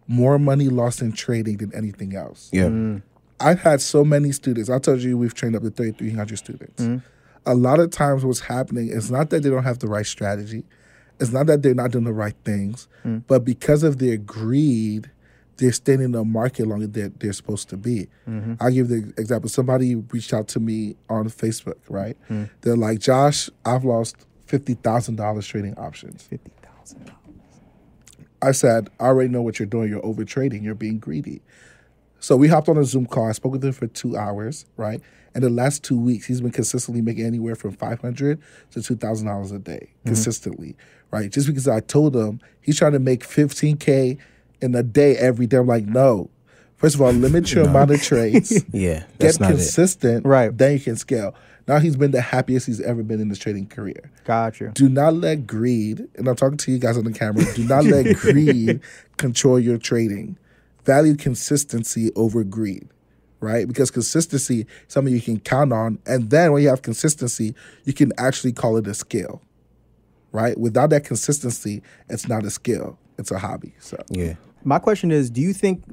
more 0.08 0.38
money 0.39 0.67
lost 0.69 1.01
in 1.01 1.12
trading 1.12 1.58
than 1.58 1.73
anything 1.73 2.15
else. 2.15 2.49
Yeah. 2.51 2.65
Mm. 2.65 3.01
I've 3.39 3.62
had 3.62 3.79
so 3.79 4.03
many 4.03 4.32
students. 4.34 4.69
I 4.69 4.79
told 4.79 4.99
you 5.01 5.17
we've 5.17 5.34
trained 5.34 5.55
up 5.55 5.62
to 5.63 5.69
3,300 5.69 6.38
students. 6.38 6.84
Mm-hmm. 6.84 6.97
A 7.45 7.53
lot 7.55 7.79
of 7.79 7.91
times, 7.91 8.25
what's 8.25 8.41
happening 8.41 8.89
is 8.89 9.10
not 9.10 9.29
that 9.29 9.43
they 9.43 9.49
don't 9.49 9.63
have 9.63 9.79
the 9.79 9.88
right 9.88 10.05
strategy, 10.05 10.65
it's 11.21 11.32
not 11.32 11.47
that 11.47 11.62
they're 11.63 11.73
not 11.73 11.91
doing 11.91 12.03
the 12.05 12.13
right 12.13 12.36
things, 12.43 12.88
Mm. 13.05 13.23
but 13.27 13.45
because 13.45 13.84
of 13.84 13.99
their 13.99 14.17
greed, 14.17 15.10
they're 15.60 15.74
staying 15.74 16.02
in 16.02 16.13
the 16.13 16.24
market 16.24 16.67
longer 16.67 16.88
than 16.88 17.13
they're 17.19 17.34
supposed 17.34 17.69
to 17.69 17.78
be. 17.78 18.08
Mm-hmm. 18.28 18.54
I'll 18.62 18.72
give 18.72 18.88
the 18.88 19.13
example. 19.17 19.50
Somebody 19.50 19.95
reached 19.95 20.34
out 20.34 20.48
to 20.50 20.60
me 20.60 20.95
on 21.10 21.30
Facebook, 21.30 21.78
right? 21.89 22.17
Mm. 22.30 22.50
They're 22.62 22.78
like, 22.78 23.00
Josh, 23.00 23.50
I've 23.65 23.84
lost 23.84 24.15
$50,000 24.48 25.45
trading 25.45 25.78
options. 25.78 26.24
Fifty 26.24 26.52
thousand 26.62 27.06
dollars. 27.06 27.19
I 28.41 28.52
said, 28.54 28.89
I 29.00 29.06
already 29.06 29.30
know 29.30 29.41
what 29.41 29.60
you're 29.60 29.67
doing. 29.67 29.89
You're 29.89 30.06
over 30.06 30.24
trading. 30.24 30.63
You're 30.63 30.76
being 30.76 30.98
greedy. 30.98 31.41
So 32.19 32.38
we 32.38 32.48
hopped 32.48 32.69
on 32.69 32.78
a 32.78 32.86
Zoom 32.86 33.06
call. 33.06 33.28
I 33.28 33.34
spoke 33.34 33.52
with 33.54 33.63
him 33.63 33.74
for 33.74 33.88
two 33.88 34.15
hours, 34.15 34.65
right? 34.78 35.02
And 35.36 35.43
the 35.43 35.50
last 35.50 35.84
two 35.84 36.00
weeks, 36.00 36.26
he's 36.26 36.41
been 36.41 36.52
consistently 36.52 37.02
making 37.02 37.26
anywhere 37.26 37.56
from 37.56 37.74
five 37.74 38.02
hundred 38.02 38.41
to 38.72 38.82
two 38.82 38.95
thousand 38.95 39.28
dollars 39.28 39.52
a 39.52 39.60
day, 39.60 39.91
consistently, 40.06 40.76
right? 41.12 41.30
Just 41.30 41.48
because 41.48 41.67
I 41.67 41.82
told 41.82 42.15
him 42.15 42.39
he's 42.62 42.78
trying 42.78 42.93
to 42.93 43.00
make 43.00 43.24
fifteen 43.24 43.78
k 43.78 44.17
in 44.62 44.76
a 44.76 44.84
day 44.84 45.15
every 45.17 45.48
day. 45.48 45.58
I'm 45.58 45.67
like, 45.67 45.86
no. 45.86 46.30
First 46.78 46.95
of 46.95 47.02
all, 47.02 47.12
limit 47.12 47.52
your 47.54 47.65
amount 47.67 47.91
of 47.91 48.02
trades. 48.02 48.63
Yeah. 48.74 49.04
That's 49.17 49.38
Get 49.38 49.41
not 49.41 49.52
it. 49.52 49.54
consistent, 49.56 50.26
Right. 50.26 50.56
Then 50.58 50.74
you 50.74 50.80
can 50.80 50.95
scale. 50.95 51.36
Now 51.67 51.78
he's 51.80 51.95
been 51.98 52.12
the 52.12 52.22
happiest 52.22 52.65
he's 52.65 52.82
ever 52.82 53.04
been 53.04 53.19
in 53.22 53.30
his 53.30 53.38
trading 53.38 53.67
career 53.67 54.10
Got 54.26 54.60
you. 54.60 54.72
do 54.74 54.89
not 54.89 55.13
let 55.13 55.45
greed, 55.45 56.08
and 56.15 56.28
I'm 56.28 56.36
talking 56.36 56.58
to 56.58 56.72
you 56.72 56.80
guys 56.80 56.98
on 56.98 57.04
the 57.04 57.12
camera, 57.13 57.43
do 57.54 57.63
not 57.63 57.84
let 57.86 58.15
greed 58.19 58.80
control 59.17 59.60
your 59.60 59.78
trading. 59.78 60.38
Value 60.86 61.15
consistency 61.15 62.12
over 62.15 62.43
greed, 62.43 62.88
right? 63.39 63.67
Because 63.67 63.91
consistency 63.91 64.62
is 64.62 64.65
something 64.88 65.13
you 65.13 65.22
can 65.22 65.39
count 65.39 65.72
on. 65.72 66.00
And 66.08 66.32
then 66.32 66.54
when 66.54 66.63
you 66.63 66.69
have 66.69 66.82
consistency, 66.82 67.54
you 67.84 67.93
can 67.93 68.13
actually 68.17 68.54
call 68.54 68.78
it 68.78 68.88
a 68.88 68.95
skill, 68.95 69.41
right? 70.32 70.58
Without 70.58 70.89
that 70.91 71.04
consistency, 71.06 71.84
it's 72.10 72.28
not 72.28 72.45
a 72.45 72.50
skill, 72.50 72.98
it's 73.19 73.30
a 73.30 73.38
hobby. 73.38 73.76
So, 73.80 73.98
Yeah. 74.10 74.36
My 74.63 74.78
question 74.78 75.10
is, 75.12 75.30
do 75.30 75.39
you 75.41 75.54
think 75.54 75.84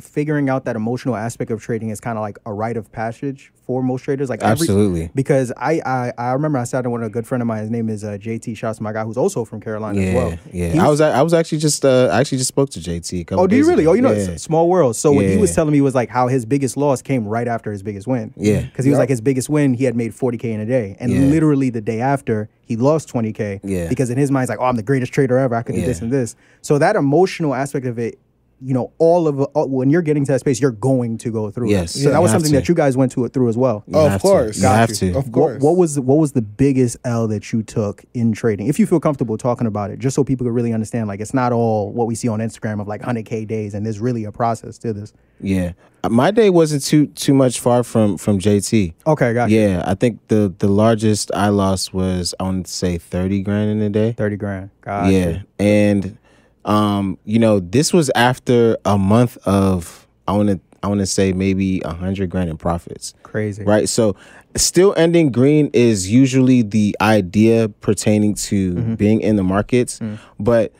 figuring 0.00 0.48
out 0.48 0.64
that 0.64 0.76
emotional 0.76 1.14
aspect 1.14 1.50
of 1.50 1.60
trading 1.62 1.90
is 1.90 2.00
kind 2.00 2.16
of 2.16 2.22
like 2.22 2.38
a 2.46 2.52
rite 2.52 2.76
of 2.78 2.90
passage 2.90 3.52
for 3.66 3.82
most 3.82 4.02
traders? 4.02 4.30
Like 4.30 4.42
every- 4.42 4.52
Absolutely. 4.64 5.10
because 5.14 5.52
I, 5.58 5.80
I 5.84 6.12
I 6.16 6.32
remember 6.32 6.58
I 6.58 6.64
sat 6.64 6.82
down 6.84 6.92
with 6.92 7.02
a 7.02 7.10
good 7.10 7.26
friend 7.26 7.42
of 7.42 7.46
mine. 7.46 7.60
His 7.60 7.70
name 7.70 7.90
is 7.90 8.02
uh, 8.02 8.16
JT 8.20 8.56
Shots, 8.56 8.80
my 8.80 8.92
guy 8.94 9.04
who's 9.04 9.18
also 9.18 9.44
from 9.44 9.60
Carolina 9.60 10.00
Yeah. 10.00 10.06
as 10.08 10.14
well. 10.14 10.38
Yeah. 10.52 10.68
He 10.72 10.78
I 10.78 10.88
was 10.88 11.00
I 11.02 11.20
was 11.22 11.34
actually 11.34 11.58
just 11.58 11.84
uh 11.84 12.08
I 12.12 12.20
actually 12.20 12.38
just 12.38 12.48
spoke 12.48 12.70
to 12.70 12.80
JT 12.80 13.20
a 13.20 13.24
couple 13.24 13.44
Oh, 13.44 13.46
do 13.46 13.56
you 13.56 13.66
really? 13.68 13.82
ago. 13.84 13.90
Oh, 13.90 13.94
you 13.94 14.00
know, 14.02 14.10
Yeah. 14.12 14.18
it's 14.20 14.28
a 14.28 14.38
small 14.38 14.68
world. 14.70 14.96
So 14.96 15.12
what 15.12 15.26
he 15.26 15.36
was 15.36 15.54
telling 15.54 15.72
me 15.72 15.80
was 15.82 15.94
like 15.94 16.08
how 16.08 16.28
his 16.28 16.46
biggest 16.46 16.76
loss 16.78 17.02
came 17.02 17.26
right 17.28 17.46
after 17.48 17.70
his 17.72 17.82
biggest 17.82 18.06
win. 18.06 18.32
Yeah. 18.36 18.62
because 18.62 18.84
he 18.86 18.90
was 18.90 18.96
Yep. 18.96 19.02
like 19.02 19.08
his 19.10 19.20
biggest 19.20 19.48
win, 19.50 19.74
he 19.74 19.84
had 19.84 19.96
made 19.96 20.14
forty 20.14 20.38
k 20.38 20.50
in 20.52 20.60
a 20.60 20.66
day, 20.66 20.96
and 20.98 21.12
Yeah. 21.12 21.20
literally 21.20 21.68
the 21.68 21.82
day 21.82 22.00
after 22.00 22.48
he 22.66 22.76
lost 22.76 23.08
twenty 23.08 23.32
k. 23.34 23.60
Yeah. 23.62 23.88
because 23.88 24.08
in 24.08 24.16
his 24.16 24.30
mind, 24.30 24.44
it's 24.44 24.50
like, 24.50 24.60
oh, 24.60 24.64
I'm 24.64 24.76
the 24.76 24.82
greatest 24.82 25.12
trader 25.12 25.36
ever. 25.38 25.54
I 25.54 25.62
could 25.62 25.74
do 25.74 25.82
this 25.84 26.00
and 26.00 26.10
this. 26.10 26.36
So 26.62 26.78
that 26.78 26.96
emotional 26.96 27.54
aspect 27.54 27.84
of 27.86 27.98
it. 27.98 28.18
You 28.60 28.72
know, 28.74 28.92
all 28.98 29.28
of 29.28 29.40
all, 29.40 29.68
when 29.68 29.90
you're 29.90 30.02
getting 30.02 30.24
to 30.24 30.32
that 30.32 30.40
space, 30.40 30.60
you're 30.60 30.70
going 30.70 31.18
to 31.18 31.30
go 31.30 31.50
through. 31.50 31.70
Yes. 31.70 31.94
it. 31.94 31.98
So 32.00 32.08
Yeah, 32.08 32.12
that 32.14 32.22
was 32.22 32.30
something 32.30 32.50
to. 32.52 32.56
that 32.58 32.68
you 32.68 32.74
guys 32.74 32.96
went 32.96 33.12
to 33.12 33.24
it 33.24 33.32
through 33.32 33.48
as 33.48 33.56
well. 33.56 33.84
You 33.86 33.98
have 33.98 34.12
of 34.14 34.20
to. 34.20 34.28
course. 34.28 34.58
You 34.62 34.68
have 34.68 34.90
you. 34.90 34.96
to. 34.96 35.18
Of 35.18 35.32
course. 35.32 35.62
what 35.62 35.76
was 35.76 35.98
what 36.00 36.16
was 36.18 36.32
the 36.32 36.42
biggest 36.42 36.96
L 37.04 37.26
that 37.28 37.52
you 37.52 37.62
took 37.62 38.04
in 38.14 38.32
trading? 38.32 38.66
If 38.68 38.78
you 38.78 38.86
feel 38.86 39.00
comfortable 39.00 39.36
talking 39.36 39.66
about 39.66 39.90
it, 39.90 39.98
just 39.98 40.14
so 40.14 40.24
people 40.24 40.46
could 40.46 40.54
really 40.54 40.72
understand, 40.72 41.08
like 41.08 41.20
it's 41.20 41.34
not 41.34 41.52
all 41.52 41.92
what 41.92 42.06
we 42.06 42.14
see 42.14 42.28
on 42.28 42.38
Instagram 42.40 42.80
of 42.80 42.88
like 42.88 43.02
100k 43.02 43.46
days, 43.46 43.74
and 43.74 43.84
there's 43.84 44.00
really 44.00 44.24
a 44.24 44.32
process 44.32 44.78
to 44.78 44.92
this. 44.92 45.12
Yeah. 45.40 45.72
Uh, 46.02 46.08
My 46.08 46.30
day 46.30 46.48
wasn't 46.48 46.84
too 46.84 47.06
too 47.08 47.34
much 47.34 47.60
far 47.60 47.82
from 47.82 48.16
from 48.18 48.38
JT. 48.38 48.94
Okay, 49.06 49.34
got 49.34 49.50
you. 49.50 49.60
Yeah, 49.60 49.82
I 49.86 49.94
think 49.94 50.20
the 50.28 50.54
the 50.58 50.68
largest 50.68 51.30
I 51.34 51.48
lost 51.48 51.92
was 51.92 52.34
I 52.38 52.44
want 52.44 52.66
to 52.66 52.72
say 52.72 52.98
30 52.98 53.42
grand 53.42 53.70
in 53.70 53.82
a 53.82 53.90
day. 53.90 54.12
Thirty 54.12 54.36
grand. 54.36 54.70
Got 54.80 55.12
yeah. 55.12 55.28
you. 55.28 55.40
And 55.58 56.18
um 56.64 57.18
you 57.24 57.38
know, 57.38 57.60
this 57.60 57.92
was 57.92 58.10
after 58.14 58.76
a 58.84 58.96
month 58.98 59.36
of 59.46 60.06
I 60.26 60.32
want 60.32 60.48
to 60.50 60.60
I 60.82 60.88
want 60.88 61.00
to 61.00 61.06
say 61.06 61.32
maybe 61.32 61.80
a 61.84 61.88
100 61.88 62.28
grand 62.28 62.50
in 62.50 62.56
profits. 62.58 63.14
Crazy. 63.22 63.64
Right? 63.64 63.88
So 63.88 64.16
still 64.56 64.92
ending 64.96 65.32
green 65.32 65.70
is 65.72 66.10
usually 66.10 66.62
the 66.62 66.94
idea 67.00 67.68
pertaining 67.70 68.34
to 68.34 68.74
being 68.96 69.20
in 69.22 69.36
the 69.36 69.42
markets, 69.42 69.98
but 70.38 70.72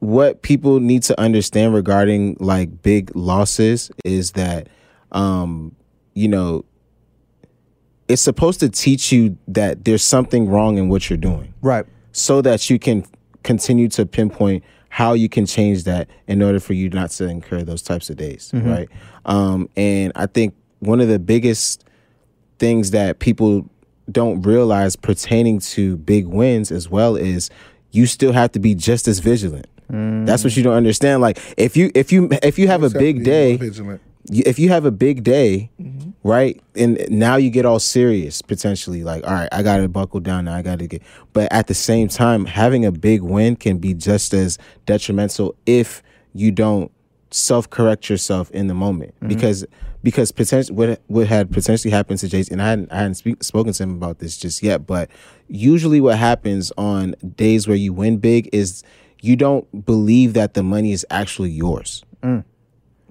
what 0.00 0.42
people 0.42 0.78
need 0.78 1.02
to 1.04 1.18
understand 1.18 1.72
regarding 1.74 2.36
like 2.38 2.82
big 2.82 3.10
losses 3.16 3.90
is 4.04 4.32
that 4.32 4.68
um 5.12 5.74
you 6.14 6.28
know 6.28 6.64
it's 8.08 8.22
supposed 8.22 8.60
to 8.60 8.68
teach 8.68 9.10
you 9.10 9.36
that 9.48 9.84
there's 9.84 10.02
something 10.04 10.48
wrong 10.48 10.76
in 10.78 10.88
what 10.88 11.08
you're 11.10 11.16
doing 11.16 11.52
Right. 11.62 11.86
so 12.12 12.40
that 12.42 12.68
you 12.70 12.78
can 12.78 13.04
continue 13.42 13.88
to 13.88 14.04
pinpoint 14.06 14.62
how 14.96 15.12
you 15.12 15.28
can 15.28 15.44
change 15.44 15.84
that 15.84 16.08
in 16.26 16.42
order 16.42 16.58
for 16.58 16.72
you 16.72 16.88
not 16.88 17.10
to 17.10 17.24
incur 17.28 17.62
those 17.62 17.82
types 17.82 18.08
of 18.08 18.16
days 18.16 18.50
mm-hmm. 18.54 18.70
right? 18.70 18.88
Um, 19.26 19.68
and 19.76 20.12
i 20.16 20.26
think 20.26 20.54
one 20.80 21.00
of 21.00 21.08
the 21.08 21.18
biggest 21.18 21.84
things 22.58 22.90
that 22.92 23.18
people 23.18 23.68
don't 24.10 24.42
realize 24.42 24.96
pertaining 24.96 25.58
to 25.58 25.96
big 25.98 26.26
wins 26.26 26.70
as 26.70 26.88
well 26.88 27.16
is 27.16 27.50
you 27.90 28.06
still 28.06 28.32
have 28.32 28.52
to 28.52 28.58
be 28.58 28.74
just 28.74 29.08
as 29.08 29.18
vigilant. 29.18 29.66
That's 29.88 30.42
what 30.44 30.52
mm. 30.52 30.56
you 30.56 30.62
don't 30.64 30.74
understand. 30.74 31.22
Like 31.22 31.38
if 31.56 31.76
you 31.76 31.90
if 31.94 32.12
you 32.12 32.28
if 32.42 32.58
you 32.58 32.66
have 32.68 32.82
a 32.82 32.86
Just 32.86 32.94
have 32.94 33.00
to 33.00 33.12
big 33.12 33.24
day 33.24 33.56
vigilant. 33.56 34.00
if 34.28 34.58
you 34.58 34.68
have 34.70 34.84
a 34.84 34.90
big 34.90 35.22
day, 35.22 35.70
mm-hmm. 35.80 36.05
Right, 36.26 36.60
and 36.74 37.04
now 37.08 37.36
you 37.36 37.50
get 37.50 37.64
all 37.64 37.78
serious 37.78 38.42
potentially, 38.42 39.04
like, 39.04 39.26
all 39.26 39.32
right, 39.32 39.48
I 39.52 39.62
got 39.62 39.78
to 39.78 39.88
buckle 39.88 40.20
down 40.20 40.46
now, 40.46 40.54
I 40.54 40.62
got 40.62 40.78
to 40.80 40.86
get. 40.86 41.02
But 41.32 41.52
at 41.52 41.66
the 41.68 41.74
same 41.74 42.08
time, 42.08 42.44
having 42.44 42.84
a 42.84 42.92
big 42.92 43.22
win 43.22 43.56
can 43.56 43.78
be 43.78 43.94
just 43.94 44.34
as 44.34 44.58
detrimental 44.84 45.54
if 45.66 46.02
you 46.34 46.50
don't 46.50 46.90
self 47.30 47.68
correct 47.70 48.08
yourself 48.08 48.50
in 48.50 48.66
the 48.66 48.74
moment, 48.74 49.14
mm-hmm. 49.16 49.28
because 49.28 49.64
because 50.02 50.32
potentially 50.32 50.76
what 50.76 51.00
what 51.06 51.26
had 51.26 51.50
potentially 51.50 51.90
happened 51.90 52.18
to 52.20 52.28
Jason, 52.28 52.54
and 52.54 52.62
I 52.62 52.70
hadn't 52.70 52.92
I 52.92 52.96
hadn't 52.96 53.14
speak, 53.14 53.42
spoken 53.42 53.72
to 53.72 53.82
him 53.82 53.94
about 53.94 54.18
this 54.18 54.36
just 54.36 54.62
yet, 54.62 54.86
but 54.86 55.10
usually 55.48 56.00
what 56.00 56.18
happens 56.18 56.72
on 56.76 57.14
days 57.34 57.66
where 57.66 57.76
you 57.76 57.92
win 57.92 58.18
big 58.18 58.48
is 58.52 58.82
you 59.20 59.36
don't 59.36 59.84
believe 59.84 60.34
that 60.34 60.54
the 60.54 60.62
money 60.62 60.92
is 60.92 61.06
actually 61.10 61.50
yours. 61.50 62.04
Mm. 62.22 62.44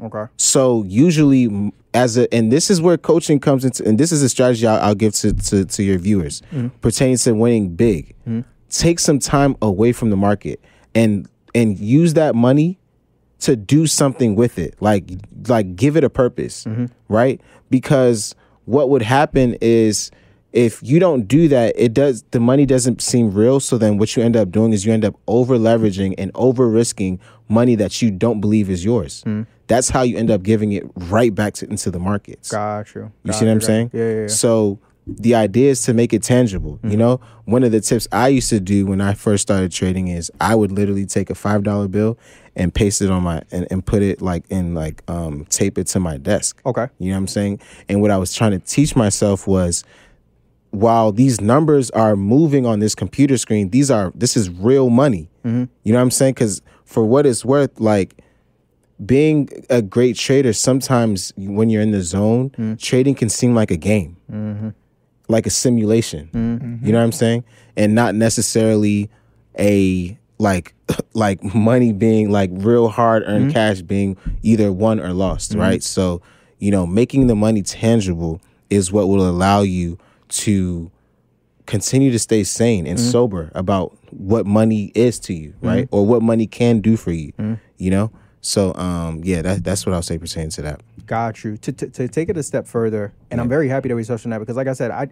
Okay. 0.01 0.25
So 0.37 0.83
usually, 0.83 1.71
as 1.93 2.17
a 2.17 2.33
and 2.33 2.51
this 2.51 2.69
is 2.69 2.81
where 2.81 2.97
coaching 2.97 3.39
comes 3.39 3.63
into, 3.63 3.85
and 3.85 3.97
this 3.97 4.11
is 4.11 4.21
a 4.21 4.29
strategy 4.29 4.67
I'll, 4.67 4.81
I'll 4.81 4.95
give 4.95 5.13
to, 5.15 5.33
to 5.33 5.65
to 5.65 5.83
your 5.83 5.97
viewers 5.97 6.41
mm-hmm. 6.51 6.67
pertaining 6.79 7.17
to 7.17 7.33
winning 7.33 7.75
big. 7.75 8.15
Mm-hmm. 8.27 8.41
Take 8.69 8.99
some 8.99 9.19
time 9.19 9.55
away 9.61 9.93
from 9.93 10.09
the 10.09 10.17
market 10.17 10.59
and 10.93 11.29
and 11.53 11.79
use 11.79 12.13
that 12.15 12.35
money 12.35 12.77
to 13.39 13.55
do 13.55 13.87
something 13.87 14.35
with 14.35 14.59
it, 14.59 14.75
like 14.81 15.09
like 15.47 15.75
give 15.75 15.95
it 15.95 16.03
a 16.03 16.09
purpose, 16.09 16.65
mm-hmm. 16.65 16.85
right? 17.07 17.39
Because 17.69 18.35
what 18.65 18.89
would 18.89 19.01
happen 19.01 19.55
is 19.61 20.11
if 20.51 20.81
you 20.81 20.99
don't 20.99 21.27
do 21.27 21.47
that, 21.49 21.73
it 21.77 21.93
does 21.93 22.23
the 22.31 22.39
money 22.39 22.65
doesn't 22.65 23.01
seem 23.01 23.31
real. 23.33 23.59
So 23.59 23.77
then 23.77 23.97
what 23.97 24.15
you 24.15 24.23
end 24.23 24.35
up 24.35 24.51
doing 24.51 24.73
is 24.73 24.85
you 24.85 24.93
end 24.93 25.05
up 25.05 25.15
over 25.27 25.57
leveraging 25.57 26.15
and 26.17 26.31
over 26.33 26.67
risking 26.67 27.19
money 27.47 27.75
that 27.75 28.01
you 28.01 28.09
don't 28.09 28.41
believe 28.41 28.69
is 28.69 28.83
yours. 28.83 29.23
That's 29.67 29.89
how 29.89 30.03
you 30.03 30.17
end 30.17 30.29
up 30.29 30.43
giving 30.43 30.73
it 30.73 30.83
right 30.95 31.33
back 31.33 31.53
to, 31.55 31.69
into 31.69 31.89
the 31.91 31.99
markets. 31.99 32.51
Got 32.51 32.93
you. 32.93 33.01
You 33.23 33.31
Got 33.31 33.35
see 33.35 33.45
what 33.45 33.51
I'm 33.51 33.61
saying? 33.61 33.91
Yeah, 33.93 34.03
yeah, 34.03 34.21
yeah. 34.21 34.27
So 34.27 34.79
the 35.07 35.35
idea 35.35 35.69
is 35.69 35.83
to 35.83 35.93
make 35.93 36.13
it 36.13 36.23
tangible. 36.23 36.79
You 36.83 36.97
know, 36.97 37.19
one 37.45 37.63
of 37.63 37.71
the 37.71 37.79
tips 37.79 38.07
I 38.11 38.29
used 38.29 38.49
to 38.49 38.59
do 38.59 38.85
when 38.87 39.01
I 39.01 39.13
first 39.13 39.43
started 39.43 39.71
trading 39.71 40.07
is 40.07 40.31
I 40.41 40.55
would 40.55 40.71
literally 40.71 41.05
take 41.05 41.29
a 41.29 41.35
five 41.35 41.63
dollar 41.63 41.87
bill 41.87 42.17
and 42.55 42.73
paste 42.73 43.01
it 43.01 43.11
on 43.11 43.23
my 43.23 43.41
and, 43.51 43.67
and 43.69 43.85
put 43.85 44.01
it 44.01 44.21
like 44.21 44.45
in 44.49 44.73
like 44.73 45.03
um 45.07 45.45
tape 45.49 45.77
it 45.77 45.87
to 45.87 45.99
my 45.99 46.17
desk. 46.17 46.61
Okay. 46.65 46.87
You 46.97 47.09
know 47.09 47.15
what 47.15 47.19
I'm 47.19 47.27
saying? 47.27 47.59
And 47.87 48.01
what 48.01 48.11
I 48.11 48.17
was 48.17 48.33
trying 48.33 48.51
to 48.51 48.59
teach 48.59 48.95
myself 48.95 49.45
was 49.47 49.83
while 50.71 51.11
these 51.11 51.39
numbers 51.39 51.89
are 51.91 52.15
moving 52.15 52.65
on 52.65 52.79
this 52.79 52.95
computer 52.95 53.37
screen, 53.37 53.69
these 53.69 53.91
are 53.91 54.11
this 54.15 54.35
is 54.35 54.49
real 54.49 54.89
money. 54.89 55.29
You 55.43 55.69
know 55.85 55.93
what 55.93 56.01
I'm 56.01 56.09
saying? 56.09 56.33
Because 56.33 56.63
for 56.85 57.05
what 57.05 57.27
it's 57.27 57.45
worth, 57.45 57.79
like 57.79 58.15
being 59.03 59.49
a 59.69 59.81
great 59.81 60.15
trader, 60.15 60.53
sometimes 60.53 61.33
when 61.37 61.69
you're 61.69 61.81
in 61.81 61.91
the 61.91 62.01
zone, 62.01 62.77
trading 62.79 63.15
can 63.15 63.29
seem 63.29 63.53
like 63.55 63.71
a 63.71 63.77
game, 63.77 64.15
like 65.27 65.45
a 65.45 65.49
simulation. 65.49 66.29
You 66.83 66.91
know 66.91 66.99
what 66.99 67.03
I'm 67.03 67.11
saying? 67.11 67.43
And 67.75 67.93
not 67.95 68.15
necessarily 68.15 69.09
a 69.59 70.17
like 70.37 70.73
like 71.13 71.41
money 71.55 71.91
being 71.93 72.29
like 72.31 72.49
real 72.53 72.89
hard 72.89 73.23
earned 73.25 73.45
Mm-hmm. 73.45 73.53
cash 73.53 73.81
being 73.81 74.17
either 74.43 74.71
won 74.71 74.99
or 74.99 75.13
lost, 75.13 75.55
right? 75.55 75.81
So, 75.83 76.21
you 76.59 76.71
know, 76.71 76.85
making 76.85 77.27
the 77.27 77.35
money 77.35 77.61
tangible 77.63 78.41
is 78.69 78.91
what 78.91 79.07
will 79.07 79.27
allow 79.29 79.61
you 79.61 79.97
to 80.29 80.91
continue 81.65 82.11
to 82.11 82.19
stay 82.19 82.43
sane 82.43 82.83
Mm-hmm. 82.85 82.91
and 82.91 82.99
sober 82.99 83.51
about 83.55 83.97
what 84.11 84.45
money 84.45 84.91
is 84.95 85.19
to 85.21 85.33
you, 85.33 85.53
right? 85.61 85.87
Or 85.91 86.05
what 86.05 86.21
money 86.21 86.47
can 86.47 86.79
do 86.81 86.95
for 86.97 87.11
you. 87.11 87.31
Mm-hmm. 87.33 87.53
You 87.77 87.91
know? 87.91 88.11
So 88.45 88.75
um 88.75 89.21
yeah, 89.23 89.41
that 89.41 89.63
that's 89.63 89.85
what 89.87 89.93
I'll 89.95 90.03
say 90.03 90.19
pertaining 90.19 90.51
to 90.51 90.61
that. 90.61 90.81
Got 91.07 91.43
you. 91.43 91.57
To, 91.57 91.71
to, 91.71 91.87
to 91.89 92.07
take 92.07 92.29
it 92.29 92.37
a 92.37 92.43
step 92.43 92.67
further, 92.67 93.11
and 93.31 93.41
I'm 93.41 93.49
very 93.49 93.67
happy 93.67 93.89
that 93.89 93.95
we 93.95 94.03
touched 94.03 94.25
on 94.25 94.29
that 94.31 94.39
because, 94.39 94.55
like 94.55 94.67
I 94.67 94.73
said, 94.73 94.91
I, 94.91 95.07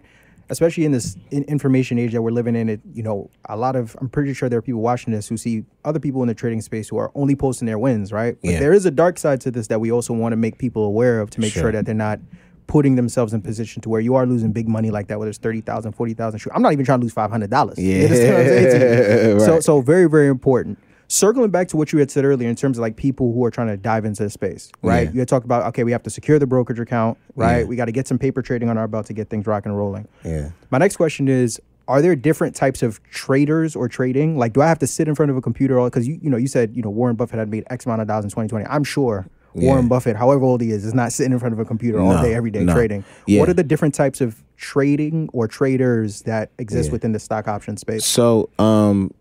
especially 0.50 0.84
in 0.84 0.92
this 0.92 1.16
in 1.32 1.42
information 1.44 1.98
age 1.98 2.12
that 2.12 2.22
we're 2.22 2.30
living 2.30 2.54
in, 2.54 2.68
it 2.68 2.80
you 2.92 3.02
know, 3.02 3.30
a 3.48 3.56
lot 3.56 3.74
of 3.74 3.96
I'm 4.00 4.08
pretty 4.08 4.34
sure 4.34 4.48
there 4.48 4.60
are 4.60 4.62
people 4.62 4.82
watching 4.82 5.12
this 5.12 5.26
who 5.28 5.36
see 5.36 5.64
other 5.84 5.98
people 5.98 6.22
in 6.22 6.28
the 6.28 6.34
trading 6.34 6.60
space 6.62 6.88
who 6.88 6.96
are 6.96 7.10
only 7.16 7.34
posting 7.34 7.66
their 7.66 7.78
wins, 7.78 8.12
right? 8.12 8.36
But 8.40 8.50
Yeah. 8.52 8.58
there 8.60 8.72
is 8.72 8.86
a 8.86 8.90
dark 8.92 9.18
side 9.18 9.40
to 9.42 9.50
this 9.50 9.66
that 9.66 9.80
we 9.80 9.90
also 9.90 10.14
want 10.14 10.32
to 10.32 10.36
make 10.36 10.58
people 10.58 10.84
aware 10.84 11.20
of 11.20 11.30
to 11.30 11.40
make 11.40 11.52
sure, 11.52 11.62
Sure. 11.62 11.72
that 11.72 11.86
they're 11.86 11.94
not 11.94 12.20
putting 12.68 12.94
themselves 12.94 13.32
in 13.34 13.42
position 13.42 13.82
to 13.82 13.88
where 13.88 14.00
you 14.00 14.14
are 14.14 14.26
losing 14.26 14.52
big 14.52 14.68
money 14.68 14.90
like 14.92 15.08
that, 15.08 15.18
whether 15.18 15.28
it's 15.28 15.38
30,000, 15.38 15.92
40,000. 15.92 16.38
Shoot, 16.38 16.52
I'm 16.54 16.62
not 16.62 16.72
even 16.72 16.84
trying 16.84 17.00
to 17.00 17.04
lose 17.04 17.12
$500. 17.14 17.78
You 17.78 17.84
Yeah. 17.98 18.04
understand 18.04 18.34
what 18.34 18.40
I'm 18.42 18.48
saying 18.48 18.80
to 18.80 19.28
you? 19.34 19.40
So, 19.40 19.60
so 19.60 19.80
very, 19.80 20.08
very 20.08 20.28
important. 20.28 20.78
Circling 21.14 21.50
back 21.50 21.68
to 21.68 21.76
what 21.76 21.92
you 21.92 22.00
had 22.00 22.10
said 22.10 22.24
earlier 22.24 22.48
in 22.48 22.56
terms 22.56 22.76
of 22.76 22.82
like 22.82 22.96
people 22.96 23.32
who 23.32 23.44
are 23.44 23.50
trying 23.50 23.68
to 23.68 23.76
dive 23.76 24.04
into 24.04 24.24
the 24.24 24.30
space, 24.30 24.72
right? 24.82 25.04
Yeah. 25.06 25.12
You 25.12 25.18
had 25.20 25.28
talked 25.28 25.44
about 25.44 25.64
okay, 25.68 25.84
we 25.84 25.92
have 25.92 26.02
to 26.02 26.10
secure 26.10 26.40
the 26.40 26.46
brokerage 26.46 26.80
account, 26.80 27.18
right? 27.36 27.58
Yeah. 27.60 27.64
We 27.66 27.76
got 27.76 27.84
to 27.84 27.92
get 27.92 28.08
some 28.08 28.18
paper 28.18 28.42
trading 28.42 28.68
on 28.68 28.76
our 28.76 28.88
belt 28.88 29.06
to 29.06 29.12
get 29.12 29.28
things 29.30 29.46
rocking 29.46 29.70
and 29.70 29.78
rolling. 29.78 30.08
Yeah. 30.24 30.50
My 30.70 30.78
next 30.78 30.96
question 30.96 31.28
is: 31.28 31.60
Are 31.86 32.02
there 32.02 32.16
different 32.16 32.56
types 32.56 32.82
of 32.82 33.00
traders 33.10 33.76
or 33.76 33.86
trading? 33.88 34.36
Like, 34.38 34.54
do 34.54 34.60
I 34.62 34.66
have 34.66 34.80
to 34.80 34.88
sit 34.88 35.06
in 35.06 35.14
front 35.14 35.30
of 35.30 35.36
a 35.36 35.40
computer 35.40 35.78
all? 35.78 35.86
Because 35.88 36.08
you, 36.08 36.18
you 36.20 36.28
know, 36.30 36.36
you 36.36 36.48
said 36.48 36.74
you 36.74 36.82
know 36.82 36.90
Warren 36.90 37.14
Buffett 37.14 37.38
had 37.38 37.48
made 37.48 37.62
X 37.70 37.86
amount 37.86 38.00
of 38.02 38.08
dollars 38.08 38.24
in 38.24 38.30
2020. 38.30 38.66
I'm 38.66 38.82
sure 38.82 39.26
Warren 39.54 39.86
Buffett, 39.86 40.16
however 40.16 40.44
old 40.44 40.60
he 40.62 40.72
is, 40.72 40.84
is 40.84 40.94
not 40.94 41.12
sitting 41.12 41.32
in 41.32 41.38
front 41.38 41.52
of 41.52 41.60
a 41.60 41.64
computer 41.64 42.00
all 42.00 42.14
No, 42.16 42.22
day, 42.22 42.34
every 42.34 42.50
day 42.50 42.64
no. 42.64 42.74
trading. 42.74 43.04
Yeah. 43.28 43.38
What 43.38 43.48
are 43.48 43.54
the 43.54 43.62
different 43.62 43.94
types 43.94 44.20
of 44.20 44.42
trading 44.56 45.28
or 45.32 45.46
traders 45.46 46.22
that 46.22 46.50
exist 46.58 46.88
Yeah. 46.88 46.92
within 46.94 47.12
the 47.12 47.20
stock 47.20 47.46
option 47.46 47.76
space? 47.76 48.04
So 48.04 48.48
um 48.58 49.12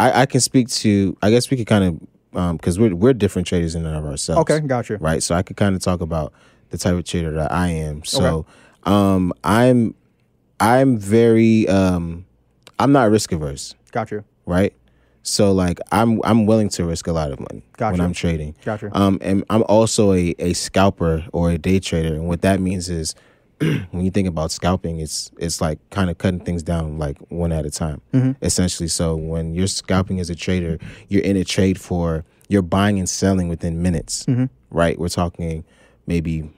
I, 0.00 0.22
I 0.22 0.26
can 0.26 0.40
speak 0.40 0.68
to 0.68 1.16
I 1.22 1.30
guess 1.30 1.50
we 1.50 1.56
could 1.56 1.66
kind 1.66 1.84
of 1.84 2.38
um 2.38 2.56
because 2.56 2.78
we're 2.78 2.94
we're 2.94 3.12
different 3.12 3.48
traders 3.48 3.74
in 3.74 3.84
and 3.86 3.96
of 3.96 4.04
ourselves. 4.04 4.40
Okay, 4.50 4.60
gotcha. 4.66 4.98
right? 4.98 5.22
So 5.22 5.34
I 5.34 5.42
could 5.42 5.56
kind 5.56 5.74
of 5.74 5.82
talk 5.82 6.00
about 6.00 6.32
the 6.70 6.78
type 6.78 6.94
of 6.94 7.04
trader 7.04 7.32
that 7.32 7.52
I 7.52 7.68
am. 7.68 8.04
So 8.04 8.46
um 8.84 9.32
I'm 9.44 9.94
I'm 10.60 10.98
very 10.98 11.68
um 11.68 12.26
I'm 12.78 12.92
not 12.92 13.10
risk 13.10 13.32
averse, 13.32 13.74
Gotcha. 13.90 14.24
right? 14.46 14.72
So 15.22 15.52
like 15.52 15.80
I'm 15.92 16.20
I'm 16.24 16.46
willing 16.46 16.68
to 16.70 16.84
risk 16.84 17.06
a 17.06 17.12
lot 17.12 17.32
of 17.32 17.40
money 17.40 17.64
Gotcha. 17.76 17.92
when 17.92 18.00
I'm 18.00 18.12
trading. 18.12 18.54
Gotcha. 18.64 18.90
Um 18.96 19.18
and 19.20 19.44
I'm 19.50 19.62
also 19.64 20.12
a, 20.12 20.34
a 20.38 20.52
scalper 20.52 21.26
or 21.32 21.50
a 21.50 21.58
day 21.58 21.80
trader. 21.80 22.14
And 22.14 22.28
what 22.28 22.42
that 22.42 22.60
means 22.60 22.88
is 22.88 23.14
when 23.90 24.04
you 24.04 24.10
think 24.10 24.28
about 24.28 24.52
scalping, 24.52 25.00
it's 25.00 25.30
it's 25.38 25.60
like 25.60 25.78
kind 25.90 26.10
of 26.10 26.18
cutting 26.18 26.40
things 26.40 26.62
down 26.62 26.98
like 26.98 27.18
one 27.28 27.50
at 27.52 27.66
a 27.66 27.70
time, 27.70 28.00
mm-hmm. 28.12 28.32
essentially. 28.44 28.88
So 28.88 29.16
when 29.16 29.54
you're 29.54 29.66
scalping 29.66 30.20
as 30.20 30.30
a 30.30 30.34
trader, 30.34 30.78
you're 31.08 31.22
in 31.22 31.36
a 31.36 31.44
trade 31.44 31.80
for 31.80 32.24
you're 32.48 32.62
buying 32.62 32.98
and 32.98 33.08
selling 33.08 33.48
within 33.48 33.82
minutes, 33.82 34.24
mm-hmm. 34.26 34.44
right? 34.70 34.98
We're 34.98 35.08
talking 35.08 35.64
maybe 36.06 36.50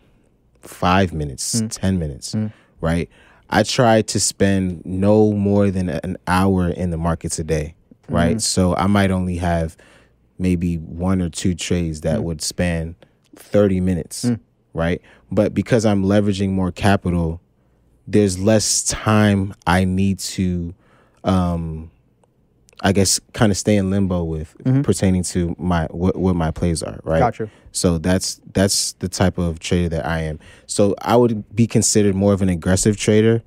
five 0.61 1.13
minutes, 1.13 1.63
mm. 1.63 1.71
ten 1.71 1.99
minutes, 1.99 2.35
mm. 2.35 2.53
right? 2.81 3.09
I 3.49 3.63
try 3.63 4.03
to 4.03 4.21
spend 4.21 4.85
no 4.85 5.33
more 5.33 5.71
than 5.71 5.89
an 5.89 6.17
hour 6.27 6.69
in 6.69 6.91
the 6.91 6.99
markets 6.99 7.39
a 7.39 7.45
day, 7.45 7.75
right? 8.09 8.33
Mm-hmm. 8.33 8.39
So 8.39 8.77
I 8.77 8.87
might 8.87 9.11
only 9.11 9.37
have 9.37 9.77
maybe 10.39 10.77
one 10.77 11.21
or 11.21 11.31
two 11.31 11.55
trades 11.55 12.03
that 12.03 12.21
mm. 12.21 12.25
would 12.25 12.43
span 12.43 12.95
30 13.37 13.81
minutes, 13.81 14.31
right? 14.75 15.01
But 15.31 15.55
because 15.55 15.85
I'm 15.87 16.03
leveraging 16.05 16.51
more 16.51 16.73
capital, 16.73 17.41
there's 18.07 18.39
less 18.39 18.83
time 18.83 19.55
I 19.67 19.85
need 19.85 20.19
to 20.21 20.75
um 21.25 21.91
I 22.83 22.93
guess 22.93 23.21
kind 23.35 23.53
of 23.53 23.59
stay 23.59 23.77
in 23.77 23.91
limbo 23.91 24.25
with 24.25 24.57
pertaining 24.83 25.23
to 25.25 25.55
my 25.59 25.85
what, 25.91 26.17
what 26.17 26.35
my 26.35 26.51
plays 26.51 26.83
are, 26.83 26.99
right? 27.05 27.19
Gotcha. 27.21 27.51
So 27.73 27.99
that's 27.99 28.41
that's 28.55 28.95
the 28.95 29.09
type 29.09 29.37
of 29.37 29.59
trader 29.61 29.91
that 29.91 30.07
I 30.07 30.23
am. 30.23 30.39
So 30.67 30.95
I 31.03 31.15
would 31.15 31.55
be 31.55 31.67
considered 31.67 32.15
more 32.15 32.33
of 32.33 32.41
an 32.43 32.49
aggressive 32.49 32.97
trader, 32.97 33.43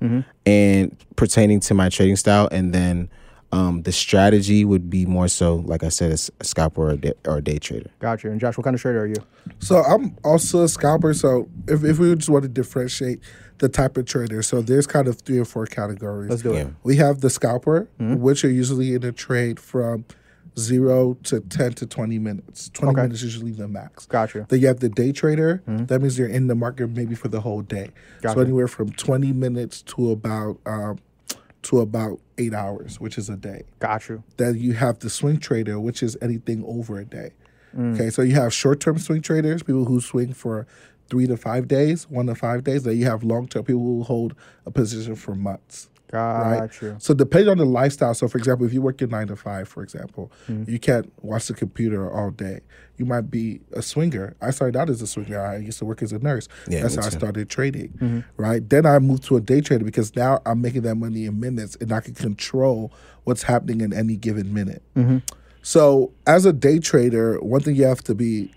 and 0.46 0.96
pertaining 1.16 1.60
to 1.60 1.74
my 1.74 1.88
trading 1.88 2.16
style, 2.16 2.48
and 2.52 2.72
then 2.72 3.10
um, 3.54 3.82
the 3.82 3.92
strategy 3.92 4.64
would 4.64 4.90
be 4.90 5.06
more 5.06 5.28
so, 5.28 5.56
like 5.56 5.82
I 5.84 5.88
said, 5.88 6.10
a 6.40 6.44
scalper 6.44 6.82
or 6.88 6.90
a, 6.90 6.96
day, 6.96 7.12
or 7.26 7.36
a 7.38 7.40
day 7.42 7.58
trader. 7.58 7.90
Gotcha. 8.00 8.28
And 8.30 8.40
Josh, 8.40 8.56
what 8.56 8.64
kind 8.64 8.74
of 8.74 8.80
trader 8.82 9.02
are 9.02 9.06
you? 9.06 9.14
So 9.60 9.76
I'm 9.82 10.16
also 10.24 10.62
a 10.64 10.68
scalper. 10.68 11.14
So 11.14 11.48
if, 11.68 11.84
if 11.84 11.98
we 11.98 12.14
just 12.16 12.28
want 12.28 12.42
to 12.42 12.48
differentiate 12.48 13.20
the 13.58 13.68
type 13.68 13.96
of 13.96 14.06
trader, 14.06 14.42
so 14.42 14.60
there's 14.60 14.86
kind 14.86 15.06
of 15.08 15.20
three 15.20 15.38
or 15.38 15.44
four 15.44 15.66
categories. 15.66 16.30
Let's 16.30 16.42
do 16.42 16.52
it. 16.52 16.56
Yeah. 16.64 16.70
We 16.82 16.96
have 16.96 17.20
the 17.20 17.30
scalper, 17.30 17.88
Mm-hmm. 18.00 18.20
which 18.20 18.44
are 18.44 18.50
usually 18.50 18.94
in 18.94 19.04
a 19.04 19.12
trade 19.12 19.60
from 19.60 20.04
zero 20.58 21.14
to 21.24 21.40
10 21.40 21.72
to 21.74 21.86
20 21.86 22.18
minutes. 22.18 22.70
20 22.74 22.90
Okay. 22.92 23.02
minutes 23.02 23.22
is 23.22 23.34
usually 23.34 23.52
the 23.52 23.66
max. 23.68 24.06
Gotcha. 24.06 24.38
you. 24.38 24.46
Then 24.48 24.60
you 24.60 24.66
have 24.68 24.80
the 24.80 24.88
day 24.88 25.12
trader. 25.12 25.62
That 25.66 26.00
means 26.00 26.18
you're 26.18 26.28
in 26.28 26.46
the 26.48 26.54
market 26.54 26.90
maybe 26.90 27.14
for 27.14 27.28
the 27.28 27.40
whole 27.40 27.62
day. 27.62 27.90
Gotcha. 28.22 28.34
So 28.36 28.40
anywhere 28.40 28.68
from 28.68 28.90
20 28.92 29.32
minutes 29.32 29.82
to 29.82 30.10
about 30.12 30.58
um, 30.66 30.98
to 31.64 31.80
about 31.80 32.20
eight 32.38 32.54
hours, 32.54 33.00
which 33.00 33.18
is 33.18 33.28
a 33.28 33.36
day. 33.36 33.62
Got 33.78 34.08
you. 34.08 34.22
Then 34.36 34.58
you 34.58 34.74
have 34.74 35.00
the 35.00 35.10
swing 35.10 35.38
trader, 35.38 35.80
which 35.80 36.02
is 36.02 36.16
anything 36.22 36.64
over 36.66 36.98
a 36.98 37.04
day. 37.04 37.32
Mm. 37.76 37.94
Okay, 37.94 38.10
so 38.10 38.22
you 38.22 38.34
have 38.34 38.52
short 38.52 38.80
term 38.80 38.98
swing 38.98 39.22
traders, 39.22 39.62
people 39.62 39.84
who 39.84 40.00
swing 40.00 40.32
for 40.32 40.66
three 41.08 41.26
to 41.26 41.36
five 41.36 41.68
days, 41.68 42.08
one 42.08 42.26
to 42.26 42.34
five 42.34 42.64
days. 42.64 42.84
Then 42.84 42.96
you 42.96 43.06
have 43.06 43.24
long 43.24 43.48
term 43.48 43.64
people 43.64 43.82
who 43.82 44.02
hold 44.02 44.34
a 44.64 44.70
position 44.70 45.16
for 45.16 45.34
months. 45.34 45.88
Got 46.14 46.60
Right. 46.82 47.02
So 47.02 47.12
depending 47.12 47.50
on 47.50 47.58
the 47.58 47.64
lifestyle. 47.66 48.14
So 48.14 48.28
for 48.28 48.38
example, 48.38 48.64
if 48.66 48.72
you 48.72 48.80
work 48.80 49.00
your 49.00 49.10
nine 49.10 49.26
to 49.26 49.36
five, 49.36 49.68
for 49.68 49.82
example, 49.82 50.30
Mm. 50.48 50.68
you 50.68 50.78
can't 50.78 51.12
watch 51.22 51.48
the 51.48 51.54
computer 51.54 52.08
all 52.10 52.30
day. 52.30 52.60
You 52.96 53.04
might 53.04 53.28
be 53.30 53.60
a 53.72 53.82
swinger. 53.82 54.36
I 54.40 54.50
started 54.52 54.76
out 54.78 54.88
as 54.88 55.02
a 55.02 55.06
swinger. 55.08 55.40
I 55.40 55.56
used 55.56 55.78
to 55.80 55.84
work 55.84 56.00
as 56.02 56.12
a 56.12 56.18
nurse. 56.20 56.46
Yeah, 56.68 56.82
That's 56.82 56.94
how 56.94 57.02
I 57.06 57.08
started 57.08 57.48
trading. 57.48 57.88
Mm-hmm. 58.00 58.20
Right. 58.36 58.68
Then 58.68 58.86
I 58.86 58.98
moved 59.00 59.24
to 59.24 59.36
a 59.36 59.40
day 59.40 59.60
trader 59.60 59.84
because 59.84 60.14
now 60.14 60.40
I'm 60.46 60.60
making 60.60 60.82
that 60.82 60.94
money 60.94 61.24
in 61.26 61.40
minutes 61.40 61.76
and 61.80 61.90
I 61.92 62.00
can 62.00 62.14
control 62.14 62.92
what's 63.24 63.42
happening 63.42 63.80
in 63.80 63.92
any 63.92 64.16
given 64.16 64.54
minute. 64.54 64.82
Mm-hmm. 64.94 65.18
So 65.62 66.12
as 66.28 66.44
a 66.46 66.52
day 66.52 66.78
trader, 66.78 67.40
one 67.40 67.60
thing 67.62 67.74
you 67.74 67.84
have 67.86 68.04
to 68.04 68.14
be 68.14 68.52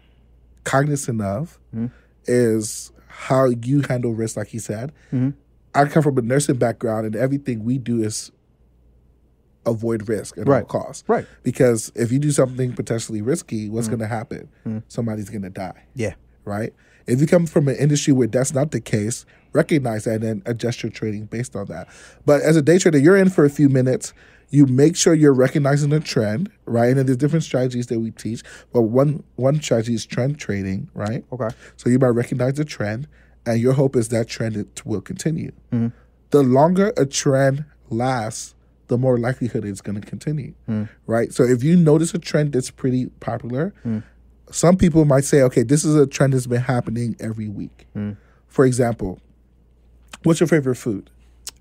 cognizant 0.64 1.22
of 1.22 1.58
Mm-hmm. 1.76 1.88
is 2.26 2.92
how 3.08 3.46
you 3.46 3.82
handle 3.90 4.14
risk, 4.14 4.38
like 4.38 4.48
he 4.50 4.60
said. 4.60 4.92
I 5.78 5.86
come 5.86 6.04
from 6.04 6.18
a 6.18 6.22
nursing 6.22 6.58
background, 6.58 7.06
and 7.06 7.16
everything 7.16 7.64
we 7.64 7.78
do 7.78 8.02
is 8.02 8.32
avoid 9.66 10.08
risk 10.08 10.38
at 10.38 10.48
all 10.48 10.64
costs. 10.64 11.04
Right. 11.08 11.28
Because 11.44 11.92
if 11.96 12.12
you 12.12 12.20
do 12.20 12.32
something 12.32 12.74
potentially 12.74 13.22
risky, 13.22 13.70
what's 13.70 13.88
mm. 13.88 13.92
going 13.92 14.00
to 14.00 14.08
happen? 14.08 14.50
Mm. 14.66 14.84
Somebody's 14.88 15.30
going 15.30 15.42
to 15.44 15.50
die. 15.50 15.84
Yeah. 15.94 16.16
Right. 16.46 16.74
If 17.06 17.22
you 17.22 17.28
come 17.28 17.46
from 17.46 17.68
an 17.68 17.76
industry 17.76 18.14
where 18.14 18.28
that's 18.28 18.54
not 18.54 18.72
the 18.72 18.82
case, 18.82 19.26
recognize 19.54 20.06
that 20.06 20.16
and 20.16 20.24
then 20.24 20.44
adjust 20.46 20.84
your 20.84 20.92
trading 20.92 21.26
based 21.26 21.56
on 21.56 21.66
that. 21.68 21.88
But 22.26 22.42
as 22.42 22.56
a 22.56 22.62
day 22.62 22.80
trader, 22.80 22.98
you're 22.98 23.18
in 23.18 23.30
for 23.30 23.46
a 23.46 23.50
few 23.50 23.70
minutes. 23.70 24.14
You 24.50 24.66
make 24.66 24.96
sure 24.96 25.14
you're 25.14 25.34
recognizing 25.34 25.90
the 25.90 26.00
trend, 26.00 26.50
right? 26.66 26.88
And 26.88 26.98
then 26.98 27.06
there's 27.06 27.18
different 27.18 27.44
strategies 27.44 27.88
that 27.88 28.00
we 28.00 28.12
teach. 28.12 28.44
But 28.72 28.84
one 28.84 29.24
one 29.36 29.62
strategy 29.62 29.94
is 29.94 30.06
trend 30.06 30.40
trading, 30.40 30.90
right? 30.94 31.26
Okay. 31.34 31.50
So 31.76 31.90
you 31.90 32.00
might 32.00 32.10
recognize 32.10 32.54
the 32.54 32.64
trend, 32.64 33.08
and 33.48 33.60
your 33.60 33.74
hope 33.74 33.96
is 33.96 34.10
that 34.10 34.28
trend 34.28 34.56
it 34.56 34.86
will 34.86 35.02
continue. 35.02 35.52
Mm-hmm. 35.72 35.88
The 36.32 36.44
longer 36.44 36.94
a 36.98 37.06
trend 37.06 37.66
lasts, 37.90 38.54
the 38.88 38.98
more 38.98 39.18
likelihood 39.18 39.66
it's 39.66 39.82
going 39.82 40.00
to 40.00 40.06
continue, 40.06 40.54
mm-hmm. 40.70 40.84
right? 41.12 41.34
So 41.34 41.44
if 41.44 41.64
you 41.64 41.76
notice 41.76 42.14
a 42.14 42.20
trend 42.20 42.54
that's 42.54 42.70
pretty 42.70 43.08
popular, 43.20 43.74
mm-hmm. 43.80 44.00
some 44.52 44.78
people 44.78 45.06
might 45.06 45.24
say, 45.24 45.42
okay, 45.44 45.64
this 45.64 45.86
is 45.86 45.96
a 45.96 46.06
trend 46.06 46.34
that's 46.34 46.48
been 46.48 46.62
happening 46.62 47.16
every 47.20 47.48
week. 47.48 47.88
For 48.48 48.66
example, 48.66 49.20
what's 50.24 50.40
your 50.40 50.48
favorite 50.48 50.76
food? 50.76 51.10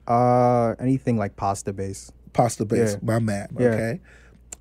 Uh, 0.07 0.75
anything 0.79 1.17
like 1.17 1.37
pasta 1.37 1.73
base. 1.73 2.13
Pasta 2.33 2.65
base, 2.65 2.95
Yeah. 2.95 2.99
my 3.03 3.19
man. 3.19 3.49
Yeah. 3.59 3.69
Okay. 3.69 4.01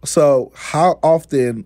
So 0.04 0.52
how 0.56 1.00
often 1.04 1.66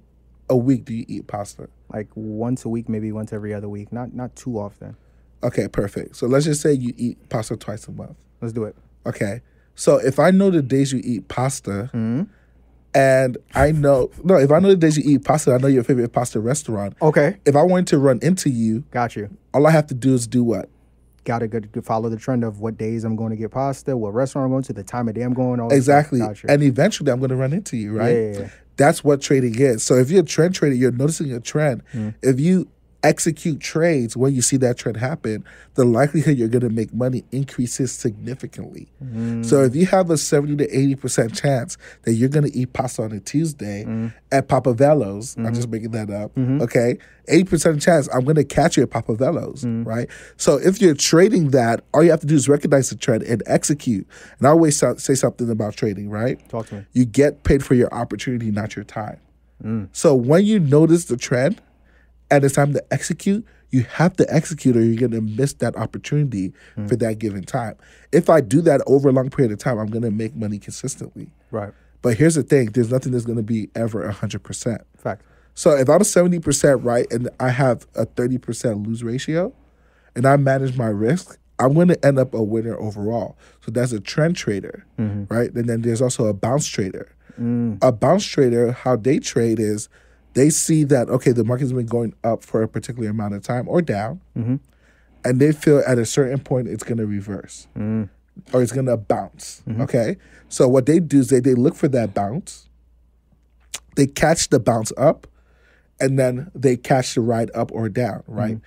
a 0.49 0.57
week 0.57 0.85
do 0.85 0.93
you 0.93 1.05
eat 1.07 1.27
pasta? 1.27 1.69
Like 1.93 2.07
once 2.15 2.65
a 2.65 2.69
week, 2.69 2.87
maybe 2.89 3.11
once 3.11 3.33
every 3.33 3.53
other 3.53 3.69
week. 3.69 3.91
Not 3.91 4.13
not 4.13 4.35
too 4.35 4.59
often. 4.59 4.95
Okay, 5.43 5.67
perfect. 5.67 6.15
So 6.15 6.27
let's 6.27 6.45
just 6.45 6.61
say 6.61 6.73
you 6.73 6.93
eat 6.97 7.29
pasta 7.29 7.55
twice 7.55 7.87
a 7.87 7.91
month. 7.91 8.17
Let's 8.41 8.53
do 8.53 8.63
it. 8.65 8.75
Okay. 9.05 9.41
So 9.75 9.97
if 9.97 10.19
I 10.19 10.31
know 10.31 10.49
the 10.51 10.61
days 10.61 10.91
you 10.91 11.01
eat 11.03 11.27
pasta, 11.29 11.89
Mm-hmm. 11.93 12.23
and 12.93 13.37
I 13.53 13.71
know 13.71 14.09
no, 14.23 14.35
if 14.35 14.51
I 14.51 14.59
know 14.59 14.69
the 14.69 14.75
days 14.75 14.97
you 14.97 15.03
eat 15.05 15.23
pasta, 15.23 15.53
I 15.53 15.57
know 15.57 15.67
your 15.67 15.83
favorite 15.83 16.11
pasta 16.11 16.39
restaurant. 16.39 16.95
Okay. 17.01 17.37
If 17.45 17.55
I 17.55 17.61
wanted 17.63 17.87
to 17.87 17.97
run 17.99 18.19
into 18.21 18.49
you, 18.49 18.81
Got 18.91 19.15
you. 19.15 19.29
all 19.53 19.65
I 19.67 19.71
have 19.71 19.87
to 19.87 19.93
do 19.93 20.13
is 20.13 20.27
do 20.27 20.43
what? 20.43 20.69
Got 21.25 21.39
to 21.39 21.47
to 21.47 21.81
follow 21.81 22.09
the 22.09 22.17
trend 22.17 22.43
of 22.43 22.59
what 22.59 22.77
days 22.77 23.03
I'm 23.03 23.15
going 23.15 23.29
to 23.29 23.35
get 23.35 23.51
pasta, 23.51 23.95
what 23.95 24.13
restaurant 24.13 24.45
I'm 24.45 24.51
going 24.51 24.63
to, 24.63 24.73
the 24.73 24.83
time 24.83 25.07
of 25.07 25.13
day 25.15 25.21
I'm 25.21 25.33
going. 25.33 25.59
All. 25.59 25.71
Exactly. 25.71 26.19
And 26.47 26.63
eventually 26.63 27.11
I'm 27.11 27.19
going 27.19 27.29
to 27.29 27.35
run 27.35 27.53
into 27.53 27.77
you, 27.77 27.95
right? 27.95 28.15
Yeah. 28.33 28.49
That's 28.77 29.03
what 29.03 29.21
trading 29.21 29.59
is. 29.59 29.83
So 29.83 29.95
if 29.95 30.09
you're 30.09 30.21
a 30.21 30.25
trend 30.25 30.55
trader, 30.55 30.73
you're 30.75 30.91
noticing 30.91 31.31
a 31.33 31.39
trend. 31.39 31.83
If 32.23 32.39
you 32.39 32.69
execute 33.03 33.59
trades 33.59 34.17
when 34.17 34.33
you 34.33 34.41
see 34.41 34.57
that 34.57 34.77
trend 34.77 34.97
happen, 34.97 35.45
the 35.75 35.85
likelihood 35.85 36.37
you're 36.37 36.49
going 36.49 36.61
to 36.61 36.69
make 36.69 36.93
money 36.93 37.23
increases 37.31 37.91
significantly. 37.91 38.91
Mm. 39.03 39.45
So 39.45 39.63
if 39.63 39.75
you 39.75 39.85
have 39.85 40.09
a 40.09 40.17
70 40.17 40.57
to 40.57 40.67
80% 40.67 41.39
chance 41.39 41.77
that 42.03 42.13
you're 42.13 42.29
going 42.29 42.49
to 42.49 42.57
eat 42.57 42.73
pasta 42.73 43.03
on 43.03 43.11
a 43.11 43.19
Tuesday 43.19 43.85
mm. 43.85 44.13
at 44.31 44.47
Papa 44.47 44.73
Velo's, 44.73 45.37
I'm 45.37 45.45
mm-hmm. 45.45 45.53
just 45.53 45.69
making 45.69 45.91
that 45.91 46.09
up, 46.09 46.35
mm-hmm. 46.35 46.61
okay? 46.61 46.97
80% 47.29 47.81
chance 47.81 48.09
I'm 48.13 48.23
going 48.23 48.35
to 48.35 48.43
catch 48.43 48.75
you 48.75 48.83
at 48.83 48.89
Papa 48.89 49.15
Velo's, 49.15 49.63
mm. 49.63 49.85
right? 49.85 50.09
So 50.37 50.57
if 50.57 50.81
you're 50.81 50.95
trading 50.95 51.51
that, 51.51 51.83
all 51.93 52.03
you 52.03 52.11
have 52.11 52.21
to 52.21 52.27
do 52.27 52.35
is 52.35 52.49
recognize 52.49 52.89
the 52.89 52.95
trend 52.97 53.23
and 53.23 53.41
execute. 53.45 54.07
And 54.39 54.47
I 54.47 54.51
always 54.51 54.77
say 54.97 55.15
something 55.15 55.49
about 55.49 55.75
trading, 55.75 56.09
right? 56.09 56.47
Talk 56.49 56.67
to 56.67 56.75
me. 56.75 56.85
You 56.93 57.05
get 57.05 57.43
paid 57.43 57.63
for 57.63 57.75
your 57.75 57.93
opportunity, 57.93 58.51
not 58.51 58.75
your 58.75 58.85
time. 58.85 59.19
So 59.91 60.15
when 60.15 60.45
you 60.45 60.59
notice 60.59 61.05
the 61.05 61.17
trend 61.17 61.61
and 62.31 62.43
it's 62.43 62.55
time 62.55 62.73
to 62.73 62.83
execute, 62.91 63.45
you 63.71 63.83
have 63.83 64.15
to 64.17 64.33
execute 64.33 64.75
or 64.75 64.81
you're 64.81 64.99
going 64.99 65.11
to 65.11 65.21
miss 65.21 65.53
that 65.53 65.75
opportunity 65.75 66.53
hmm. 66.75 66.87
for 66.87 66.95
that 66.97 67.19
given 67.19 67.43
time. 67.43 67.75
If 68.11 68.29
I 68.29 68.41
do 68.41 68.61
that 68.61 68.81
over 68.87 69.09
a 69.09 69.11
long 69.11 69.29
period 69.29 69.51
of 69.51 69.59
time, 69.59 69.77
I'm 69.77 69.87
going 69.87 70.03
to 70.03 70.11
make 70.11 70.35
money 70.35 70.57
consistently. 70.59 71.29
Right. 71.51 71.73
But 72.01 72.17
here's 72.17 72.35
the 72.35 72.43
thing 72.43 72.71
there's 72.71 72.91
nothing 72.91 73.11
that's 73.11 73.25
going 73.25 73.37
to 73.37 73.43
be 73.43 73.69
ever 73.75 74.09
100%. 74.09 74.79
Fact. 74.97 75.21
So 75.53 75.71
if 75.71 75.89
I'm 75.89 75.99
70% 75.99 76.85
right 76.85 77.05
and 77.11 77.29
I 77.39 77.49
have 77.49 77.85
a 77.95 78.05
30% 78.05 78.85
lose 78.85 79.03
ratio 79.03 79.53
and 80.15 80.25
I 80.25 80.37
manage 80.37 80.77
my 80.77 80.87
risk, 80.87 81.37
I'm 81.59 81.73
going 81.73 81.89
to 81.89 82.05
end 82.05 82.17
up 82.17 82.33
a 82.33 82.41
winner 82.41 82.79
overall. 82.79 83.37
So 83.65 83.71
that's 83.71 83.91
a 83.91 83.99
trend 83.99 84.37
trader, 84.37 84.85
mm-hmm. 84.97 85.33
right? 85.33 85.51
And 85.51 85.67
then 85.67 85.81
there's 85.81 86.01
also 86.01 86.27
a 86.27 86.33
bounce 86.33 86.65
trader. 86.67 87.13
Mm. 87.39 87.77
A 87.81 87.91
bounce 87.91 88.25
trader, 88.25 88.71
how 88.71 88.95
they 88.95 89.19
trade 89.19 89.59
is 89.59 89.89
they 90.33 90.49
see 90.49 90.83
that, 90.85 91.09
okay, 91.09 91.31
the 91.31 91.43
market's 91.43 91.71
been 91.71 91.85
going 91.85 92.13
up 92.23 92.43
for 92.43 92.61
a 92.61 92.67
particular 92.67 93.09
amount 93.09 93.33
of 93.33 93.43
time 93.43 93.67
or 93.67 93.81
down, 93.81 94.21
mm-hmm. 94.37 94.55
and 95.25 95.39
they 95.39 95.51
feel 95.51 95.81
at 95.85 95.97
a 95.97 96.05
certain 96.05 96.39
point 96.39 96.67
it's 96.67 96.83
going 96.83 96.97
to 96.97 97.05
reverse 97.05 97.67
mm. 97.77 98.07
or 98.53 98.61
it's 98.61 98.71
going 98.71 98.85
to 98.85 98.97
bounce. 98.97 99.63
Mm-hmm. 99.67 99.81
Okay. 99.81 100.17
So 100.47 100.67
what 100.67 100.85
they 100.85 100.99
do 100.99 101.19
is 101.19 101.29
they, 101.29 101.39
they 101.39 101.55
look 101.55 101.75
for 101.75 101.87
that 101.89 102.13
bounce, 102.13 102.69
they 103.95 104.07
catch 104.07 104.49
the 104.49 104.59
bounce 104.59 104.91
up, 104.97 105.27
and 105.99 106.17
then 106.17 106.51
they 106.55 106.77
catch 106.77 107.15
the 107.15 107.21
ride 107.21 107.51
up 107.53 107.71
or 107.71 107.89
down, 107.89 108.19
mm-hmm. 108.19 108.33
right? 108.33 108.57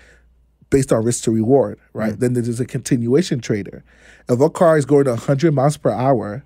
Based 0.70 0.92
on 0.92 1.04
risk 1.04 1.24
to 1.24 1.30
reward, 1.30 1.78
right? 1.92 2.14
Mm. 2.14 2.18
Then 2.18 2.32
there's 2.34 2.60
a 2.60 2.66
continuation 2.66 3.40
trader. 3.40 3.84
If 4.28 4.40
a 4.40 4.50
car 4.50 4.78
is 4.78 4.84
going 4.84 5.06
100 5.06 5.52
miles 5.52 5.76
per 5.76 5.90
hour, 5.90 6.44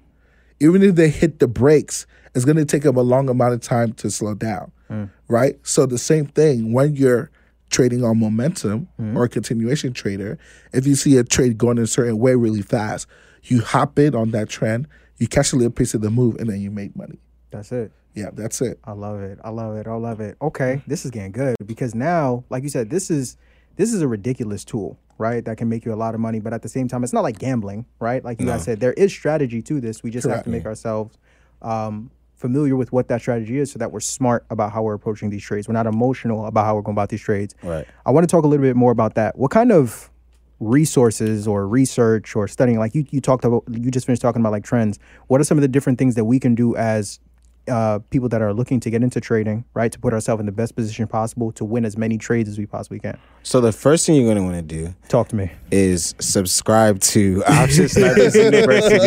even 0.60 0.82
if 0.82 0.94
they 0.94 1.08
hit 1.08 1.38
the 1.38 1.48
brakes, 1.48 2.06
it's 2.34 2.44
going 2.44 2.56
to 2.56 2.64
take 2.64 2.82
them 2.82 2.96
a 2.96 3.02
long 3.02 3.28
amount 3.28 3.54
of 3.54 3.60
time 3.60 3.92
to 3.94 4.10
slow 4.10 4.34
down, 4.34 4.72
mm. 4.90 5.10
right? 5.28 5.56
So 5.62 5.86
the 5.86 5.98
same 5.98 6.26
thing 6.26 6.72
when 6.72 6.94
you're 6.94 7.30
trading 7.70 8.04
on 8.04 8.18
momentum 8.18 8.88
mm. 9.00 9.16
or 9.16 9.24
a 9.24 9.28
continuation 9.28 9.92
trader, 9.92 10.38
if 10.72 10.86
you 10.86 10.94
see 10.94 11.16
a 11.16 11.24
trade 11.24 11.58
going 11.58 11.78
in 11.78 11.84
a 11.84 11.88
certain 11.88 12.18
way 12.18 12.34
really 12.34 12.62
fast, 12.62 13.06
you 13.44 13.62
hop 13.62 13.98
in 13.98 14.14
on 14.14 14.32
that 14.32 14.48
trend, 14.48 14.88
you 15.18 15.28
catch 15.28 15.52
a 15.52 15.56
little 15.56 15.72
piece 15.72 15.94
of 15.94 16.00
the 16.00 16.10
move, 16.10 16.36
and 16.36 16.48
then 16.48 16.60
you 16.60 16.70
make 16.70 16.94
money. 16.96 17.18
That's 17.50 17.72
it. 17.72 17.92
Yeah, 18.14 18.30
that's 18.32 18.60
it. 18.60 18.78
I 18.84 18.92
love 18.92 19.20
it. 19.20 19.38
I 19.44 19.50
love 19.50 19.76
it. 19.76 19.86
I 19.86 19.94
love 19.94 20.20
it. 20.20 20.36
Okay, 20.40 20.82
this 20.86 21.04
is 21.04 21.10
getting 21.10 21.32
good 21.32 21.54
because 21.64 21.94
now, 21.94 22.44
like 22.48 22.62
you 22.62 22.70
said, 22.70 22.90
this 22.90 23.10
is 23.10 23.36
this 23.76 23.92
is 23.92 24.00
a 24.00 24.08
ridiculous 24.08 24.64
tool, 24.64 24.98
right? 25.18 25.44
That 25.44 25.56
can 25.56 25.68
make 25.68 25.84
you 25.84 25.92
a 25.92 25.96
lot 25.96 26.14
of 26.14 26.20
money, 26.20 26.40
but 26.40 26.52
at 26.52 26.62
the 26.62 26.68
same 26.68 26.88
time, 26.88 27.04
it's 27.04 27.12
not 27.12 27.22
like 27.22 27.38
gambling, 27.38 27.86
right? 27.98 28.24
Like 28.24 28.40
you 28.40 28.46
guys 28.46 28.64
said, 28.64 28.80
there 28.80 28.92
is 28.94 29.12
strategy 29.12 29.62
to 29.62 29.80
this. 29.80 30.02
We 30.02 30.10
just 30.10 30.26
have 30.26 30.38
to 30.38 30.44
Correct. 30.44 30.48
make 30.48 30.66
ourselves 30.66 31.18
um, 31.62 32.10
familiar 32.34 32.76
with 32.76 32.92
what 32.92 33.08
that 33.08 33.20
strategy 33.20 33.58
is, 33.58 33.72
so 33.72 33.78
that 33.78 33.92
we're 33.92 34.00
smart 34.00 34.44
about 34.50 34.72
how 34.72 34.82
we're 34.82 34.94
approaching 34.94 35.30
these 35.30 35.42
trades. 35.42 35.68
We're 35.68 35.74
not 35.74 35.86
emotional 35.86 36.46
about 36.46 36.66
how 36.66 36.74
we're 36.74 36.82
going 36.82 36.94
about 36.94 37.08
these 37.08 37.22
trades. 37.22 37.54
Right. 37.62 37.86
I 38.04 38.10
want 38.10 38.28
to 38.28 38.30
talk 38.30 38.44
a 38.44 38.46
little 38.46 38.64
bit 38.64 38.76
more 38.76 38.92
about 38.92 39.14
that. 39.14 39.38
What 39.38 39.50
kind 39.50 39.72
of 39.72 40.10
resources 40.58 41.46
or 41.46 41.68
research 41.68 42.34
or 42.34 42.48
studying 42.48 42.78
like 42.78 42.94
you 42.94 43.04
you 43.10 43.20
talked 43.20 43.44
about 43.44 43.62
you 43.70 43.90
just 43.90 44.06
finished 44.06 44.22
talking 44.22 44.40
about 44.40 44.52
like 44.52 44.64
trends 44.64 44.98
what 45.26 45.38
are 45.38 45.44
some 45.44 45.58
of 45.58 45.62
the 45.62 45.68
different 45.68 45.98
things 45.98 46.14
that 46.14 46.24
we 46.24 46.40
can 46.40 46.54
do 46.54 46.74
as 46.76 47.20
uh, 47.68 47.98
people 48.10 48.28
that 48.28 48.42
are 48.42 48.52
looking 48.52 48.80
to 48.80 48.90
get 48.90 49.02
into 49.02 49.20
trading 49.20 49.64
right 49.74 49.92
to 49.92 49.98
put 49.98 50.12
ourselves 50.12 50.40
in 50.40 50.46
the 50.46 50.52
best 50.52 50.76
position 50.76 51.06
possible 51.06 51.52
to 51.52 51.64
win 51.64 51.84
as 51.84 51.96
many 51.96 52.18
trades 52.18 52.48
as 52.48 52.58
we 52.58 52.66
possibly 52.66 52.98
can 52.98 53.18
So 53.42 53.60
the 53.60 53.72
first 53.72 54.06
thing 54.06 54.16
you're 54.16 54.24
going 54.24 54.36
to 54.36 54.42
want 54.42 54.56
to 54.56 54.62
do 54.62 54.94
talk 55.08 55.28
to 55.28 55.36
me 55.36 55.50
is 55.70 56.14
subscribe 56.20 57.00
to 57.00 57.42
Option 57.48 57.88
Snipers 57.88 58.34
University 58.34 58.98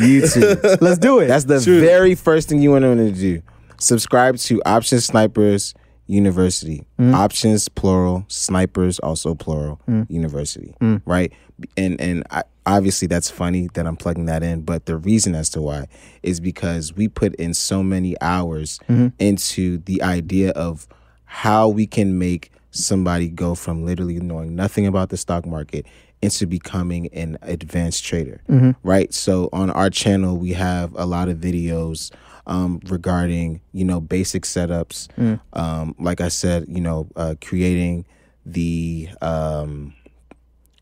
YouTube. 0.00 0.80
let's 0.80 0.98
do 0.98 1.20
it 1.20 1.26
That's 1.26 1.44
the 1.44 1.58
very 1.58 2.14
first 2.14 2.48
thing 2.48 2.60
you 2.60 2.70
want 2.70 2.82
to 2.84 3.12
do. 3.12 3.42
Subscribe 3.78 4.36
to 4.38 4.62
Option 4.64 5.00
Snipers 5.00 5.74
University. 6.06 6.86
Mm. 6.98 7.14
Options 7.14 7.68
plural, 7.68 8.24
snipers 8.28 8.98
also 9.00 9.34
plural. 9.34 9.80
Mm. 9.88 10.08
University, 10.08 10.74
mm. 10.80 11.02
right? 11.04 11.32
And 11.76 12.00
and 12.00 12.24
I, 12.30 12.42
obviously 12.66 13.06
that's 13.08 13.30
funny 13.30 13.68
that 13.74 13.86
I'm 13.86 13.96
plugging 13.96 14.26
that 14.26 14.42
in, 14.42 14.62
but 14.62 14.86
the 14.86 14.96
reason 14.96 15.34
as 15.34 15.48
to 15.50 15.62
why 15.62 15.86
is 16.22 16.40
because 16.40 16.92
we 16.94 17.08
put 17.08 17.34
in 17.36 17.54
so 17.54 17.82
many 17.82 18.20
hours 18.20 18.80
into 19.18 19.78
the 19.78 20.02
idea 20.02 20.50
of 20.50 20.86
how 21.24 21.68
we 21.68 21.86
can 21.86 22.18
make 22.18 22.50
somebody 22.72 23.28
go 23.28 23.54
from 23.54 23.84
literally 23.84 24.18
knowing 24.20 24.54
nothing 24.54 24.86
about 24.86 25.08
the 25.10 25.16
stock 25.16 25.46
market 25.46 25.86
into 26.22 26.46
becoming 26.46 27.08
an 27.12 27.38
advanced 27.42 28.04
trader 28.04 28.40
right? 28.82 29.12
So 29.14 29.48
on 29.52 29.70
our 29.70 29.88
channel 29.90 30.36
we 30.36 30.52
have 30.54 30.92
a 30.96 31.06
lot 31.06 31.28
of 31.28 31.38
videos 31.38 32.10
um, 32.46 32.80
regarding 32.88 33.60
you 33.72 33.84
know 33.84 34.00
basic 34.00 34.44
setups. 34.44 35.08
Um, 35.52 35.94
like 35.98 36.20
i 36.20 36.28
said 36.28 36.66
you 36.68 36.80
know 36.80 37.08
uh, 37.16 37.34
creating 37.42 38.04
the 38.44 39.08
um, 39.20 39.94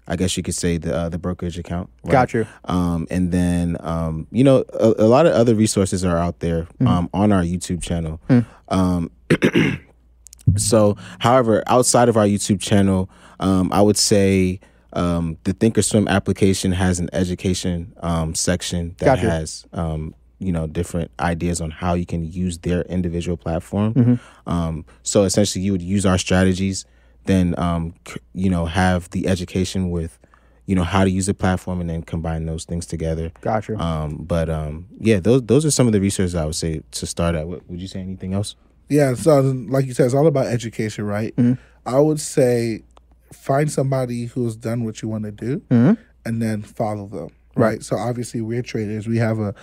I 0.07 0.17
guess 0.17 0.37
you 0.37 0.43
could 0.43 0.55
say 0.55 0.77
the 0.79 0.95
uh, 0.95 1.09
the 1.09 1.19
brokerage 1.19 1.59
account. 1.59 1.91
right? 2.05 2.13
Got 2.13 2.35
you. 2.35 2.47
Um, 2.65 3.07
and 3.11 3.33
then 3.33 3.77
um, 3.81 4.27
you 4.31 4.45
know 4.45 4.65
a, 4.73 4.95
a 4.99 5.09
lot 5.09 5.27
of 5.27 5.33
other 5.33 5.55
resources 5.55 6.05
are 6.05 6.17
out 6.19 6.41
there 6.41 6.67
um, 6.87 7.09
on 7.15 7.33
our 7.33 7.43
YouTube 7.43 7.83
channel. 7.83 8.21
Um, 8.69 9.11
so, 10.57 10.97
however, 11.21 11.63
outside 11.67 12.09
of 12.09 12.17
our 12.17 12.27
YouTube 12.27 12.61
channel, 12.61 13.09
um, 13.41 13.73
I 13.73 13.81
would 13.81 13.97
say 13.97 14.61
um, 14.93 15.39
the 15.45 15.55
Thinkorswim 15.55 16.09
application 16.09 16.73
has 16.73 17.01
an 17.01 17.09
education 17.13 17.93
um, 18.01 18.35
section 18.35 18.95
that 18.99 19.07
Gotcha. 19.17 19.31
has 19.31 19.67
um, 19.73 20.15
you 20.39 20.53
know 20.53 20.67
different 20.67 21.11
ideas 21.19 21.61
on 21.61 21.71
how 21.71 21.95
you 21.95 22.07
can 22.07 22.31
use 22.31 22.59
their 22.59 22.83
individual 22.83 23.37
platform. 23.37 24.21
Um, 24.47 24.85
so 25.03 25.25
essentially, 25.25 25.65
you 25.65 25.73
would 25.73 25.83
use 25.83 26.05
our 26.07 26.19
strategies, 26.19 26.85
then 27.25 27.55
um, 27.59 27.95
you 28.33 28.51
know 28.51 28.67
have 28.67 29.11
the 29.11 29.27
education 29.27 29.91
with 29.91 30.19
you 30.67 30.75
know 30.75 30.85
how 30.85 31.05
to 31.05 31.11
use 31.11 31.27
the 31.27 31.35
platform, 31.35 31.81
and 31.81 31.91
then 31.91 32.03
combine 32.03 32.47
those 32.47 32.65
things 32.65 32.87
together. 32.87 33.33
gotcha 33.41 33.77
Um, 33.79 34.17
but 34.17 34.49
um, 34.49 34.87
yeah, 34.99 35.21
those 35.21 35.43
those 35.43 35.65
are 35.67 35.71
some 35.71 35.87
of 35.87 35.93
the 35.93 36.01
resources 36.01 36.35
I 36.35 36.45
would 36.45 36.55
say 36.55 36.83
to 36.93 37.07
start 37.07 37.35
at. 37.35 37.47
Would 37.47 37.63
you 37.81 37.89
say 37.89 38.01
anything 38.01 38.33
else? 38.35 38.57
Yeah, 38.89 39.15
so 39.15 39.41
like 39.41 39.87
you 39.87 39.95
said, 39.95 40.07
it's 40.07 40.15
all 40.15 40.27
about 40.27 40.47
education, 40.47 41.05
right? 41.07 41.35
I 41.87 41.99
would 41.99 42.21
say 42.21 42.83
find 43.33 43.71
somebody 43.71 44.27
who's 44.27 44.57
done 44.57 44.85
what 44.85 45.03
you 45.03 45.09
want 45.09 45.25
to 45.25 45.33
do 45.33 45.63
and 46.25 46.41
then 46.41 46.63
follow 46.63 47.07
them, 47.07 47.31
right? 47.57 47.83
So 47.83 47.97
obviously 47.97 48.41
we're 48.41 48.63
traders. 48.63 49.07
We 49.09 49.19
have 49.19 49.39
a, 49.39 49.55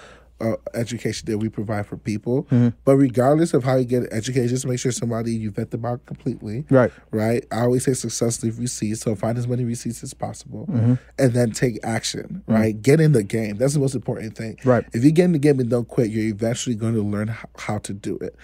a 0.42 0.58
education 0.74 1.30
that 1.32 1.38
we 1.38 1.50
provide 1.50 1.86
for 1.86 1.98
people. 1.98 2.44
Mm-hmm. 2.46 2.70
But 2.84 2.96
regardless 2.96 3.54
of 3.54 3.64
how 3.64 3.76
you 3.76 3.86
get 3.86 4.04
educated, 4.12 4.50
just 4.50 4.66
make 4.66 4.80
sure 4.80 4.92
somebody 4.92 5.34
you 5.34 5.52
vet 5.52 5.72
them 5.72 5.86
out 5.86 6.06
completely. 6.06 6.66
Right. 6.70 6.92
Right. 7.12 7.46
I 7.52 7.62
always 7.62 7.86
say 7.86 7.94
success 7.94 8.44
leave 8.44 8.60
receipts. 8.60 9.02
So 9.02 9.16
find 9.16 9.38
as 9.38 9.48
many 9.48 9.64
receipts 9.64 10.04
as 10.04 10.14
possible 10.14 10.68
mm-hmm. 10.68 10.96
and 11.18 11.34
then 11.34 11.52
take 11.52 11.80
action. 11.84 12.44
Mm-hmm. 12.48 12.54
Right. 12.54 12.82
Get 12.82 13.00
in 13.00 13.12
the 13.12 13.24
game. 13.24 13.58
That's 13.58 13.74
the 13.74 13.80
most 13.80 13.96
important 13.96 14.36
thing. 14.36 14.58
Right. 14.66 14.86
If 14.94 15.04
you 15.04 15.12
get 15.12 15.26
in 15.26 15.32
the 15.34 15.39
game 15.39 15.60
and 15.60 15.70
don't 15.70 15.88
quit, 15.88 16.10
you're 16.10 16.26
eventually 16.26 16.76
going 16.76 16.94
to 16.96 17.02
learn 17.04 17.30
how, 17.30 17.50
how 17.58 17.78
to 17.80 17.94
do 17.94 18.18
it. 18.18 18.36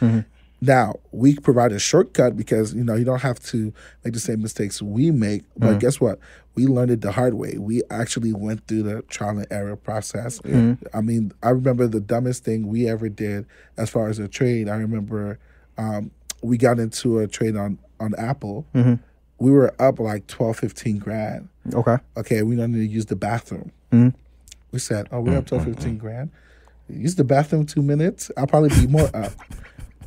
Now 0.59 0.95
we 1.11 1.35
provide 1.35 1.71
a 1.71 1.79
shortcut 1.79 2.35
because 2.35 2.73
you 2.73 2.83
know 2.83 2.95
you 2.95 3.05
don't 3.05 3.21
have 3.21 3.39
to 3.45 3.71
make 4.03 4.13
the 4.13 4.19
same 4.19 4.41
mistakes 4.41 4.81
we 4.81 5.11
make. 5.11 5.43
But 5.55 5.79
guess 5.79 6.01
what? 6.01 6.19
We 6.55 6.65
learned 6.65 6.89
it 6.89 7.01
the 7.01 7.11
hard 7.11 7.35
way. 7.35 7.57
We 7.59 7.83
actually 7.91 8.33
went 8.33 8.65
through 8.67 8.83
the 8.83 9.03
trial 9.03 9.37
and 9.37 9.45
error 9.51 9.75
process. 9.75 10.41
I 10.93 11.01
mean, 11.01 11.31
I 11.43 11.49
remember 11.49 11.85
the 11.87 11.99
dumbest 11.99 12.43
thing 12.43 12.67
we 12.67 12.89
ever 12.89 13.09
did 13.09 13.45
as 13.77 13.91
far 13.91 14.09
as 14.09 14.17
a 14.17 14.27
trade. 14.27 14.67
I 14.67 14.77
remember 14.77 15.37
um, 15.77 16.09
we 16.41 16.57
got 16.57 16.79
into 16.79 17.19
a 17.19 17.27
trade 17.27 17.55
on 17.55 17.77
on 17.99 18.15
Apple. 18.17 18.65
We 19.39 19.51
were 19.51 19.71
up 19.79 19.99
like 19.99 20.25
12, 20.25 20.57
15 20.57 20.97
grand. 20.97 21.49
okay 21.75 21.97
Okay, 22.17 22.41
we 22.41 22.55
wanted 22.55 22.77
to 22.77 22.85
use 22.87 23.05
the 23.05 23.15
bathroom. 23.15 23.71
Mm-hmm. 23.91 24.17
We 24.71 24.79
said, 24.79 25.07
"Oh, 25.11 25.21
we're 25.21 25.37
up 25.37 25.45
to 25.47 25.59
15 25.59 25.97
grand. 25.99 26.31
Use 26.89 27.13
the 27.15 27.23
bathroom 27.23 27.65
two 27.67 27.83
minutes. 27.83 28.31
I'll 28.35 28.47
probably 28.47 28.69
be 28.69 28.87
more 28.87 29.15
up." 29.15 29.33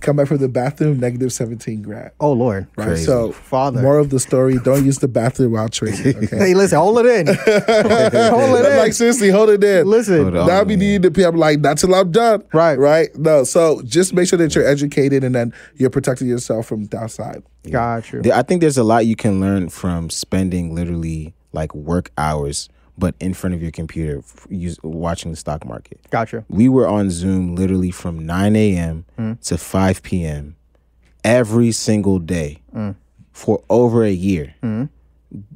Come 0.00 0.16
back 0.16 0.28
from 0.28 0.38
the 0.38 0.48
bathroom, 0.48 0.98
negative 0.98 1.32
17 1.32 1.82
grad. 1.82 2.12
Oh 2.20 2.32
Lord. 2.32 2.66
Right. 2.76 2.86
Crazy. 2.88 3.04
So, 3.04 3.32
Father. 3.32 3.82
more 3.82 3.98
of 3.98 4.10
the 4.10 4.18
story 4.18 4.58
don't 4.64 4.84
use 4.84 4.98
the 4.98 5.08
bathroom 5.08 5.52
while 5.52 5.68
trading. 5.68 6.16
Okay. 6.24 6.36
Hey, 6.38 6.54
listen, 6.54 6.78
hold 6.78 6.98
it 6.98 7.06
in. 7.06 7.26
hold 7.34 8.58
it 8.58 8.66
in. 8.72 8.76
like, 8.78 8.92
seriously, 8.92 9.30
hold 9.30 9.50
it 9.50 9.62
in. 9.62 9.86
listen. 9.86 10.22
Hold 10.22 10.36
on. 10.36 10.46
Now 10.46 10.64
be 10.64 10.76
needing 10.76 11.02
to 11.02 11.10
be, 11.10 11.24
I'm 11.24 11.36
like, 11.36 11.60
not 11.60 11.78
till 11.78 11.94
I'm 11.94 12.10
done. 12.10 12.42
Right. 12.52 12.76
Right. 12.78 13.14
No. 13.16 13.44
So 13.44 13.82
just 13.82 14.12
make 14.14 14.28
sure 14.28 14.38
that 14.38 14.54
you're 14.54 14.66
educated 14.66 15.24
and 15.24 15.34
then 15.34 15.52
you're 15.76 15.90
protecting 15.90 16.28
yourself 16.28 16.66
from 16.66 16.86
downside. 16.86 17.42
Got 17.70 18.12
you. 18.12 18.22
There- 18.22 18.34
I 18.34 18.42
think 18.42 18.60
there's 18.60 18.78
a 18.78 18.84
lot 18.84 19.06
you 19.06 19.16
can 19.16 19.40
learn 19.40 19.68
from 19.68 20.10
spending 20.10 20.74
literally 20.74 21.34
like 21.52 21.74
work 21.74 22.10
hours, 22.16 22.68
but 23.00 23.14
in 23.18 23.32
front 23.34 23.54
of 23.54 23.62
your 23.62 23.72
computer, 23.72 24.18
f- 24.18 24.46
use, 24.50 24.78
watching 24.82 25.30
the 25.30 25.36
stock 25.36 25.64
market. 25.64 25.98
Gotcha. 26.10 26.44
We 26.48 26.68
were 26.68 26.86
on 26.86 27.10
Zoom 27.10 27.56
literally 27.56 27.90
from 27.90 28.24
9 28.24 28.54
a.m. 28.54 29.06
Mm. 29.18 29.40
to 29.46 29.58
5 29.58 30.02
p.m. 30.02 30.54
every 31.24 31.72
single 31.72 32.18
day 32.18 32.58
mm. 32.72 32.94
for 33.32 33.64
over 33.70 34.04
a 34.04 34.12
year, 34.12 34.54
mm. 34.62 34.90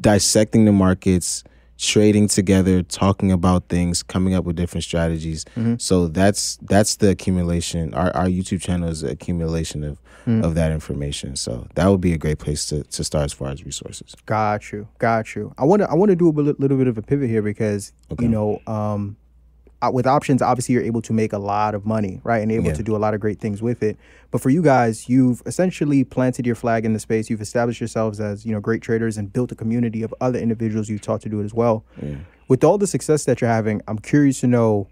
dissecting 0.00 0.64
the 0.64 0.72
markets, 0.72 1.44
trading 1.78 2.28
together, 2.28 2.82
talking 2.82 3.32
about 3.32 3.68
things, 3.68 4.02
coming 4.02 4.34
up 4.34 4.44
with 4.44 4.56
different 4.56 4.84
strategies. 4.84 5.44
So 5.78 6.08
that's 6.08 6.58
that's 6.62 6.96
the 6.96 7.10
accumulation. 7.10 7.94
Our 7.94 8.14
our 8.16 8.26
YouTube 8.26 8.60
channel 8.60 8.88
is 8.88 9.02
accumulation 9.02 9.84
of 9.84 9.98
of 10.26 10.54
that 10.54 10.72
information. 10.72 11.36
So 11.36 11.66
that 11.74 11.86
would 11.88 12.00
be 12.00 12.12
a 12.12 12.18
great 12.18 12.38
place 12.38 12.66
to 12.66 12.82
to 12.84 13.04
start 13.04 13.24
as 13.26 13.32
far 13.32 13.48
as 13.48 13.64
resources. 13.64 14.14
Got 14.26 14.72
you. 14.72 14.88
Got 14.98 15.34
you. 15.34 15.52
I 15.58 15.64
want 15.64 15.82
to. 15.82 15.90
I 15.90 15.94
want 15.94 16.10
to 16.10 16.16
do 16.16 16.28
a 16.28 16.32
little 16.32 16.76
bit 16.78 16.86
of 16.86 16.96
a 16.98 17.02
pivot 17.02 17.28
here 17.28 17.42
because 17.42 17.92
you 18.20 18.28
know, 18.28 18.60
um, 18.66 19.16
Uh, 19.84 19.90
with 19.90 20.06
options, 20.06 20.40
obviously 20.40 20.72
you're 20.74 20.82
able 20.82 21.02
to 21.02 21.12
make 21.12 21.32
a 21.32 21.38
lot 21.38 21.74
of 21.74 21.84
money, 21.84 22.20
right, 22.24 22.42
and 22.42 22.50
able 22.50 22.66
Yeah. 22.68 22.72
to 22.74 22.82
do 22.82 22.96
a 22.96 22.98
lot 23.04 23.12
of 23.12 23.20
great 23.20 23.38
things 23.38 23.60
with 23.60 23.82
it. 23.82 23.96
But 24.30 24.40
for 24.40 24.48
you 24.48 24.62
guys, 24.62 25.08
you've 25.08 25.42
essentially 25.44 26.04
planted 26.04 26.46
your 26.46 26.54
flag 26.54 26.84
in 26.86 26.92
the 26.94 26.98
space. 26.98 27.28
You've 27.28 27.42
established 27.42 27.80
yourselves 27.80 28.18
as 28.18 28.46
you 28.46 28.52
know 28.52 28.60
great 28.60 28.80
traders 28.82 29.18
and 29.18 29.30
built 29.32 29.52
a 29.52 29.54
community 29.54 30.02
of 30.02 30.14
other 30.20 30.38
individuals 30.38 30.88
You've 30.88 31.02
taught 31.02 31.20
to 31.22 31.28
do 31.28 31.40
it 31.40 31.44
as 31.44 31.52
well. 31.54 31.84
With 32.48 32.64
all 32.64 32.78
the 32.78 32.86
success 32.86 33.24
that 33.24 33.40
you're 33.40 33.50
having, 33.50 33.82
I'm 33.88 33.98
curious 33.98 34.40
to 34.40 34.46
know, 34.46 34.86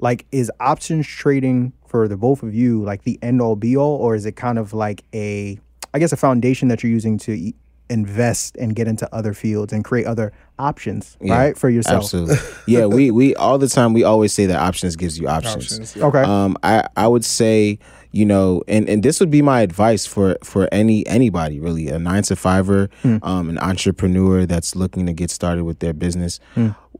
like, 0.00 0.26
is 0.32 0.50
options 0.60 1.06
trading 1.06 1.72
for 1.86 2.06
the 2.08 2.16
both 2.16 2.42
of 2.42 2.54
you 2.54 2.82
like 2.82 3.04
the 3.04 3.18
end 3.22 3.40
all 3.40 3.56
be 3.56 3.76
all, 3.76 3.96
or 3.96 4.14
is 4.14 4.26
it 4.26 4.36
kind 4.36 4.58
of 4.58 4.72
like 4.72 5.04
a, 5.14 5.58
I 5.94 5.98
guess, 6.00 6.12
a 6.12 6.16
foundation 6.16 6.68
that 6.68 6.82
you're 6.82 6.92
using 6.92 7.16
to 7.18 7.52
invest 7.90 8.56
and 8.56 8.74
get 8.74 8.88
into 8.88 9.12
other 9.14 9.34
fields 9.34 9.72
and 9.72 9.84
create 9.84 10.06
other 10.06 10.32
options, 10.58 11.16
Yeah, 11.20 11.36
right, 11.36 11.58
for 11.58 11.68
yourself? 11.68 12.04
Absolutely. 12.04 12.36
yeah, 12.66 12.86
we 12.86 13.10
we 13.20 13.34
all 13.36 13.58
the 13.58 13.68
time 13.68 13.92
we 13.92 14.04
always 14.04 14.32
say 14.32 14.46
that 14.46 14.58
options 14.58 14.96
gives 14.96 15.18
you 15.18 15.28
options. 15.28 15.72
Options. 15.80 15.96
Okay. 15.96 16.22
Um, 16.22 16.56
I 16.62 16.86
I 16.96 17.06
would 17.08 17.24
say 17.24 17.78
you 18.14 18.24
know, 18.24 18.62
and 18.68 18.88
and 18.88 19.02
this 19.02 19.18
would 19.18 19.30
be 19.30 19.42
my 19.42 19.60
advice 19.62 20.06
for 20.06 20.36
for 20.44 20.68
any 20.70 21.04
anybody 21.08 21.58
really, 21.58 21.88
a 21.88 21.98
nine 21.98 22.22
to 22.24 22.36
fiver, 22.36 22.88
um, 23.22 23.48
an 23.48 23.58
entrepreneur 23.58 24.46
that's 24.46 24.76
looking 24.76 25.06
to 25.06 25.12
get 25.12 25.30
started 25.32 25.64
with 25.64 25.80
their 25.80 25.92
business. 25.92 26.38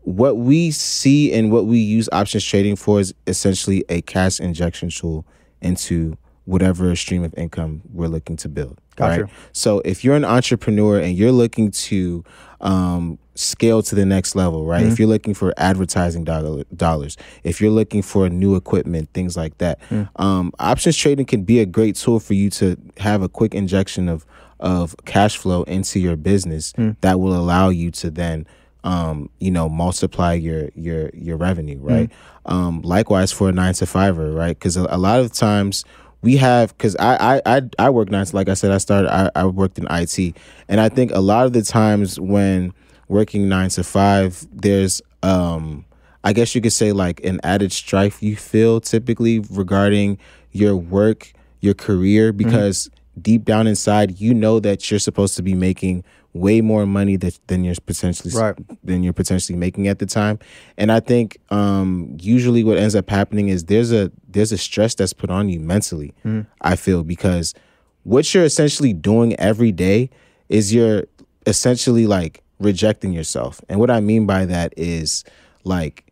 What 0.03 0.37
we 0.37 0.71
see 0.73 1.33
and 1.33 1.51
what 1.51 1.67
we 1.67 1.79
use 1.79 2.09
options 2.13 2.45
trading 2.45 2.77
for 2.77 3.01
is 3.01 3.15
essentially 3.27 3.85
a 3.89 4.03
cash 4.03 4.39
injection 4.41 4.91
tool 4.91 5.25
into 5.63 6.19
whatever 6.45 6.95
stream 6.97 7.25
of 7.25 7.35
income 7.37 7.83
we're 7.93 8.09
looking 8.09 8.37
to 8.37 8.49
build. 8.49 8.81
Gotcha. 8.97 9.23
Right. 9.25 9.33
So 9.53 9.81
if 9.85 10.05
you're 10.05 10.15
an 10.17 10.25
entrepreneur 10.25 10.99
and 11.01 11.17
you're 11.17 11.33
looking 11.33 11.71
to 11.71 12.25
um, 12.61 13.19
scale 13.35 13.83
to 13.83 13.95
the 13.95 14.07
next 14.07 14.37
level, 14.37 14.65
right? 14.67 14.85
If 14.85 14.99
you're 14.99 15.09
looking 15.09 15.35
for 15.35 15.53
advertising 15.57 16.25
dollar, 16.25 16.65
dollars, 16.77 17.17
if 17.43 17.61
you're 17.61 17.71
looking 17.71 18.03
for 18.03 18.29
new 18.29 18.55
equipment, 18.57 19.09
things 19.13 19.37
like 19.37 19.59
that, 19.59 19.81
um, 20.17 20.53
options 20.59 20.97
trading 20.97 21.27
can 21.27 21.43
be 21.45 21.59
a 21.61 21.67
great 21.67 21.97
tool 21.97 22.21
for 22.21 22.35
you 22.35 22.51
to 22.51 22.77
have 22.99 23.23
a 23.23 23.29
quick 23.29 23.55
injection 23.55 24.09
of 24.09 24.25
of 24.61 24.95
cash 25.05 25.37
flow 25.37 25.65
into 25.65 25.99
your 25.99 26.17
business 26.17 26.73
that 27.01 27.19
will 27.21 27.35
allow 27.37 27.69
you 27.71 27.91
to 27.91 28.11
then 28.11 28.47
um, 28.85 29.31
you 29.41 29.51
know, 29.51 29.69
multiply 29.69 30.35
your 30.35 30.69
your 30.75 31.11
your 31.15 31.37
revenue, 31.39 31.79
right? 31.81 32.11
Um, 32.47 32.83
likewise 32.83 33.33
for 33.33 33.49
a 33.49 33.53
nine 33.53 33.73
to 33.75 33.87
fiver, 33.87 34.31
right? 34.33 34.57
Because 34.59 34.77
a, 34.77 34.87
a 34.91 34.99
lot 34.99 35.21
of 35.21 35.33
times 35.33 35.85
we 36.25 36.39
have 36.39 36.77
because 36.77 36.97
I, 36.97 37.37
I 37.37 37.57
I 37.57 37.63
I 37.79 37.91
work 37.91 38.11
nine 38.11 38.25
to 38.25 38.35
like 38.35 38.49
I 38.49 38.55
said 38.55 38.71
I 38.71 38.79
started 38.79 39.15
I, 39.15 39.31
I 39.37 39.45
worked 39.45 39.79
in 39.79 39.87
IT 39.91 40.35
and 40.69 40.81
I 40.81 40.89
think 40.89 41.13
a 41.13 41.21
lot 41.21 41.45
of 41.45 41.53
the 41.53 41.63
times 41.63 42.19
when 42.19 42.73
working 43.09 43.47
nine 43.47 43.69
to 43.71 43.85
five 43.85 44.47
there's 44.51 45.03
um 45.23 45.85
I 46.25 46.33
guess 46.33 46.55
you 46.55 46.63
could 46.63 46.73
say 46.73 46.93
like 46.93 47.23
an 47.25 47.41
added 47.45 47.73
strife 47.73 48.23
you 48.23 48.37
feel 48.37 48.81
typically 48.81 49.41
regarding 49.51 50.19
your 50.51 50.75
work 50.75 51.31
your 51.61 51.75
career 51.75 52.33
because 52.33 52.89
deep 53.21 53.45
down 53.45 53.67
inside 53.67 54.19
you 54.19 54.33
know 54.33 54.59
that 54.61 54.91
you're 54.91 55.01
supposed 55.01 55.37
to 55.37 55.43
be 55.43 55.55
making 55.55 56.05
way 56.35 56.61
more 56.61 56.85
money 56.85 57.17
that, 57.17 57.39
than 57.47 57.65
you're 57.65 57.75
potentially 57.87 58.35
Right. 58.35 58.55
than 58.85 59.03
you're 59.03 59.13
potentially 59.13 59.57
making 59.57 59.89
at 59.89 59.99
the 60.01 60.07
time 60.07 60.39
and 60.77 60.91
i 60.93 60.99
think 61.01 61.39
um 61.51 62.17
usually 62.21 62.63
what 62.65 62.77
ends 62.77 62.95
up 62.97 63.09
happening 63.09 63.49
is 63.49 63.65
there's 63.65 63.93
a 63.93 64.11
there's 64.29 64.51
a 64.53 64.59
stress 64.59 64.95
that's 64.97 65.13
put 65.13 65.31
on 65.31 65.49
you 65.49 65.61
mentally 65.61 66.13
i 66.61 66.75
feel 66.77 67.03
because 67.05 67.55
what 68.03 68.35
you're 68.35 68.45
essentially 68.45 68.93
doing 68.93 69.35
every 69.37 69.71
day 69.73 70.11
is 70.49 70.75
you're 70.75 71.05
essentially 71.47 72.07
like 72.07 72.43
rejecting 72.59 73.13
yourself 73.13 73.61
and 73.69 73.79
what 73.81 73.91
i 73.91 74.01
mean 74.01 74.27
by 74.27 74.45
that 74.45 74.75
is 74.77 75.23
like 75.63 76.05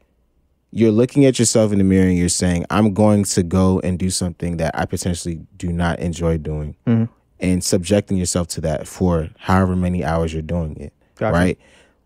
you're 0.75 0.93
looking 0.93 1.27
at 1.27 1.39
yourself 1.39 1.71
in 1.73 1.77
the 1.79 1.85
mirror 1.85 2.09
and 2.09 2.17
you're 2.17 2.31
saying, 2.31 2.65
I'm 2.71 2.95
going 2.95 3.25
to 3.25 3.43
go 3.43 3.79
and 3.81 3.99
do 3.99 4.09
something 4.09 4.57
that 4.57 4.75
I 4.75 4.87
potentially 4.87 5.39
do 5.59 5.71
not 5.71 5.99
enjoy 6.01 6.39
doing. 6.39 6.75
And 7.43 7.63
subjecting 7.63 8.17
yourself 8.17 8.47
to 8.49 8.61
that 8.61 8.87
for 8.87 9.29
however 9.37 9.75
many 9.75 10.05
hours 10.05 10.33
you're 10.33 10.43
doing 10.43 10.77
it. 10.77 10.93
Gotcha. 11.17 11.37
Right? 11.37 11.59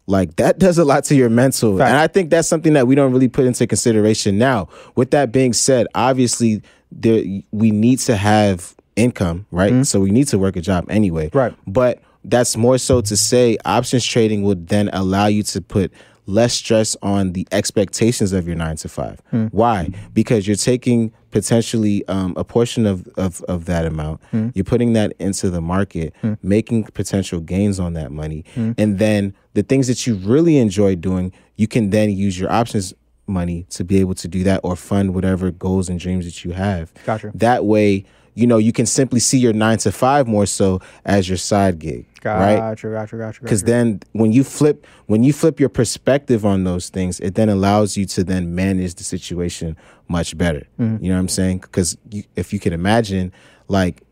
Like 0.07 0.37
that 0.37 0.59
does 0.59 0.79
a 0.79 0.85
lot 0.85 1.05
to 1.05 1.15
your 1.15 1.29
mental. 1.29 1.77
Fact. 1.77 1.91
And 1.91 1.99
I 1.99 2.07
think 2.07 2.31
that's 2.31 2.49
something 2.49 2.73
that 2.73 2.87
we 2.87 2.95
don't 2.95 3.13
really 3.13 3.29
put 3.29 3.45
into 3.45 3.67
consideration 3.67 4.39
now. 4.39 4.69
With 4.95 5.11
that 5.11 5.33
being 5.33 5.53
said, 5.53 5.89
obviously 5.95 6.63
there 6.91 7.23
we 7.51 7.71
need 7.71 7.99
to 8.01 8.17
have 8.17 8.75
income, 8.95 9.45
right? 9.51 9.73
Mm-hmm. 9.73 9.83
So 9.83 10.01
we 10.01 10.11
need 10.11 10.29
to 10.29 10.39
work 10.39 10.57
a 10.57 10.63
job 10.63 10.87
anyway. 10.89 11.29
Right. 11.35 11.55
But 11.67 12.01
that's 12.25 12.57
more 12.57 12.79
so 12.79 13.03
to 13.03 13.17
say 13.17 13.59
options 13.65 14.07
trading 14.07 14.43
would 14.43 14.69
then 14.69 14.89
allow 14.93 15.27
you 15.27 15.43
to 15.43 15.61
put 15.61 15.93
less 16.27 16.55
stress 16.55 16.97
on 17.03 17.33
the 17.33 17.47
expectations 17.53 18.33
of 18.33 18.47
your 18.47 18.57
nine 18.57 18.77
to 18.77 18.89
five. 18.89 19.21
Hmm. 19.31 19.47
Why? 19.47 19.91
Because 20.13 20.47
you're 20.47 20.57
taking 20.57 21.13
potentially 21.31 22.07
um, 22.09 22.35
a 22.37 22.45
portion 22.45 22.87
of, 22.87 23.07
of, 23.17 23.43
of 23.43 23.67
that 23.67 23.85
amount, 23.85 24.21
hmm. 24.31 24.49
you're 24.55 24.65
putting 24.65 24.93
that 24.95 25.13
into 25.19 25.51
the 25.51 25.61
market, 25.61 26.15
hmm. 26.21 26.35
making 26.43 26.85
potential 26.85 27.41
gains 27.41 27.79
on 27.79 27.93
that 27.95 28.11
money. 28.11 28.45
And 28.79 28.99
then 28.99 29.35
the 29.55 29.63
things 29.63 29.87
that 29.87 30.07
you 30.07 30.17
really 30.17 30.59
enjoy 30.59 30.97
doing, 30.97 31.33
you 31.57 31.69
can 31.69 31.91
then 31.91 32.11
use 32.11 32.39
your 32.39 32.51
options 32.51 32.93
money 33.29 33.67
to 33.71 33.85
be 33.85 33.99
able 34.01 34.15
to 34.15 34.29
do 34.29 34.43
that 34.45 34.61
or 34.63 34.77
fund 34.77 35.15
whatever 35.15 35.51
goals 35.51 35.89
and 35.89 35.99
dreams 35.99 36.25
that 36.25 36.45
you 36.45 36.53
have. 36.53 36.93
Gotcha. 37.05 37.33
That 37.35 37.65
way, 37.65 38.05
you 38.37 38.47
know, 38.47 38.59
you 38.59 38.73
can 38.73 38.87
simply 38.87 39.19
see 39.19 39.39
your 39.39 39.53
nine 39.53 39.79
to 39.79 39.91
five 39.91 40.29
more 40.29 40.47
so 40.47 40.81
as 41.05 41.29
your 41.29 41.39
side 41.39 41.79
gig. 41.81 42.07
Right? 42.25 42.57
Gotcha, 42.57 42.89
gotcha, 42.91 43.17
gotcha. 43.17 43.41
because 43.43 43.63
gotcha. 43.63 43.73
then 43.73 44.01
when 44.13 44.33
you 44.33 44.43
flip 44.45 44.87
when 45.07 45.23
you 45.25 45.33
flip 45.33 45.59
your 45.61 45.69
perspective 45.69 46.45
on 46.45 46.65
those 46.65 46.89
things 46.89 47.21
it 47.21 47.37
then 47.37 47.49
allows 47.49 47.97
you 47.97 48.05
to 48.07 48.25
then 48.25 48.53
manage 48.53 48.97
the 48.97 49.05
situation 49.05 49.77
much 50.09 50.37
better 50.37 50.67
Mm-hmm. 50.81 51.05
you 51.05 51.09
know 51.11 51.15
what 51.17 51.21
i'm 51.21 51.29
saying 51.29 51.59
because 51.59 51.97
you, 52.11 52.25
if 52.35 52.53
you 52.53 52.59
could 52.59 52.73
imagine 52.73 53.33
like 53.69 54.03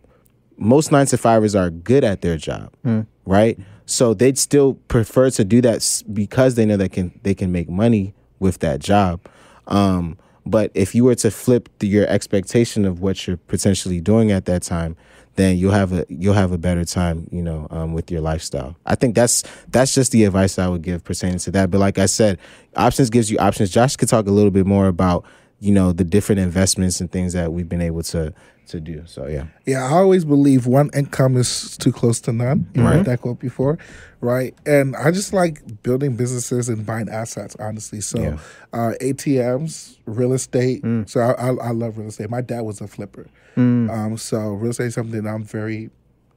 most 0.57 0.93
nine 0.93 1.07
to 1.07 1.17
fivers 1.19 1.57
are 1.57 1.71
good 1.71 2.05
at 2.05 2.21
their 2.23 2.37
job 2.37 2.71
Mm. 2.85 3.07
right 3.27 3.59
so 3.85 4.15
they'd 4.15 4.39
still 4.39 4.75
prefer 4.87 5.29
to 5.31 5.45
do 5.45 5.61
that 5.63 6.03
because 6.13 6.55
they 6.55 6.65
know 6.65 6.77
they 6.77 6.89
can 6.89 7.19
they 7.25 7.35
can 7.35 7.51
make 7.51 7.69
money 7.69 8.15
with 8.39 8.61
that 8.61 8.79
job 8.79 9.21
um 9.67 10.17
but 10.47 10.71
if 10.75 10.95
you 10.95 11.05
were 11.05 11.15
to 11.15 11.31
flip 11.31 11.69
the, 11.79 11.87
your 11.87 12.07
expectation 12.07 12.85
of 12.85 13.01
what 13.01 13.27
you're 13.27 13.37
potentially 13.37 14.01
doing 14.01 14.31
at 14.31 14.45
that 14.45 14.63
time 14.63 14.97
then 15.37 15.57
you'll 15.57 15.73
have 15.73 15.93
a 15.93 16.07
you'll 16.09 16.35
have 16.35 16.53
a 16.53 16.59
better 16.59 16.85
time 16.85 17.27
you 17.31 17.43
know 17.43 17.67
um, 17.71 17.93
with 17.93 18.11
your 18.11 18.21
lifestyle. 18.21 18.77
I 18.87 18.95
think 18.95 19.15
that's 19.15 19.43
that's 19.69 19.95
just 19.95 20.13
the 20.13 20.25
advice 20.25 20.59
i 20.59 20.69
would 20.69 20.83
give 20.83 21.03
pertaining 21.05 21.39
to 21.39 21.51
that. 21.53 21.71
But 21.71 21.79
like 21.79 21.99
i 21.99 22.07
said 22.07 22.39
options 22.77 23.11
gives 23.11 23.31
you 23.31 23.39
options. 23.39 23.71
Josh 23.71 23.97
could 23.97 24.09
talk 24.09 24.27
a 24.27 24.31
little 24.31 24.51
bit 24.51 24.67
more 24.67 24.87
about 24.87 25.25
you 25.61 25.73
know 25.73 25.93
the 25.93 26.05
different 26.05 26.41
investments 26.41 27.01
and 27.01 27.11
things 27.11 27.33
that 27.33 27.53
we've 27.53 27.69
been 27.69 27.83
able 27.83 28.03
to 28.05 28.33
to 28.67 28.81
do 28.81 29.03
so 29.07 29.27
yeah 29.27 29.47
Yeah, 29.67 29.85
I 29.85 29.91
always 29.99 30.25
believe 30.25 30.67
one 30.67 30.91
income 30.95 31.37
is 31.37 31.77
too 31.79 31.93
close 31.93 32.21
to 32.23 32.33
none. 32.33 32.67
You 32.75 32.83
Right. 32.83 32.97
heard 32.97 33.07
that 33.07 33.21
quote 33.21 33.39
before, 33.39 33.79
right? 34.21 34.55
And 34.67 34.97
I 34.97 35.11
just 35.11 35.33
like 35.33 35.83
building 35.83 36.17
businesses 36.17 36.69
and 36.69 36.85
buying 36.87 37.09
assets, 37.09 37.57
honestly. 37.61 38.01
So, 38.01 38.21
Yeah. 38.21 38.39
uh, 38.73 38.93
ATMs, 39.01 39.99
real 40.07 40.33
estate. 40.33 40.83
So 41.07 41.21
I, 41.21 41.33
I, 41.33 41.49
I 41.69 41.71
love 41.71 41.99
real 41.99 42.09
estate. 42.09 42.31
My 42.31 42.41
dad 42.41 42.63
was 42.63 42.81
a 42.81 42.87
flipper, 42.87 43.27
Mm. 43.57 43.91
um, 43.91 44.17
so 44.17 44.53
real 44.55 44.71
estate 44.71 44.87
is 44.87 44.95
something 44.95 45.27
I'm 45.27 45.45
very 45.45 45.91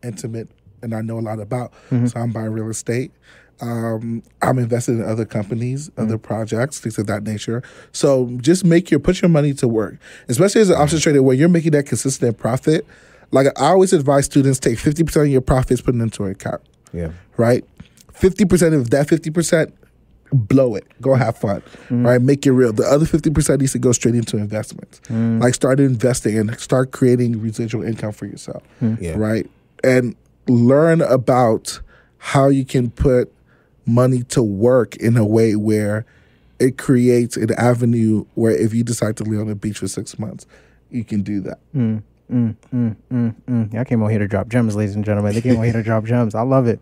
intimate 0.04 0.50
and 0.84 0.94
I 0.94 1.02
know 1.02 1.18
a 1.18 1.22
lot 1.22 1.40
about. 1.40 1.72
Mm-hmm. 1.90 2.08
So 2.08 2.20
I'm 2.20 2.32
buying 2.32 2.52
real 2.52 2.70
estate. 2.70 3.12
Um, 3.62 4.22
I'm 4.42 4.60
invested 4.60 4.94
in 5.00 5.04
other 5.04 5.26
companies, 5.26 5.90
Mm. 5.92 6.04
other 6.04 6.18
projects, 6.18 6.80
things 6.80 6.98
of 7.00 7.08
that 7.08 7.24
nature. 7.24 7.64
So 7.92 8.30
just 8.42 8.64
make 8.64 8.92
your 8.92 9.00
put 9.00 9.22
your 9.22 9.30
money 9.30 9.54
to 9.56 9.68
work, 9.68 9.96
especially 10.28 10.62
as 10.62 10.70
an 10.70 10.76
options 10.76 11.02
trader 11.02 11.24
where 11.24 11.36
you're 11.36 11.50
making 11.50 11.72
that 11.72 11.86
consistent 11.88 12.38
profit. 12.38 12.86
like 13.32 13.48
I 13.60 13.66
always 13.68 13.92
advise 13.92 14.24
students 14.24 14.58
take 14.58 14.78
50% 14.78 15.24
of 15.24 15.28
your 15.28 15.42
profits, 15.42 15.82
put 15.82 15.94
it 15.96 16.00
into 16.02 16.24
an 16.24 16.32
account, 16.32 16.62
Yeah. 16.94 17.10
right? 17.36 17.66
50% 18.14 18.74
of 18.74 18.90
that 18.92 19.08
50%, 19.10 19.74
blow 20.32 20.76
it. 20.76 20.86
Go 21.02 21.14
have 21.16 21.36
fun, 21.36 21.62
right? 21.90 22.22
Make 22.22 22.46
it 22.46 22.52
real. 22.54 22.72
The 22.72 22.84
other 22.86 23.06
50% 23.06 23.60
needs 23.60 23.74
to 23.74 23.80
go 23.80 23.92
straight 23.92 24.16
into 24.16 24.38
investments. 24.38 25.02
Like 25.10 25.56
start 25.56 25.82
investing 25.82 26.38
and 26.38 26.58
start 26.58 26.92
creating 26.92 27.42
residual 27.42 27.84
income 27.84 28.14
for 28.14 28.26
yourself, 28.28 28.64
Yeah. 28.82 29.16
right? 29.18 29.46
And 29.84 30.16
learn 30.48 31.02
about 31.02 31.82
how 32.20 32.48
you 32.48 32.64
can 32.64 32.90
put 32.92 33.30
money 33.88 34.24
to 34.24 34.44
work 34.44 34.96
in 34.98 35.18
a 35.18 35.26
way 35.26 35.56
where 35.56 36.06
it 36.60 36.78
creates 36.78 37.38
an 37.38 37.54
avenue 37.54 38.26
where 38.36 38.52
if 38.52 38.74
you 38.74 38.84
decide 38.84 39.16
to 39.18 39.24
live 39.24 39.42
on 39.42 39.48
the 39.48 39.56
beach 39.56 39.80
for 39.80 39.88
six 39.88 40.20
months, 40.20 40.46
you 40.90 41.04
can 41.04 41.22
do 41.22 41.40
that. 41.42 41.60
Mm, 41.76 42.04
mm, 42.74 42.96
mm, 43.12 43.36
mm 43.50 43.76
I 43.76 43.84
came 43.84 44.04
on 44.04 44.10
here 44.10 44.20
to 44.20 44.28
drop 44.28 44.50
gems, 44.50 44.76
ladies 44.76 44.96
and 44.96 45.06
gentlemen. 45.06 45.34
They 45.34 45.42
came 45.42 45.58
on 45.58 45.64
here 45.64 45.74
to 45.74 45.84
drop 45.84 46.06
gems. 46.06 46.36
I 46.36 46.42
love 46.42 46.68
it. 46.68 46.80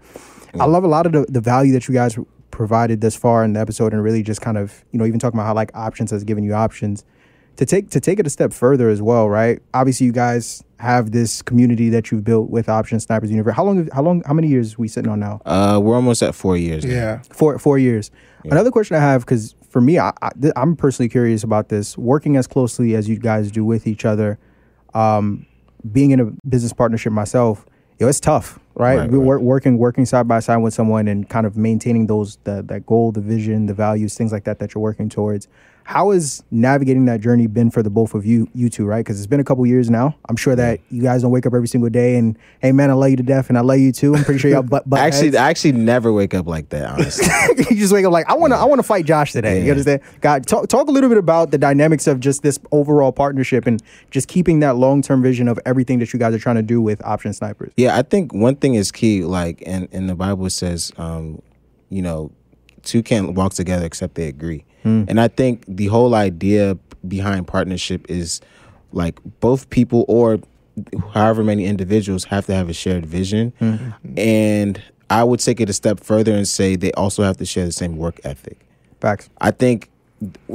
I 0.60 0.66
love 0.66 0.84
a 0.84 0.88
lot 0.88 1.06
of 1.06 1.12
the, 1.12 1.26
the 1.28 1.42
value 1.42 1.74
that 1.74 1.88
you 1.88 1.94
guys 1.94 2.18
provided 2.50 3.02
this 3.02 3.16
far 3.16 3.44
in 3.44 3.54
the 3.54 3.60
episode, 3.60 3.94
and 3.94 4.02
really 4.02 4.24
just 4.24 4.42
kind 4.42 4.58
of 4.58 4.84
you 4.92 5.00
know 5.00 5.06
even 5.06 5.20
talking 5.20 5.38
about 5.38 5.48
how 5.48 5.54
like 5.54 5.72
options 5.76 6.12
has 6.12 6.24
given 6.24 6.44
you 6.44 6.54
options 6.54 7.04
to 7.58 7.66
take 7.66 7.90
to 7.92 8.00
take 8.00 8.20
it 8.20 8.28
a 8.28 8.30
step 8.30 8.54
further 8.54 8.90
as 8.90 9.02
well, 9.02 9.30
right? 9.30 9.62
Obviously, 9.74 10.06
you 10.06 10.12
guys 10.12 10.64
have 10.80 11.12
this 11.12 11.42
community 11.42 11.90
that 11.90 12.12
you've 12.12 12.24
built 12.24 12.50
with 12.50 12.68
Option 12.68 13.00
Snipers 13.00 13.32
University. 13.32 13.56
How 13.56 13.64
long? 13.64 13.90
How 13.94 14.02
long? 14.02 14.24
How 14.26 14.34
many 14.34 14.48
years 14.48 14.78
we 14.78 14.88
sitting 14.88 15.10
on 15.10 15.20
now? 15.20 15.42
Uh, 15.46 15.80
we're 15.82 15.96
almost 15.96 16.22
at 16.22 16.36
four 16.36 16.58
years. 16.58 16.84
now. 16.86 16.92
Yeah. 16.92 17.22
Four 17.32 17.58
four 17.60 17.78
years. 17.78 18.12
Another 18.44 18.70
question 18.70 18.96
I 18.96 19.00
have 19.00 19.22
because 19.22 19.56
for 19.70 19.82
me, 19.82 19.98
I, 19.98 20.14
I 20.22 20.32
I'm 20.56 20.76
personally 20.76 21.10
curious 21.10 21.44
about 21.44 21.70
this. 21.70 21.98
Working 21.98 22.38
as 22.38 22.48
closely 22.48 22.96
as 22.96 23.10
you 23.10 23.18
guys 23.18 23.52
do 23.52 23.66
with 23.66 23.88
each 23.88 24.06
other, 24.06 24.38
um, 24.94 25.46
being 25.92 26.12
in 26.12 26.20
a 26.20 26.26
business 26.48 26.74
partnership 26.74 27.12
myself, 27.12 27.66
yo, 28.00 28.08
it's 28.08 28.20
tough, 28.20 28.60
right? 28.76 29.00
Right, 29.00 29.10
we 29.10 29.18
right. 29.18 29.26
work 29.26 29.42
working 29.42 29.78
working 29.78 30.06
side 30.06 30.28
by 30.28 30.40
side 30.40 30.58
with 30.58 30.74
someone 30.74 31.08
and 31.08 31.28
kind 31.30 31.46
of 31.46 31.58
maintaining 31.58 32.08
those 32.08 32.38
the, 32.44 32.62
that 32.64 32.86
goal, 32.86 33.12
the 33.12 33.22
vision, 33.22 33.66
the 33.66 33.74
values, 33.74 34.16
things 34.16 34.32
like 34.32 34.44
that 34.44 34.60
that 34.60 34.74
you're 34.74 34.82
working 34.82 35.10
towards. 35.10 35.48
How 35.86 36.10
has 36.10 36.44
navigating 36.50 37.06
that 37.06 37.22
journey 37.22 37.46
been 37.46 37.70
for 37.70 37.84
the 37.84 37.92
both 37.92 38.16
of 38.16 38.26
you, 38.26 38.50
you 38.56 38.70
two, 38.70 38.86
right? 38.86 39.06
Because 39.06 39.20
it's 39.20 39.28
been 39.28 39.40
a 39.40 39.44
couple 39.44 39.64
years 39.68 39.88
now. 39.88 40.16
I'm 40.28 40.36
sure 40.36 40.56
that 40.56 40.80
you 40.90 41.04
guys 41.04 41.22
don't 41.22 41.30
wake 41.30 41.46
up 41.46 41.54
every 41.54 41.68
single 41.68 41.92
day 41.92 42.16
and, 42.16 42.36
hey 42.60 42.72
man, 42.72 42.90
I 42.90 42.94
love 42.94 43.12
you 43.12 43.18
to 43.18 43.24
death, 43.24 43.50
and 43.50 43.58
I 43.58 43.62
love 43.62 43.78
you 43.78 43.92
too. 43.92 44.16
I'm 44.16 44.24
pretty 44.24 44.40
sure 44.40 44.50
y'all 44.50 44.64
butt, 44.64 44.90
butt 44.90 45.00
Actually, 45.00 45.28
heads. 45.28 45.36
I 45.36 45.50
actually 45.52 45.74
never 45.74 46.12
wake 46.12 46.34
up 46.34 46.48
like 46.48 46.70
that. 46.70 46.90
Honestly. 46.90 47.28
you 47.70 47.76
just 47.76 47.94
wake 47.94 48.04
up 48.04 48.12
like 48.12 48.28
I 48.28 48.34
want 48.34 48.52
to. 48.52 48.58
I 48.58 48.66
want 48.66 48.80
to 48.80 48.84
fight 48.84 49.06
Josh 49.06 49.32
today. 49.32 49.64
You 49.64 49.70
understand? 49.70 50.02
God, 50.22 50.48
talk 50.48 50.68
talk 50.70 50.88
a 50.88 50.92
little 50.92 51.08
bit 51.08 51.20
about 51.20 51.52
the 51.52 51.60
dynamics 51.60 52.08
of 52.08 52.20
just 52.20 52.42
this 52.42 52.58
overall 52.72 53.12
partnership 53.12 53.68
and 53.68 53.80
just 54.10 54.28
keeping 54.28 54.62
that 54.62 54.78
long 54.78 55.04
term 55.04 55.22
vision 55.22 55.48
of 55.48 55.60
everything 55.68 56.00
that 56.00 56.12
you 56.14 56.18
guys 56.18 56.34
are 56.34 56.40
trying 56.40 56.56
to 56.56 56.64
do 56.64 56.82
with 56.82 57.00
Option 57.06 57.32
Snipers. 57.32 57.72
Yeah, 57.78 57.96
I 57.96 58.02
think 58.02 58.34
one 58.34 58.56
thing 58.56 58.74
is 58.74 58.92
key. 58.92 59.24
Like, 59.24 59.62
and 59.68 59.88
in 59.92 60.08
the 60.08 60.16
Bible 60.16 60.50
says, 60.50 60.92
um, 60.98 61.44
you 61.90 62.02
know, 62.02 62.32
two 62.82 63.04
can't 63.04 63.34
walk 63.34 63.54
together 63.54 63.86
except 63.86 64.16
they 64.16 64.28
agree. 64.28 64.66
Hmm. 64.86 65.04
And 65.08 65.20
I 65.20 65.28
think 65.28 65.64
the 65.68 65.88
whole 65.88 66.14
idea 66.14 66.78
behind 67.08 67.48
partnership 67.48 68.06
is 68.08 68.40
like 68.92 69.20
both 69.40 69.68
people 69.72 70.06
or 70.08 70.40
however 71.12 71.44
many 71.44 71.66
individuals 71.66 72.24
have 72.26 72.46
to 72.46 72.54
have 72.54 72.70
a 72.70 72.74
shared 72.74 73.04
vision. 73.04 73.52
Hmm. 73.58 73.90
And 74.16 74.82
I 75.10 75.24
would 75.24 75.40
take 75.40 75.60
it 75.60 75.72
a 75.72 75.74
step 75.74 76.00
further 76.00 76.34
and 76.34 76.48
say 76.48 76.76
they 76.76 76.92
also 76.92 77.24
have 77.24 77.38
to 77.38 77.46
share 77.46 77.66
the 77.66 77.72
same 77.72 77.98
work 77.98 78.22
ethic. 78.24 78.60
Facts. 79.02 79.28
I 79.42 79.50
think 79.50 79.90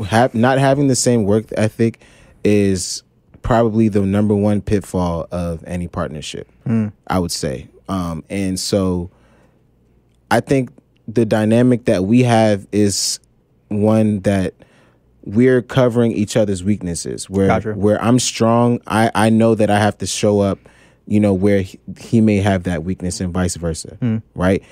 have, 0.07 0.33
not 0.33 0.59
having 0.59 0.87
the 0.87 0.97
same 0.97 1.25
work 1.25 1.47
ethic 1.57 2.01
is 2.45 3.03
probably 3.43 3.89
the 3.89 4.03
number 4.03 4.37
one 4.37 4.61
pitfall 4.61 5.27
of 5.33 5.65
any 5.67 5.89
partnership. 5.89 6.49
Hmm. 6.67 6.89
I 7.09 7.19
would 7.19 7.33
say, 7.33 7.67
um, 7.89 8.23
and 8.31 8.61
so 8.61 9.11
I 10.31 10.39
think 10.39 10.71
the 11.09 11.27
dynamic 11.27 11.87
that 11.87 12.05
we 12.05 12.23
have 12.23 12.69
is 12.71 13.19
one 13.71 14.21
that 14.21 14.55
we're 15.25 15.63
covering 15.63 16.13
each 16.13 16.37
other's 16.37 16.63
weaknesses. 16.63 17.29
Where 17.31 17.47
Gotcha. 17.47 17.73
where 17.73 18.03
I'm 18.03 18.19
strong, 18.19 18.81
I 18.87 19.11
I 19.15 19.31
know 19.31 19.55
that 19.55 19.71
I 19.71 19.79
have 19.79 19.97
to 19.99 20.07
show 20.07 20.41
up. 20.41 20.59
You 21.07 21.19
know 21.21 21.35
where 21.35 21.63
he, 21.63 21.79
he 21.99 22.21
may 22.21 22.37
have 22.39 22.65
that 22.65 22.85
weakness, 22.85 23.21
and 23.21 23.33
vice 23.33 23.57
versa. 23.57 23.99
Right. 24.35 24.63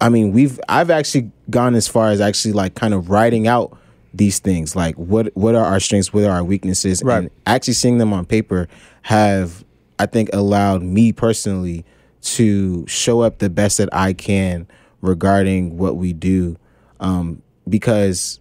I 0.00 0.08
mean, 0.08 0.32
we've 0.32 0.58
I've 0.68 0.90
actually 0.90 1.30
gone 1.50 1.74
as 1.74 1.88
far 1.88 2.08
as 2.10 2.20
actually 2.20 2.52
like 2.52 2.74
kind 2.74 2.94
of 2.94 3.10
writing 3.10 3.46
out 3.46 3.76
these 4.12 4.38
things, 4.38 4.74
like 4.76 4.94
what 4.96 5.28
what 5.36 5.54
are 5.54 5.64
our 5.64 5.80
strengths, 5.80 6.12
what 6.12 6.24
are 6.24 6.30
our 6.30 6.44
weaknesses, 6.44 7.02
Right. 7.02 7.18
and 7.18 7.30
actually 7.46 7.74
seeing 7.74 7.98
them 7.98 8.12
on 8.12 8.24
paper 8.24 8.68
have 9.02 9.64
I 9.98 10.06
think 10.06 10.30
allowed 10.32 10.82
me 10.82 11.12
personally 11.12 11.84
to 12.22 12.86
show 12.86 13.20
up 13.20 13.38
the 13.38 13.50
best 13.50 13.78
that 13.78 13.88
I 13.92 14.12
can 14.14 14.66
regarding 15.02 15.76
what 15.76 15.96
we 15.96 16.12
do, 16.14 16.56
um, 17.00 17.42
because 17.68 18.40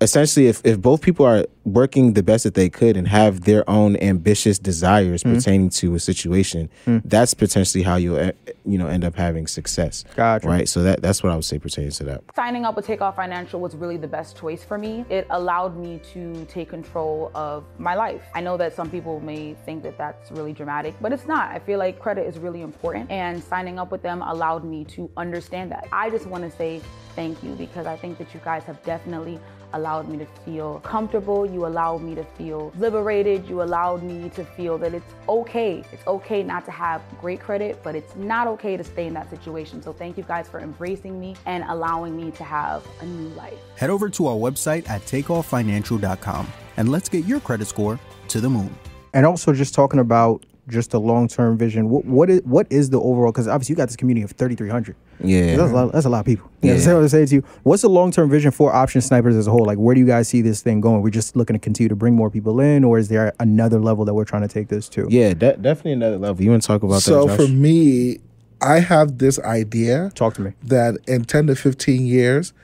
essentially 0.00 0.48
if, 0.48 0.60
if 0.64 0.80
both 0.82 1.00
people 1.00 1.24
are 1.24 1.46
working 1.64 2.12
the 2.12 2.22
best 2.22 2.44
that 2.44 2.52
they 2.54 2.68
could 2.68 2.94
and 2.96 3.08
have 3.08 3.42
their 3.42 3.68
own 3.70 3.96
ambitious 3.98 4.58
desires 4.58 5.22
Mm-hmm. 5.22 5.34
pertaining 5.36 5.70
to 5.70 5.94
a 5.94 5.98
situation 6.00 6.68
Mm. 6.86 7.00
that's 7.06 7.32
potentially 7.32 7.82
how 7.84 7.96
you'll 7.96 8.18
eh, 8.18 8.32
you 8.66 8.76
know 8.76 8.86
end 8.88 9.04
up 9.04 9.14
having 9.14 9.46
success 9.46 10.04
Gotcha. 10.16 10.46
right 10.46 10.68
so 10.68 10.82
that 10.82 11.00
that's 11.00 11.22
what 11.22 11.32
i 11.32 11.34
would 11.36 11.44
say 11.44 11.58
pertains 11.58 11.96
to 11.98 12.04
that 12.04 12.22
Signing 12.34 12.64
up 12.66 12.76
with 12.76 12.84
Takeoff 12.86 13.16
Financial 13.16 13.60
was 13.60 13.74
really 13.76 13.96
the 13.96 14.08
best 14.08 14.36
choice 14.36 14.62
for 14.64 14.76
me. 14.76 15.04
It 15.08 15.26
allowed 15.30 15.76
me 15.78 16.00
to 16.12 16.44
take 16.46 16.68
control 16.68 17.30
of 17.34 17.64
my 17.78 17.94
life. 17.94 18.22
I 18.34 18.40
know 18.40 18.56
that 18.58 18.74
some 18.74 18.90
people 18.90 19.20
may 19.20 19.54
think 19.64 19.82
that 19.84 19.96
that's 19.96 20.30
really 20.32 20.52
dramatic, 20.52 20.94
but 21.00 21.12
it's 21.12 21.26
not. 21.26 21.50
I 21.52 21.60
feel 21.60 21.78
like 21.78 21.98
credit 22.00 22.26
is 22.26 22.38
really 22.38 22.60
important, 22.62 23.10
and 23.10 23.42
signing 23.42 23.78
up 23.78 23.90
with 23.92 24.02
them 24.02 24.20
allowed 24.22 24.64
me 24.64 24.84
to 24.96 25.08
understand 25.16 25.70
that. 25.72 25.86
I 25.92 26.10
just 26.10 26.26
want 26.26 26.42
to 26.44 26.50
say 26.56 26.80
thank 27.14 27.42
you 27.42 27.52
because 27.54 27.86
I 27.86 27.96
think 27.96 28.18
that 28.18 28.34
you 28.34 28.40
guys 28.44 28.64
have 28.64 28.82
definitely 28.82 29.38
allowed 29.74 30.08
me 30.08 30.16
to 30.18 30.26
feel 30.44 30.80
comfortable. 30.80 31.44
You 31.44 31.66
allowed 31.66 32.02
me 32.02 32.14
to 32.14 32.24
feel 32.24 32.72
liberated. 32.78 33.48
You 33.48 33.62
allowed 33.62 34.02
me 34.02 34.30
to 34.30 34.44
feel 34.44 34.78
that 34.78 34.94
it's 34.94 35.12
okay. 35.28 35.84
It's 35.92 36.06
okay 36.06 36.42
not 36.42 36.64
to 36.66 36.70
have 36.70 37.02
great 37.20 37.40
credit, 37.40 37.80
but 37.82 37.94
it's 37.94 38.14
not 38.16 38.46
okay 38.48 38.76
to 38.76 38.84
stay 38.84 39.06
in 39.06 39.14
that 39.14 39.28
situation. 39.30 39.82
So 39.82 39.92
thank 39.92 40.16
you 40.16 40.22
guys 40.22 40.48
for 40.48 40.60
embracing 40.60 41.18
me 41.20 41.36
and 41.44 41.64
allowing 41.68 42.16
me 42.16 42.30
to 42.32 42.44
have 42.44 42.86
a 43.00 43.06
new 43.06 43.28
life. 43.30 43.58
Head 43.76 43.90
over 43.90 44.08
to 44.10 44.26
our 44.28 44.36
website 44.36 44.88
at 44.88 45.02
takeofffinancial.com 45.02 46.52
and 46.76 46.88
let's 46.88 47.08
get 47.08 47.24
your 47.24 47.40
credit 47.40 47.66
score 47.66 47.98
to 48.28 48.40
the 48.40 48.48
moon. 48.48 48.74
And 49.12 49.26
also 49.26 49.52
just 49.52 49.74
talking 49.74 50.00
about 50.00 50.44
just 50.68 50.94
a 50.94 50.98
long 50.98 51.28
term 51.28 51.58
vision. 51.58 51.90
What 51.90 52.04
what 52.06 52.30
is 52.30 52.40
what 52.44 52.66
is 52.70 52.90
the 52.90 53.00
overall? 53.00 53.32
Because 53.32 53.46
obviously 53.48 53.74
you 53.74 53.76
got 53.76 53.86
this 53.88 53.96
community 53.96 54.24
of 54.24 54.30
3,300. 54.32 54.96
yeah 55.22 55.56
That's 55.56 55.70
a 55.70 55.74
lot. 55.74 55.92
That's 55.92 56.06
a 56.06 56.08
lot 56.08 56.20
of 56.20 56.26
people. 56.26 56.50
You 56.62 56.70
know, 56.70 56.74
Yeah. 56.76 56.80
so 56.80 56.96
I 56.96 57.00
would 57.00 57.10
say 57.10 57.26
to 57.26 57.34
you, 57.34 57.44
what's 57.64 57.82
the 57.82 57.88
long 57.90 58.10
term 58.10 58.30
vision 58.30 58.50
for 58.50 58.72
Option 58.74 59.00
Snipers 59.02 59.36
as 59.36 59.46
a 59.46 59.50
whole? 59.50 59.64
Like, 59.66 59.76
where 59.78 59.94
do 59.94 60.00
you 60.00 60.06
guys 60.06 60.28
see 60.28 60.40
this 60.40 60.62
thing 60.62 60.80
going? 60.80 61.02
We're 61.02 61.10
just 61.10 61.36
looking 61.36 61.54
to 61.54 61.60
continue 61.60 61.88
to 61.88 61.96
bring 61.96 62.14
more 62.14 62.30
people 62.30 62.60
in, 62.60 62.82
or 62.84 62.98
is 62.98 63.08
there 63.08 63.32
another 63.40 63.78
level 63.78 64.04
that 64.06 64.14
we're 64.14 64.24
trying 64.24 64.42
to 64.42 64.48
take 64.48 64.68
this 64.68 64.88
to? 64.90 65.06
yeah 65.10 65.34
de- 65.34 65.56
definitely 65.58 65.92
another 65.92 66.18
level 66.18 66.42
you 66.42 66.50
want 66.50 66.62
to 66.62 66.66
talk 66.66 66.82
about 66.82 67.02
So 67.02 67.26
that 67.26 67.36
So 67.36 67.46
for 67.46 67.52
me, 67.52 68.18
I 68.62 68.80
have 68.80 69.18
this 69.18 69.38
idea 69.40 70.10
Talk 70.14 70.34
to 70.34 70.40
me. 70.42 70.52
that 70.62 70.96
in 71.06 71.24
10 71.26 71.48
to 71.48 71.54
15 71.56 72.06
years, 72.06 72.54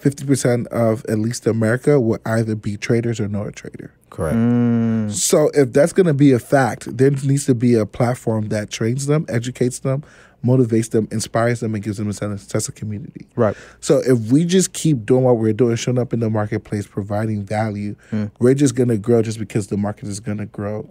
50% 0.00 0.66
of 0.68 1.04
at 1.08 1.18
least 1.18 1.46
America 1.46 2.00
will 2.00 2.18
either 2.26 2.54
be 2.54 2.76
traders 2.76 3.20
or 3.20 3.28
not 3.28 3.46
a 3.46 3.52
trader. 3.52 3.92
Correct 4.12 4.36
mm. 4.36 4.92
So 5.10 5.50
if 5.54 5.72
that's 5.72 5.92
going 5.92 6.06
to 6.06 6.14
be 6.14 6.32
a 6.32 6.38
fact, 6.38 6.96
there 6.96 7.10
needs 7.10 7.46
to 7.46 7.54
be 7.54 7.74
a 7.74 7.86
platform 7.86 8.48
that 8.48 8.70
trains 8.70 9.06
them, 9.06 9.26
educates 9.28 9.80
them, 9.80 10.04
motivates 10.44 10.90
them, 10.90 11.08
inspires 11.10 11.60
them, 11.60 11.74
and 11.74 11.82
gives 11.82 11.98
them 11.98 12.08
a 12.08 12.12
sense, 12.12 12.42
sense 12.42 12.68
of 12.68 12.74
community. 12.74 13.26
Right. 13.36 13.56
So 13.80 13.98
if 13.98 14.32
we 14.32 14.44
just 14.44 14.72
keep 14.72 15.06
doing 15.06 15.24
what 15.24 15.38
we're 15.38 15.52
doing, 15.52 15.76
showing 15.76 15.98
up 15.98 16.12
in 16.12 16.20
the 16.20 16.30
marketplace, 16.30 16.86
providing 16.86 17.44
value, 17.44 17.94
mm. 18.10 18.30
we're 18.38 18.54
just 18.54 18.74
going 18.74 18.88
to 18.88 18.98
grow 18.98 19.22
just 19.22 19.38
because 19.38 19.68
the 19.68 19.76
market 19.76 20.08
is 20.08 20.20
going 20.20 20.38
to 20.38 20.46
grow. 20.46 20.88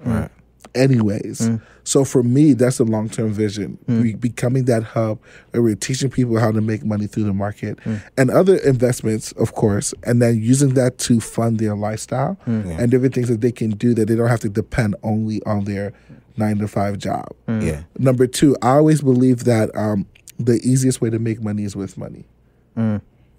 Anyways, 0.73 1.41
mm. 1.41 1.61
so 1.83 2.05
for 2.05 2.23
me, 2.23 2.53
that's 2.53 2.79
a 2.79 2.83
long 2.83 3.09
term 3.09 3.31
vision. 3.31 3.77
Mm. 3.87 4.03
Be- 4.03 4.13
becoming 4.15 4.65
that 4.65 4.83
hub 4.83 5.19
where 5.51 5.61
we're 5.61 5.75
teaching 5.75 6.09
people 6.09 6.39
how 6.39 6.51
to 6.51 6.61
make 6.61 6.83
money 6.83 7.07
through 7.07 7.25
the 7.25 7.33
market 7.33 7.77
mm. 7.79 8.01
and 8.17 8.29
other 8.31 8.57
investments, 8.57 9.31
of 9.33 9.53
course, 9.53 9.93
and 10.03 10.21
then 10.21 10.39
using 10.39 10.73
that 10.75 10.97
to 10.99 11.19
fund 11.19 11.59
their 11.59 11.75
lifestyle 11.75 12.37
and 12.45 12.91
different 12.91 13.13
things 13.13 13.27
that 13.29 13.41
they 13.41 13.51
can 13.51 13.71
do 13.71 13.93
that 13.93 14.07
they 14.07 14.15
don't 14.15 14.29
have 14.29 14.39
to 14.39 14.49
depend 14.49 14.95
only 15.03 15.41
on 15.45 15.65
their 15.65 15.93
nine 16.37 16.57
to 16.57 16.67
five 16.67 16.97
job. 16.97 17.27
yeah. 17.47 17.83
Number 17.97 18.27
two, 18.27 18.55
I 18.61 18.71
always 18.71 19.01
believe 19.01 19.43
that 19.43 19.75
um, 19.75 20.05
the 20.39 20.59
easiest 20.63 21.01
way 21.01 21.09
to 21.09 21.19
make 21.19 21.41
money 21.41 21.63
is 21.63 21.75
with 21.75 21.97
money, 21.97 22.25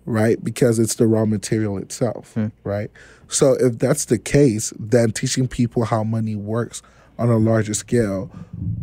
right? 0.04 0.42
Because 0.42 0.78
it's 0.78 0.96
the 0.96 1.06
raw 1.06 1.24
material 1.24 1.78
itself, 1.78 2.36
right? 2.64 2.90
So 3.28 3.54
if 3.54 3.78
that's 3.78 4.04
the 4.06 4.18
case, 4.18 4.72
then 4.78 5.10
teaching 5.12 5.48
people 5.48 5.84
how 5.86 6.04
money 6.04 6.36
works 6.36 6.82
on 7.22 7.30
a 7.30 7.38
larger 7.38 7.72
scale. 7.72 8.30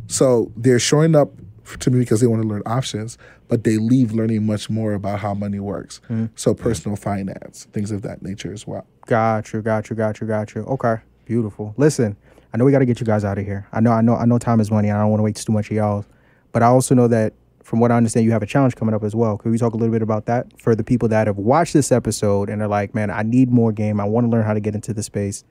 So 0.07 0.51
they're 0.55 0.79
showing 0.79 1.13
up 1.15 1.31
to 1.79 1.91
me 1.91 1.99
because 1.99 2.21
they 2.21 2.27
want 2.27 2.41
to 2.41 2.47
learn 2.47 2.63
options, 2.65 3.17
but 3.49 3.63
they 3.63 3.77
leave 3.77 4.13
learning 4.13 4.45
much 4.45 4.69
more 4.69 4.93
about 4.93 5.19
how 5.19 5.33
money 5.33 5.59
works. 5.59 5.99
Hmm. 6.07 6.27
So 6.35 6.53
personal 6.53 6.95
finance, 6.95 7.67
things 7.73 7.91
of 7.91 8.01
that 8.03 8.21
nature 8.21 8.53
as 8.53 8.65
well. 8.65 8.87
Got 9.05 9.51
you, 9.53 9.61
got 9.61 9.89
you, 9.89 9.95
got 9.95 10.21
you, 10.21 10.27
got 10.27 10.55
you. 10.55 10.61
Okay, 10.61 10.95
beautiful. 11.25 11.73
Listen, 11.77 12.15
I 12.53 12.57
know 12.57 12.65
we 12.65 12.71
got 12.71 12.79
to 12.79 12.85
get 12.85 12.99
you 12.99 13.05
guys 13.05 13.25
out 13.25 13.37
of 13.37 13.45
here. 13.45 13.67
I 13.73 13.81
know, 13.81 13.91
I 13.91 14.01
know, 14.01 14.15
I 14.15 14.25
know. 14.25 14.39
Time 14.39 14.59
is 14.59 14.71
money. 14.71 14.87
and 14.87 14.97
I 14.97 15.01
don't 15.01 15.11
want 15.11 15.19
to 15.19 15.23
waste 15.25 15.45
too 15.45 15.53
much 15.53 15.69
of 15.69 15.75
y'all, 15.75 16.05
but 16.53 16.63
I 16.63 16.67
also 16.67 16.95
know 16.95 17.07
that 17.09 17.33
from 17.63 17.79
what 17.79 17.91
I 17.91 17.97
understand, 17.97 18.25
you 18.25 18.31
have 18.31 18.41
a 18.41 18.47
challenge 18.47 18.75
coming 18.75 18.95
up 18.95 19.03
as 19.03 19.15
well. 19.15 19.37
Could 19.37 19.51
we 19.51 19.57
talk 19.57 19.73
a 19.73 19.77
little 19.77 19.93
bit 19.93 20.01
about 20.01 20.25
that 20.25 20.59
for 20.59 20.75
the 20.75 20.83
people 20.83 21.07
that 21.09 21.27
have 21.27 21.37
watched 21.37 21.73
this 21.73 21.91
episode 21.91 22.49
and 22.49 22.63
are 22.63 22.67
like, 22.67 22.95
man, 22.95 23.11
I 23.11 23.21
need 23.21 23.51
more 23.51 23.71
game. 23.71 23.99
I 23.99 24.05
want 24.05 24.25
to 24.25 24.29
learn 24.31 24.43
how 24.43 24.55
to 24.55 24.59
get 24.59 24.73
into 24.73 24.91
the 24.91 25.03
space. 25.03 25.43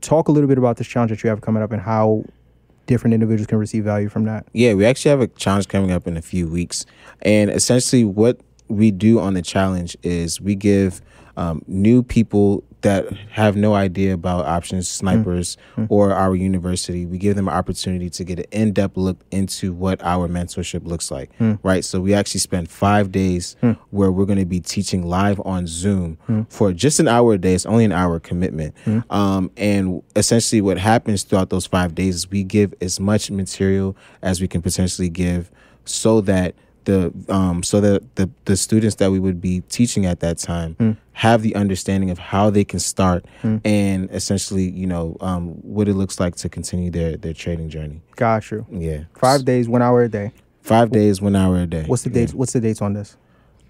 Talk 0.00 0.28
a 0.28 0.32
little 0.32 0.48
bit 0.48 0.58
about 0.58 0.76
this 0.76 0.86
challenge 0.86 1.10
that 1.10 1.22
you 1.22 1.30
have 1.30 1.40
coming 1.40 1.62
up 1.62 1.72
and 1.72 1.82
how 1.82 2.24
different 2.86 3.14
individuals 3.14 3.46
can 3.46 3.58
receive 3.58 3.84
value 3.84 4.08
from 4.08 4.24
that. 4.24 4.46
Yeah, 4.52 4.74
we 4.74 4.84
actually 4.84 5.10
have 5.10 5.20
a 5.20 5.26
challenge 5.28 5.68
coming 5.68 5.90
up 5.90 6.06
in 6.06 6.16
a 6.16 6.22
few 6.22 6.48
weeks. 6.48 6.86
And 7.22 7.50
essentially, 7.50 8.04
what 8.04 8.40
we 8.68 8.90
do 8.90 9.20
on 9.20 9.34
the 9.34 9.42
challenge 9.42 9.96
is 10.02 10.40
we 10.40 10.54
give 10.54 11.00
um, 11.38 11.62
new 11.66 12.02
people 12.02 12.64
that 12.82 13.10
have 13.30 13.56
no 13.56 13.74
idea 13.74 14.14
about 14.14 14.46
options 14.46 14.86
mm. 14.86 14.90
snipers 14.90 15.56
mm. 15.76 15.86
or 15.88 16.12
our 16.12 16.34
university. 16.34 17.06
We 17.06 17.18
give 17.18 17.34
them 17.34 17.48
an 17.48 17.54
opportunity 17.54 18.08
to 18.10 18.24
get 18.24 18.38
an 18.38 18.44
in-depth 18.52 18.96
look 18.96 19.18
into 19.30 19.72
what 19.72 20.00
our 20.02 20.28
mentorship 20.28 20.86
looks 20.86 21.10
like 21.10 21.36
mm. 21.38 21.58
right? 21.62 21.84
So 21.84 22.00
we 22.00 22.14
actually 22.14 22.40
spend 22.40 22.70
five 22.70 23.10
days 23.10 23.56
where 23.90 24.12
we're 24.12 24.26
going 24.26 24.38
to 24.38 24.46
be 24.46 24.60
teaching 24.60 25.06
live 25.06 25.40
on 25.44 25.66
zoom 25.66 26.18
for 26.50 26.72
just 26.72 27.00
an 27.00 27.08
hour 27.08 27.34
a 27.34 27.38
day. 27.38 27.54
It's 27.54 27.66
only 27.66 27.84
an 27.84 27.92
hour 27.92 28.20
commitment. 28.20 28.74
Um, 29.10 29.50
and 29.56 30.02
essentially 30.16 30.60
what 30.60 30.78
happens 30.78 31.22
throughout 31.22 31.50
those 31.50 31.66
five 31.66 31.94
days 31.94 32.16
is 32.16 32.30
we 32.30 32.44
give 32.44 32.74
as 32.80 33.00
much 33.00 33.30
material 33.30 33.96
as 34.22 34.40
we 34.40 34.48
can 34.48 34.62
potentially 34.62 35.08
give 35.08 35.50
so 35.84 36.20
that 36.22 36.54
the 36.84 37.12
um 37.28 37.62
so 37.62 37.80
that 37.80 38.02
the 38.16 38.28
the 38.46 38.56
students 38.56 38.96
that 38.96 39.10
we 39.10 39.18
would 39.18 39.40
be 39.40 39.60
teaching 39.68 40.06
at 40.06 40.20
that 40.20 40.38
time 40.38 40.96
have 41.12 41.42
the 41.42 41.54
understanding 41.54 42.10
of 42.10 42.18
how 42.18 42.48
they 42.50 42.64
can 42.64 42.78
start 42.78 43.24
and 43.64 44.10
essentially 44.10 44.68
you 44.70 44.86
know 44.86 45.16
um 45.20 45.48
what 45.62 45.88
it 45.88 45.94
looks 45.94 46.18
like 46.20 46.34
to 46.36 46.48
continue 46.48 46.90
their 46.90 47.16
their 47.16 47.32
trading 47.34 47.68
journey 47.68 48.00
Got 48.16 48.50
you. 48.50 48.66
yeah 48.70 49.00
Five 49.16 49.44
days, 49.44 49.68
one 49.68 49.82
hour 49.82 50.02
a 50.02 50.08
day. 50.08 50.32
five 50.62 50.90
days 50.90 51.20
one 51.20 51.36
hour 51.36 51.58
a 51.58 51.66
day 51.66 51.84
What's 51.86 52.02
the 52.02 52.10
Yeah. 52.10 52.14
dates? 52.14 52.34
What's 52.34 52.52
the 52.52 52.60
dates 52.60 52.80
on 52.82 52.92
this? 52.94 53.16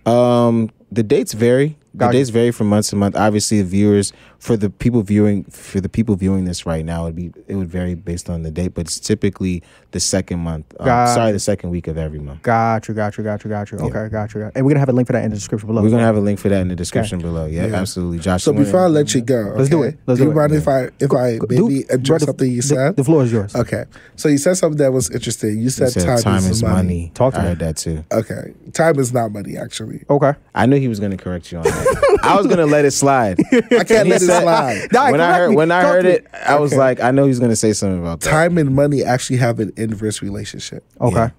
Um, 0.06 0.70
the 0.90 1.02
dates 1.02 1.32
vary. 1.34 1.76
The 1.94 2.00
Gotcha. 2.04 2.18
dates 2.18 2.30
vary 2.30 2.50
from 2.52 2.68
month 2.68 2.90
to 2.90 2.96
month. 2.96 3.16
Obviously, 3.16 3.60
the 3.62 3.66
viewers 3.68 4.12
for 4.38 4.56
the 4.56 4.70
people 4.70 5.02
viewing 5.02 5.42
for 5.44 5.80
the 5.80 5.88
people 5.88 6.14
viewing 6.14 6.44
this 6.44 6.64
right 6.66 6.84
now, 6.84 7.04
it'd 7.06 7.16
be 7.16 7.32
it 7.48 7.56
would 7.56 7.66
vary 7.68 7.94
based 7.94 8.30
on 8.30 8.42
the 8.42 8.50
date, 8.52 8.74
but 8.74 8.82
it's 8.82 9.00
typically 9.00 9.62
the 9.90 9.98
second 9.98 10.38
month. 10.40 10.66
Um, 10.78 10.86
Gotcha. 10.86 11.14
sorry, 11.14 11.32
the 11.32 11.40
second 11.40 11.70
week 11.70 11.88
of 11.88 11.96
every 11.98 12.20
month. 12.20 12.42
Got 12.42 12.86
you, 12.86 12.94
got 12.94 13.16
you, 13.18 13.24
got 13.24 13.42
you, 13.42 13.50
got 13.50 13.72
you. 13.72 13.78
Okay, 13.78 14.08
got 14.10 14.32
you. 14.34 14.48
And 14.54 14.64
we're 14.64 14.72
gonna 14.72 14.80
have 14.80 14.90
a 14.90 14.92
link 14.92 15.08
for 15.08 15.14
that 15.14 15.24
in 15.24 15.30
the 15.30 15.36
description 15.36 15.66
below. 15.66 15.82
We're 15.82 15.90
gonna 15.90 16.04
have 16.04 16.16
a 16.16 16.20
link 16.20 16.38
for 16.38 16.50
that 16.50 16.60
in 16.60 16.68
the 16.68 16.76
description 16.76 17.18
below. 17.20 17.46
Yeah, 17.46 17.66
Yeah. 17.66 17.76
absolutely, 17.80 18.18
Josh. 18.20 18.44
So 18.44 18.52
before 18.52 18.80
I 18.80 18.86
let 18.86 19.12
you 19.14 19.22
go, 19.22 19.54
Let's 19.56 19.70
do 19.70 19.82
it. 19.82 19.96
Let's 20.06 20.18
do 20.18 20.24
do 20.26 20.30
you 20.30 20.32
it. 20.32 20.40
mind 20.40 20.52
if 20.52 20.68
I 20.68 20.90
if 21.00 21.10
I 21.12 21.38
Do- 21.38 21.46
maybe 21.68 21.80
address 21.90 22.06
brother, 22.22 22.26
something 22.26 22.50
you 22.52 22.60
the- 22.62 22.68
said? 22.68 22.96
The, 22.96 23.04
floor 23.04 23.24
is 23.24 23.32
yours. 23.32 23.56
Okay, 23.56 23.86
so 24.14 24.28
you 24.28 24.38
said 24.38 24.54
something 24.56 24.78
that 24.78 24.92
was 24.92 25.10
interesting. 25.10 25.58
You 25.58 25.70
said, 25.70 25.86
You 25.96 26.02
said 26.02 26.22
time, 26.22 26.44
is, 26.44 26.62
money. 26.62 27.10
Talk 27.14 27.32
to 27.34 27.40
I 27.40 27.42
me. 27.42 27.48
heard 27.48 27.58
that 27.60 27.76
too. 27.78 28.04
Okay, 28.12 28.52
time 28.72 28.98
is 29.00 29.12
not 29.12 29.32
money. 29.32 29.56
Actually, 29.56 30.04
Okay. 30.10 30.34
I 30.54 30.66
knew 30.78 30.82
he 30.82 30.88
was 30.88 31.00
gonna 31.00 31.16
correct 31.16 31.50
you 31.52 31.58
on 31.58 31.64
that. 31.64 32.18
I 32.22 32.36
was 32.36 32.46
gonna 32.46 32.66
let 32.66 32.84
it 32.84 32.92
slide. 32.92 33.38
I 33.52 33.84
can't 33.84 34.08
let 34.08 34.22
it 34.22 34.26
slide. 34.26 34.88
Nah, 34.92 35.10
when 35.10 35.20
I 35.20 35.34
heard 35.36 35.50
me. 35.50 35.56
when 35.56 35.70
I 35.70 35.82
heard 35.82 36.04
it, 36.06 36.26
I 36.32 36.58
was 36.58 36.72
Okay. 36.72 36.78
like, 36.78 37.00
I 37.00 37.10
know 37.10 37.26
he's 37.26 37.40
gonna 37.40 37.56
say 37.56 37.72
something 37.72 37.98
about 38.00 38.20
that. 38.20 38.30
Time 38.30 38.56
and 38.58 38.74
money 38.74 39.02
actually 39.04 39.38
have 39.38 39.60
an 39.60 39.72
inverse 39.76 40.22
relationship. 40.22 40.84
Okay. 41.00 41.16
Yeah. 41.16 41.30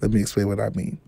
Let 0.00 0.12
me 0.12 0.20
explain 0.20 0.46
what 0.48 0.60
I 0.60 0.68
mean. 0.70 0.98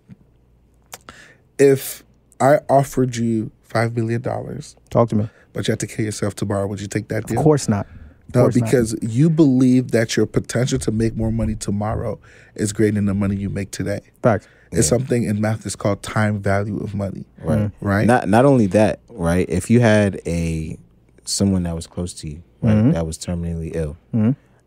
If 1.58 2.04
I 2.40 2.60
offered 2.68 3.16
you 3.16 3.50
five 3.62 3.96
million 3.96 4.20
dollars, 4.22 4.76
Talk 4.90 5.08
to 5.10 5.16
me. 5.16 5.28
but 5.52 5.66
you 5.68 5.72
have 5.72 5.78
to 5.80 5.86
kill 5.86 6.04
yourself 6.04 6.34
tomorrow, 6.34 6.66
would 6.66 6.80
you 6.80 6.86
take 6.86 7.08
that 7.08 7.24
Of 7.24 7.30
deal? 7.30 7.42
course 7.42 7.68
not. 7.68 7.86
Of 8.28 8.34
No, 8.34 8.42
course 8.42 8.56
not. 8.56 8.64
because 8.64 8.96
you 9.02 9.28
believe 9.30 9.90
that 9.90 10.16
your 10.16 10.26
potential 10.26 10.78
to 10.80 10.90
make 10.92 11.16
more 11.16 11.32
money 11.32 11.54
tomorrow 11.54 12.18
is 12.54 12.72
greater 12.72 12.94
than 12.94 13.06
the 13.06 13.14
money 13.14 13.36
you 13.36 13.48
make 13.50 13.70
today. 13.70 14.00
Facts. 14.22 14.46
It's 14.72 14.88
something 14.88 15.24
in 15.24 15.40
math 15.40 15.62
that's 15.64 15.76
called 15.76 16.02
time 16.02 16.40
value 16.40 16.78
of 16.78 16.94
money. 16.94 17.24
Right. 17.42 17.70
Right? 17.80 18.06
Not 18.06 18.28
not 18.28 18.44
only 18.44 18.66
that, 18.68 19.00
right? 19.08 19.48
If 19.48 19.70
you 19.70 19.80
had 19.80 20.20
a 20.26 20.78
someone 21.24 21.62
that 21.64 21.74
was 21.74 21.86
close 21.86 22.12
to 22.14 22.28
you, 22.28 22.42
right, 22.62 22.74
Mm-hmm. 22.74 22.90
that 22.92 23.06
was 23.06 23.18
terminally 23.18 23.70
ill, 23.74 23.96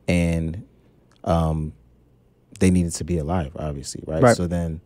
and 0.08 0.66
um, 1.24 1.74
they 2.60 2.70
needed 2.72 2.94
to 2.94 3.04
be 3.04 3.18
alive, 3.18 3.52
obviously, 3.58 4.04
right? 4.08 4.22
Right. 4.22 4.36
So 4.38 4.48
then, 4.48 4.82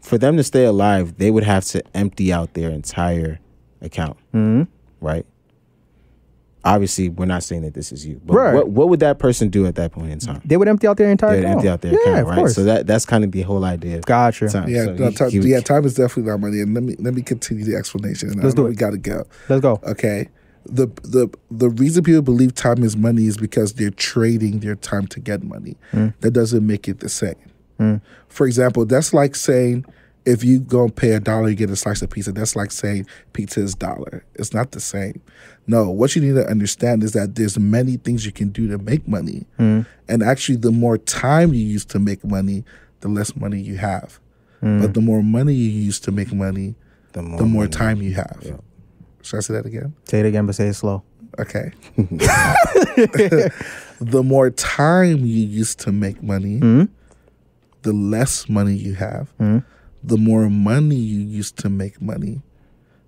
for 0.00 0.18
them 0.18 0.36
to 0.36 0.42
stay 0.44 0.64
alive, 0.64 1.18
they 1.18 1.30
would 1.30 1.44
have 1.44 1.64
to 1.66 1.82
empty 1.94 2.32
out 2.32 2.54
their 2.54 2.70
entire 2.70 3.40
account, 3.80 4.16
Mm-hmm. 4.34 4.64
right? 5.04 5.26
Obviously, 6.66 7.08
we're 7.08 7.26
not 7.26 7.42
saying 7.44 7.62
that 7.62 7.74
this 7.74 7.92
is 7.92 8.04
you, 8.04 8.20
but 8.24 8.34
Right. 8.34 8.52
what 8.54 8.68
what 8.70 8.88
would 8.88 9.00
that 9.00 9.18
person 9.18 9.48
do 9.48 9.66
at 9.66 9.76
that 9.76 9.92
point 9.92 10.10
in 10.10 10.18
time? 10.18 10.40
They 10.44 10.56
would 10.56 10.66
empty 10.68 10.86
out 10.88 10.96
their 10.96 11.10
entire 11.10 11.36
They'd 11.36 11.44
account. 11.44 11.56
empty 11.58 11.68
out 11.68 11.80
their 11.80 11.92
yeah, 11.92 11.98
account, 12.00 12.20
of 12.20 12.26
right? 12.26 12.34
course. 12.38 12.54
So 12.56 12.64
that 12.64 12.86
that's 12.86 13.04
kind 13.06 13.22
of 13.24 13.30
the 13.32 13.42
whole 13.42 13.64
idea. 13.64 13.98
Of 13.98 14.04
Gotcha. 14.06 14.48
time. 14.48 14.68
Yeah, 14.68 14.84
So 14.86 14.94
no, 14.94 15.08
he- 15.08 15.14
time, 15.14 15.30
he 15.30 15.38
would- 15.38 15.48
yeah, 15.48 15.60
time 15.60 15.84
is 15.84 15.94
definitely 15.94 16.30
not 16.30 16.40
money. 16.40 16.60
And 16.60 16.74
let 16.74 16.82
me 16.82 16.96
let 16.98 17.14
me 17.14 17.22
continue 17.22 17.64
the 17.64 17.76
explanation. 17.76 18.30
Let's 18.42 18.54
do 18.54 18.66
it. 18.66 18.70
We 18.70 18.74
gotta 18.74 18.98
go. 18.98 19.24
Let's 19.48 19.62
go. 19.62 19.80
Okay. 19.86 20.28
The 20.68 20.88
the 21.04 21.28
the 21.50 21.68
reason 21.70 22.02
people 22.02 22.22
believe 22.22 22.52
time 22.54 22.82
is 22.82 22.96
money 22.96 23.26
is 23.26 23.36
because 23.36 23.74
they're 23.74 23.90
trading 23.90 24.58
their 24.58 24.74
time 24.74 25.06
to 25.08 25.20
get 25.20 25.44
money. 25.44 25.76
Hmm. 25.92 26.08
That 26.22 26.32
doesn't 26.32 26.66
make 26.66 26.88
it 26.88 26.98
the 26.98 27.08
same. 27.08 27.36
Hmm. 27.78 27.96
For 28.28 28.46
example, 28.48 28.84
that's 28.84 29.14
like 29.14 29.36
saying 29.36 29.84
if 30.26 30.42
you 30.42 30.58
go 30.58 30.84
and 30.84 30.94
pay 30.94 31.12
a 31.12 31.20
dollar, 31.20 31.48
you 31.48 31.54
get 31.54 31.70
a 31.70 31.76
slice 31.76 32.02
of 32.02 32.10
pizza. 32.10 32.32
That's 32.32 32.56
like 32.56 32.72
saying 32.72 33.06
pizza 33.32 33.60
is 33.60 33.74
dollar. 33.74 34.24
It's 34.34 34.52
not 34.52 34.72
the 34.72 34.80
same. 34.80 35.22
No, 35.68 35.88
what 35.88 36.14
you 36.14 36.22
need 36.22 36.34
to 36.34 36.46
understand 36.46 37.04
is 37.04 37.12
that 37.12 37.36
there's 37.36 37.58
many 37.58 37.96
things 37.96 38.26
you 38.26 38.32
can 38.32 38.50
do 38.50 38.68
to 38.68 38.78
make 38.78 39.06
money, 39.08 39.46
hmm. 39.56 39.82
and 40.08 40.22
actually, 40.22 40.56
the 40.56 40.72
more 40.72 40.98
time 40.98 41.54
you 41.54 41.64
use 41.64 41.84
to 41.86 41.98
make 41.98 42.24
money, 42.24 42.64
the 43.00 43.08
less 43.08 43.34
money 43.36 43.60
you 43.60 43.76
have. 43.76 44.18
Hmm. 44.60 44.80
But 44.80 44.94
the 44.94 45.00
more 45.00 45.22
money 45.22 45.54
you 45.54 45.70
use 45.70 46.00
to 46.00 46.12
make 46.12 46.32
money, 46.32 46.74
the 47.12 47.22
more, 47.22 47.38
the 47.38 47.46
more 47.46 47.62
money- 47.62 47.72
time 47.72 48.02
you 48.02 48.14
have. 48.14 48.38
Yeah. 48.42 48.56
Should 49.22 49.38
I 49.38 49.40
say 49.40 49.54
that 49.54 49.66
again? 49.66 49.94
Say 50.04 50.20
it 50.20 50.26
again, 50.26 50.46
but 50.46 50.54
say 50.54 50.68
it 50.68 50.74
slow. 50.74 51.02
Okay. 51.38 51.72
the 54.00 54.22
more 54.24 54.50
time 54.50 55.18
you 55.18 55.46
use 55.46 55.74
to 55.76 55.92
make 55.92 56.22
money, 56.22 56.58
hmm? 56.58 56.84
the 57.82 57.92
less 57.92 58.48
money 58.48 58.74
you 58.74 58.94
have. 58.94 59.32
The 60.06 60.16
more 60.16 60.48
money 60.48 60.94
you 60.96 61.20
use 61.20 61.50
to 61.52 61.68
make 61.68 62.00
money, 62.00 62.42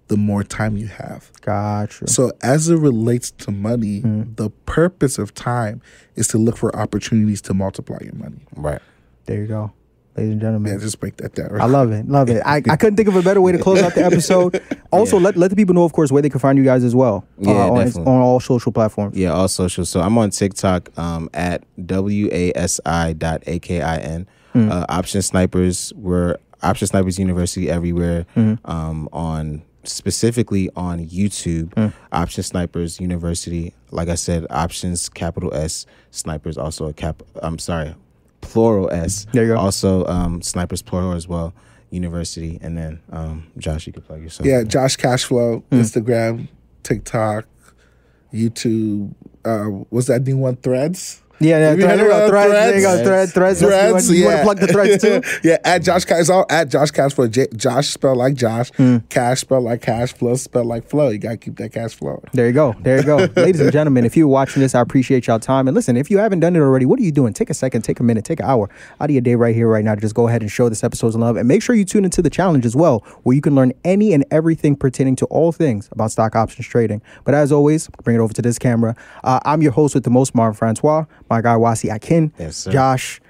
the 0.08 0.16
more 0.16 0.42
time 0.42 0.76
you 0.76 0.88
have. 0.88 1.30
Gotcha. 1.42 2.08
So, 2.08 2.32
as 2.42 2.68
it 2.68 2.76
relates 2.76 3.30
to 3.32 3.50
money, 3.50 4.00
the 4.02 4.50
purpose 4.66 5.18
of 5.18 5.32
time 5.34 5.80
is 6.16 6.28
to 6.28 6.38
look 6.38 6.56
for 6.56 6.74
opportunities 6.74 7.40
to 7.42 7.54
multiply 7.54 7.98
your 8.02 8.14
money. 8.14 8.40
Right. 8.56 8.80
There 9.26 9.38
you 9.38 9.46
go, 9.46 9.72
ladies 10.16 10.32
and 10.32 10.40
gentlemen. 10.40 10.72
Yeah, 10.72 10.78
just 10.78 10.98
break 10.98 11.18
that 11.18 11.34
down. 11.34 11.60
I 11.60 11.66
love 11.66 11.92
it. 11.92 12.08
Love 12.08 12.30
it. 12.30 12.42
I, 12.44 12.62
I 12.68 12.76
couldn't 12.76 12.96
think 12.96 13.08
of 13.08 13.16
a 13.16 13.22
better 13.22 13.40
way 13.40 13.52
to 13.52 13.58
close 13.58 13.80
out 13.82 13.94
the 13.94 14.04
episode. 14.04 14.60
Also, 14.90 15.20
let, 15.20 15.36
let 15.36 15.50
the 15.50 15.56
people 15.56 15.74
know, 15.74 15.84
of 15.84 15.92
course, 15.92 16.10
where 16.10 16.22
they 16.22 16.30
can 16.30 16.40
find 16.40 16.56
you 16.56 16.64
guys 16.64 16.82
as 16.82 16.94
well. 16.96 17.26
Yeah, 17.36 17.52
uh, 17.52 17.70
on, 17.72 17.84
definitely. 17.84 18.10
on 18.10 18.22
all 18.22 18.40
social 18.40 18.72
platforms. 18.72 19.18
Yeah, 19.18 19.34
all 19.34 19.46
social. 19.46 19.84
So 19.84 20.00
I'm 20.00 20.16
on 20.16 20.30
TikTok 20.30 20.98
um, 20.98 21.28
at 21.34 21.62
w 21.86 22.30
a 22.32 22.52
s 22.54 22.80
i 22.86 23.12
dot 23.12 23.42
a 23.46 23.58
k 23.58 23.82
i 23.82 23.98
n. 23.98 24.26
Uh, 24.54 24.86
Option 24.88 25.20
Snipers. 25.20 25.92
We're 25.94 26.36
Option 26.62 26.86
Snipers 26.88 27.18
University 27.18 27.70
everywhere. 27.70 28.26
Um, 28.36 29.08
on 29.12 29.62
specifically 29.84 30.68
on 30.76 31.06
YouTube, 31.06 31.92
Option 32.12 32.42
Snipers 32.42 33.00
University. 33.00 33.74
Like 33.90 34.08
I 34.08 34.16
said, 34.16 34.46
Options 34.50 35.08
capital 35.08 35.52
S 35.54 35.86
Snipers 36.10 36.58
also 36.58 36.86
a 36.86 36.92
cap. 36.92 37.22
I'm 37.42 37.58
sorry, 37.58 37.94
plural 38.40 38.90
S. 38.90 39.26
There 39.32 39.44
you 39.44 39.54
go. 39.54 39.58
Also, 39.58 40.04
um, 40.06 40.42
Snipers 40.42 40.82
plural 40.82 41.12
as 41.12 41.26
well. 41.28 41.54
University, 41.90 42.58
and 42.60 42.76
then 42.76 43.00
um, 43.10 43.46
Josh, 43.56 43.86
you 43.86 43.94
can 43.94 44.02
plug 44.02 44.22
yourself. 44.22 44.46
Yeah, 44.46 44.62
Josh 44.62 44.98
Cashflow, 44.98 45.62
Instagram, 45.70 46.48
TikTok, 46.82 47.46
YouTube. 48.32 49.14
Uh, 49.42 49.64
what's 49.88 50.08
that 50.08 50.22
new 50.26 50.36
one? 50.36 50.56
Threads. 50.56 51.22
Yeah, 51.40 51.58
yeah. 51.58 51.70
You 51.74 51.82
Thread, 51.82 51.98
heard 51.98 51.98
there 51.98 52.04
you 52.06 52.10
go. 52.10 52.16
about 52.16 53.04
Threads. 53.04 53.04
Threads? 53.04 53.32
Threads, 53.32 53.60
threads. 53.60 53.92
one. 53.92 54.02
Threads, 54.02 54.10
You 54.10 54.24
want 54.24 54.32
yeah. 54.34 54.38
to 54.38 54.44
plug 54.44 54.58
the 54.58 54.66
threads 54.66 55.02
too? 55.02 55.22
yeah, 55.48 55.58
at 55.64 55.82
Josh 55.82 56.04
Cash. 56.04 56.20
It's 56.20 56.30
all 56.30 56.46
at 56.50 56.68
Josh 56.68 56.90
Cash 56.90 57.12
Flow. 57.12 57.28
J- 57.28 57.46
Josh 57.56 57.88
spelled 57.90 58.18
like 58.18 58.34
Josh. 58.34 58.70
Hmm. 58.76 58.98
Cash 59.08 59.40
spelled 59.42 59.64
like 59.64 59.80
cash. 59.82 60.12
Flow 60.14 60.34
spelled 60.36 60.66
like 60.66 60.88
flow. 60.88 61.10
You 61.10 61.18
gotta 61.18 61.36
keep 61.36 61.56
that 61.58 61.72
cash 61.72 61.94
flowing. 61.94 62.22
There 62.32 62.46
you 62.46 62.52
go. 62.52 62.74
There 62.80 62.96
you 62.98 63.04
go. 63.04 63.16
Ladies 63.36 63.60
and 63.60 63.70
gentlemen, 63.72 64.04
if 64.04 64.16
you're 64.16 64.26
watching 64.28 64.62
this, 64.62 64.74
I 64.74 64.80
appreciate 64.80 65.26
y'all 65.26 65.38
time. 65.38 65.68
And 65.68 65.74
listen, 65.74 65.96
if 65.96 66.10
you 66.10 66.18
haven't 66.18 66.40
done 66.40 66.56
it 66.56 66.60
already, 66.60 66.86
what 66.86 66.98
are 66.98 67.02
you 67.04 67.12
doing? 67.12 67.32
Take 67.32 67.50
a 67.50 67.54
second, 67.54 67.82
take 67.82 68.00
a 68.00 68.02
minute, 68.02 68.24
take 68.24 68.40
an 68.40 68.46
hour 68.46 68.68
out 69.00 69.08
of 69.08 69.10
your 69.14 69.20
day 69.22 69.34
right 69.36 69.54
here, 69.54 69.68
right 69.68 69.84
now 69.84 69.94
to 69.94 70.00
just 70.00 70.14
go 70.14 70.26
ahead 70.28 70.42
and 70.42 70.50
show 70.50 70.68
this 70.68 70.82
episode 70.82 71.12
some 71.12 71.20
love. 71.20 71.36
And 71.36 71.46
make 71.46 71.62
sure 71.62 71.74
you 71.76 71.84
tune 71.84 72.04
into 72.04 72.20
the 72.20 72.30
challenge 72.30 72.66
as 72.66 72.74
well, 72.74 73.00
where 73.22 73.36
you 73.36 73.42
can 73.42 73.54
learn 73.54 73.72
any 73.84 74.12
and 74.12 74.24
everything 74.30 74.74
pertaining 74.74 75.14
to 75.16 75.26
all 75.26 75.52
things 75.52 75.88
about 75.92 76.10
stock 76.10 76.34
options 76.34 76.66
trading. 76.66 77.00
But 77.24 77.34
as 77.34 77.52
always, 77.52 77.88
bring 78.02 78.16
it 78.16 78.20
over 78.20 78.32
to 78.34 78.42
this 78.42 78.58
camera. 78.58 78.96
Uh, 79.22 79.38
I'm 79.44 79.62
your 79.62 79.72
host 79.72 79.94
with 79.94 80.02
the 80.04 80.10
most, 80.10 80.34
Marvin 80.34 80.56
Francois, 80.56 81.04
my 81.30 81.40
guy 81.40 81.54
Wasi 81.54 81.94
Akin, 81.94 82.32
Yes, 82.38 82.56
sir. 82.56 82.72
Josh, 82.72 83.20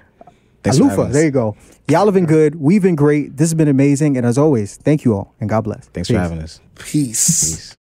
Thanks 0.63 0.77
Alufa. 0.79 1.11
There 1.11 1.23
you 1.23 1.31
go. 1.31 1.55
Y'all 1.87 2.05
have 2.05 2.13
been 2.13 2.25
good. 2.25 2.55
We've 2.55 2.81
been 2.83 2.95
great. 2.95 3.37
This 3.37 3.49
has 3.49 3.53
been 3.53 3.67
amazing. 3.69 4.17
And 4.17 4.25
as 4.25 4.37
always, 4.37 4.75
thank 4.77 5.05
you 5.05 5.15
all 5.15 5.33
and 5.39 5.49
God 5.49 5.61
bless. 5.61 5.87
Thanks 5.87 6.09
Peace. 6.09 6.15
for 6.17 6.21
having 6.21 6.39
us. 6.39 6.59
Peace. 6.75 7.49
Peace. 7.49 7.75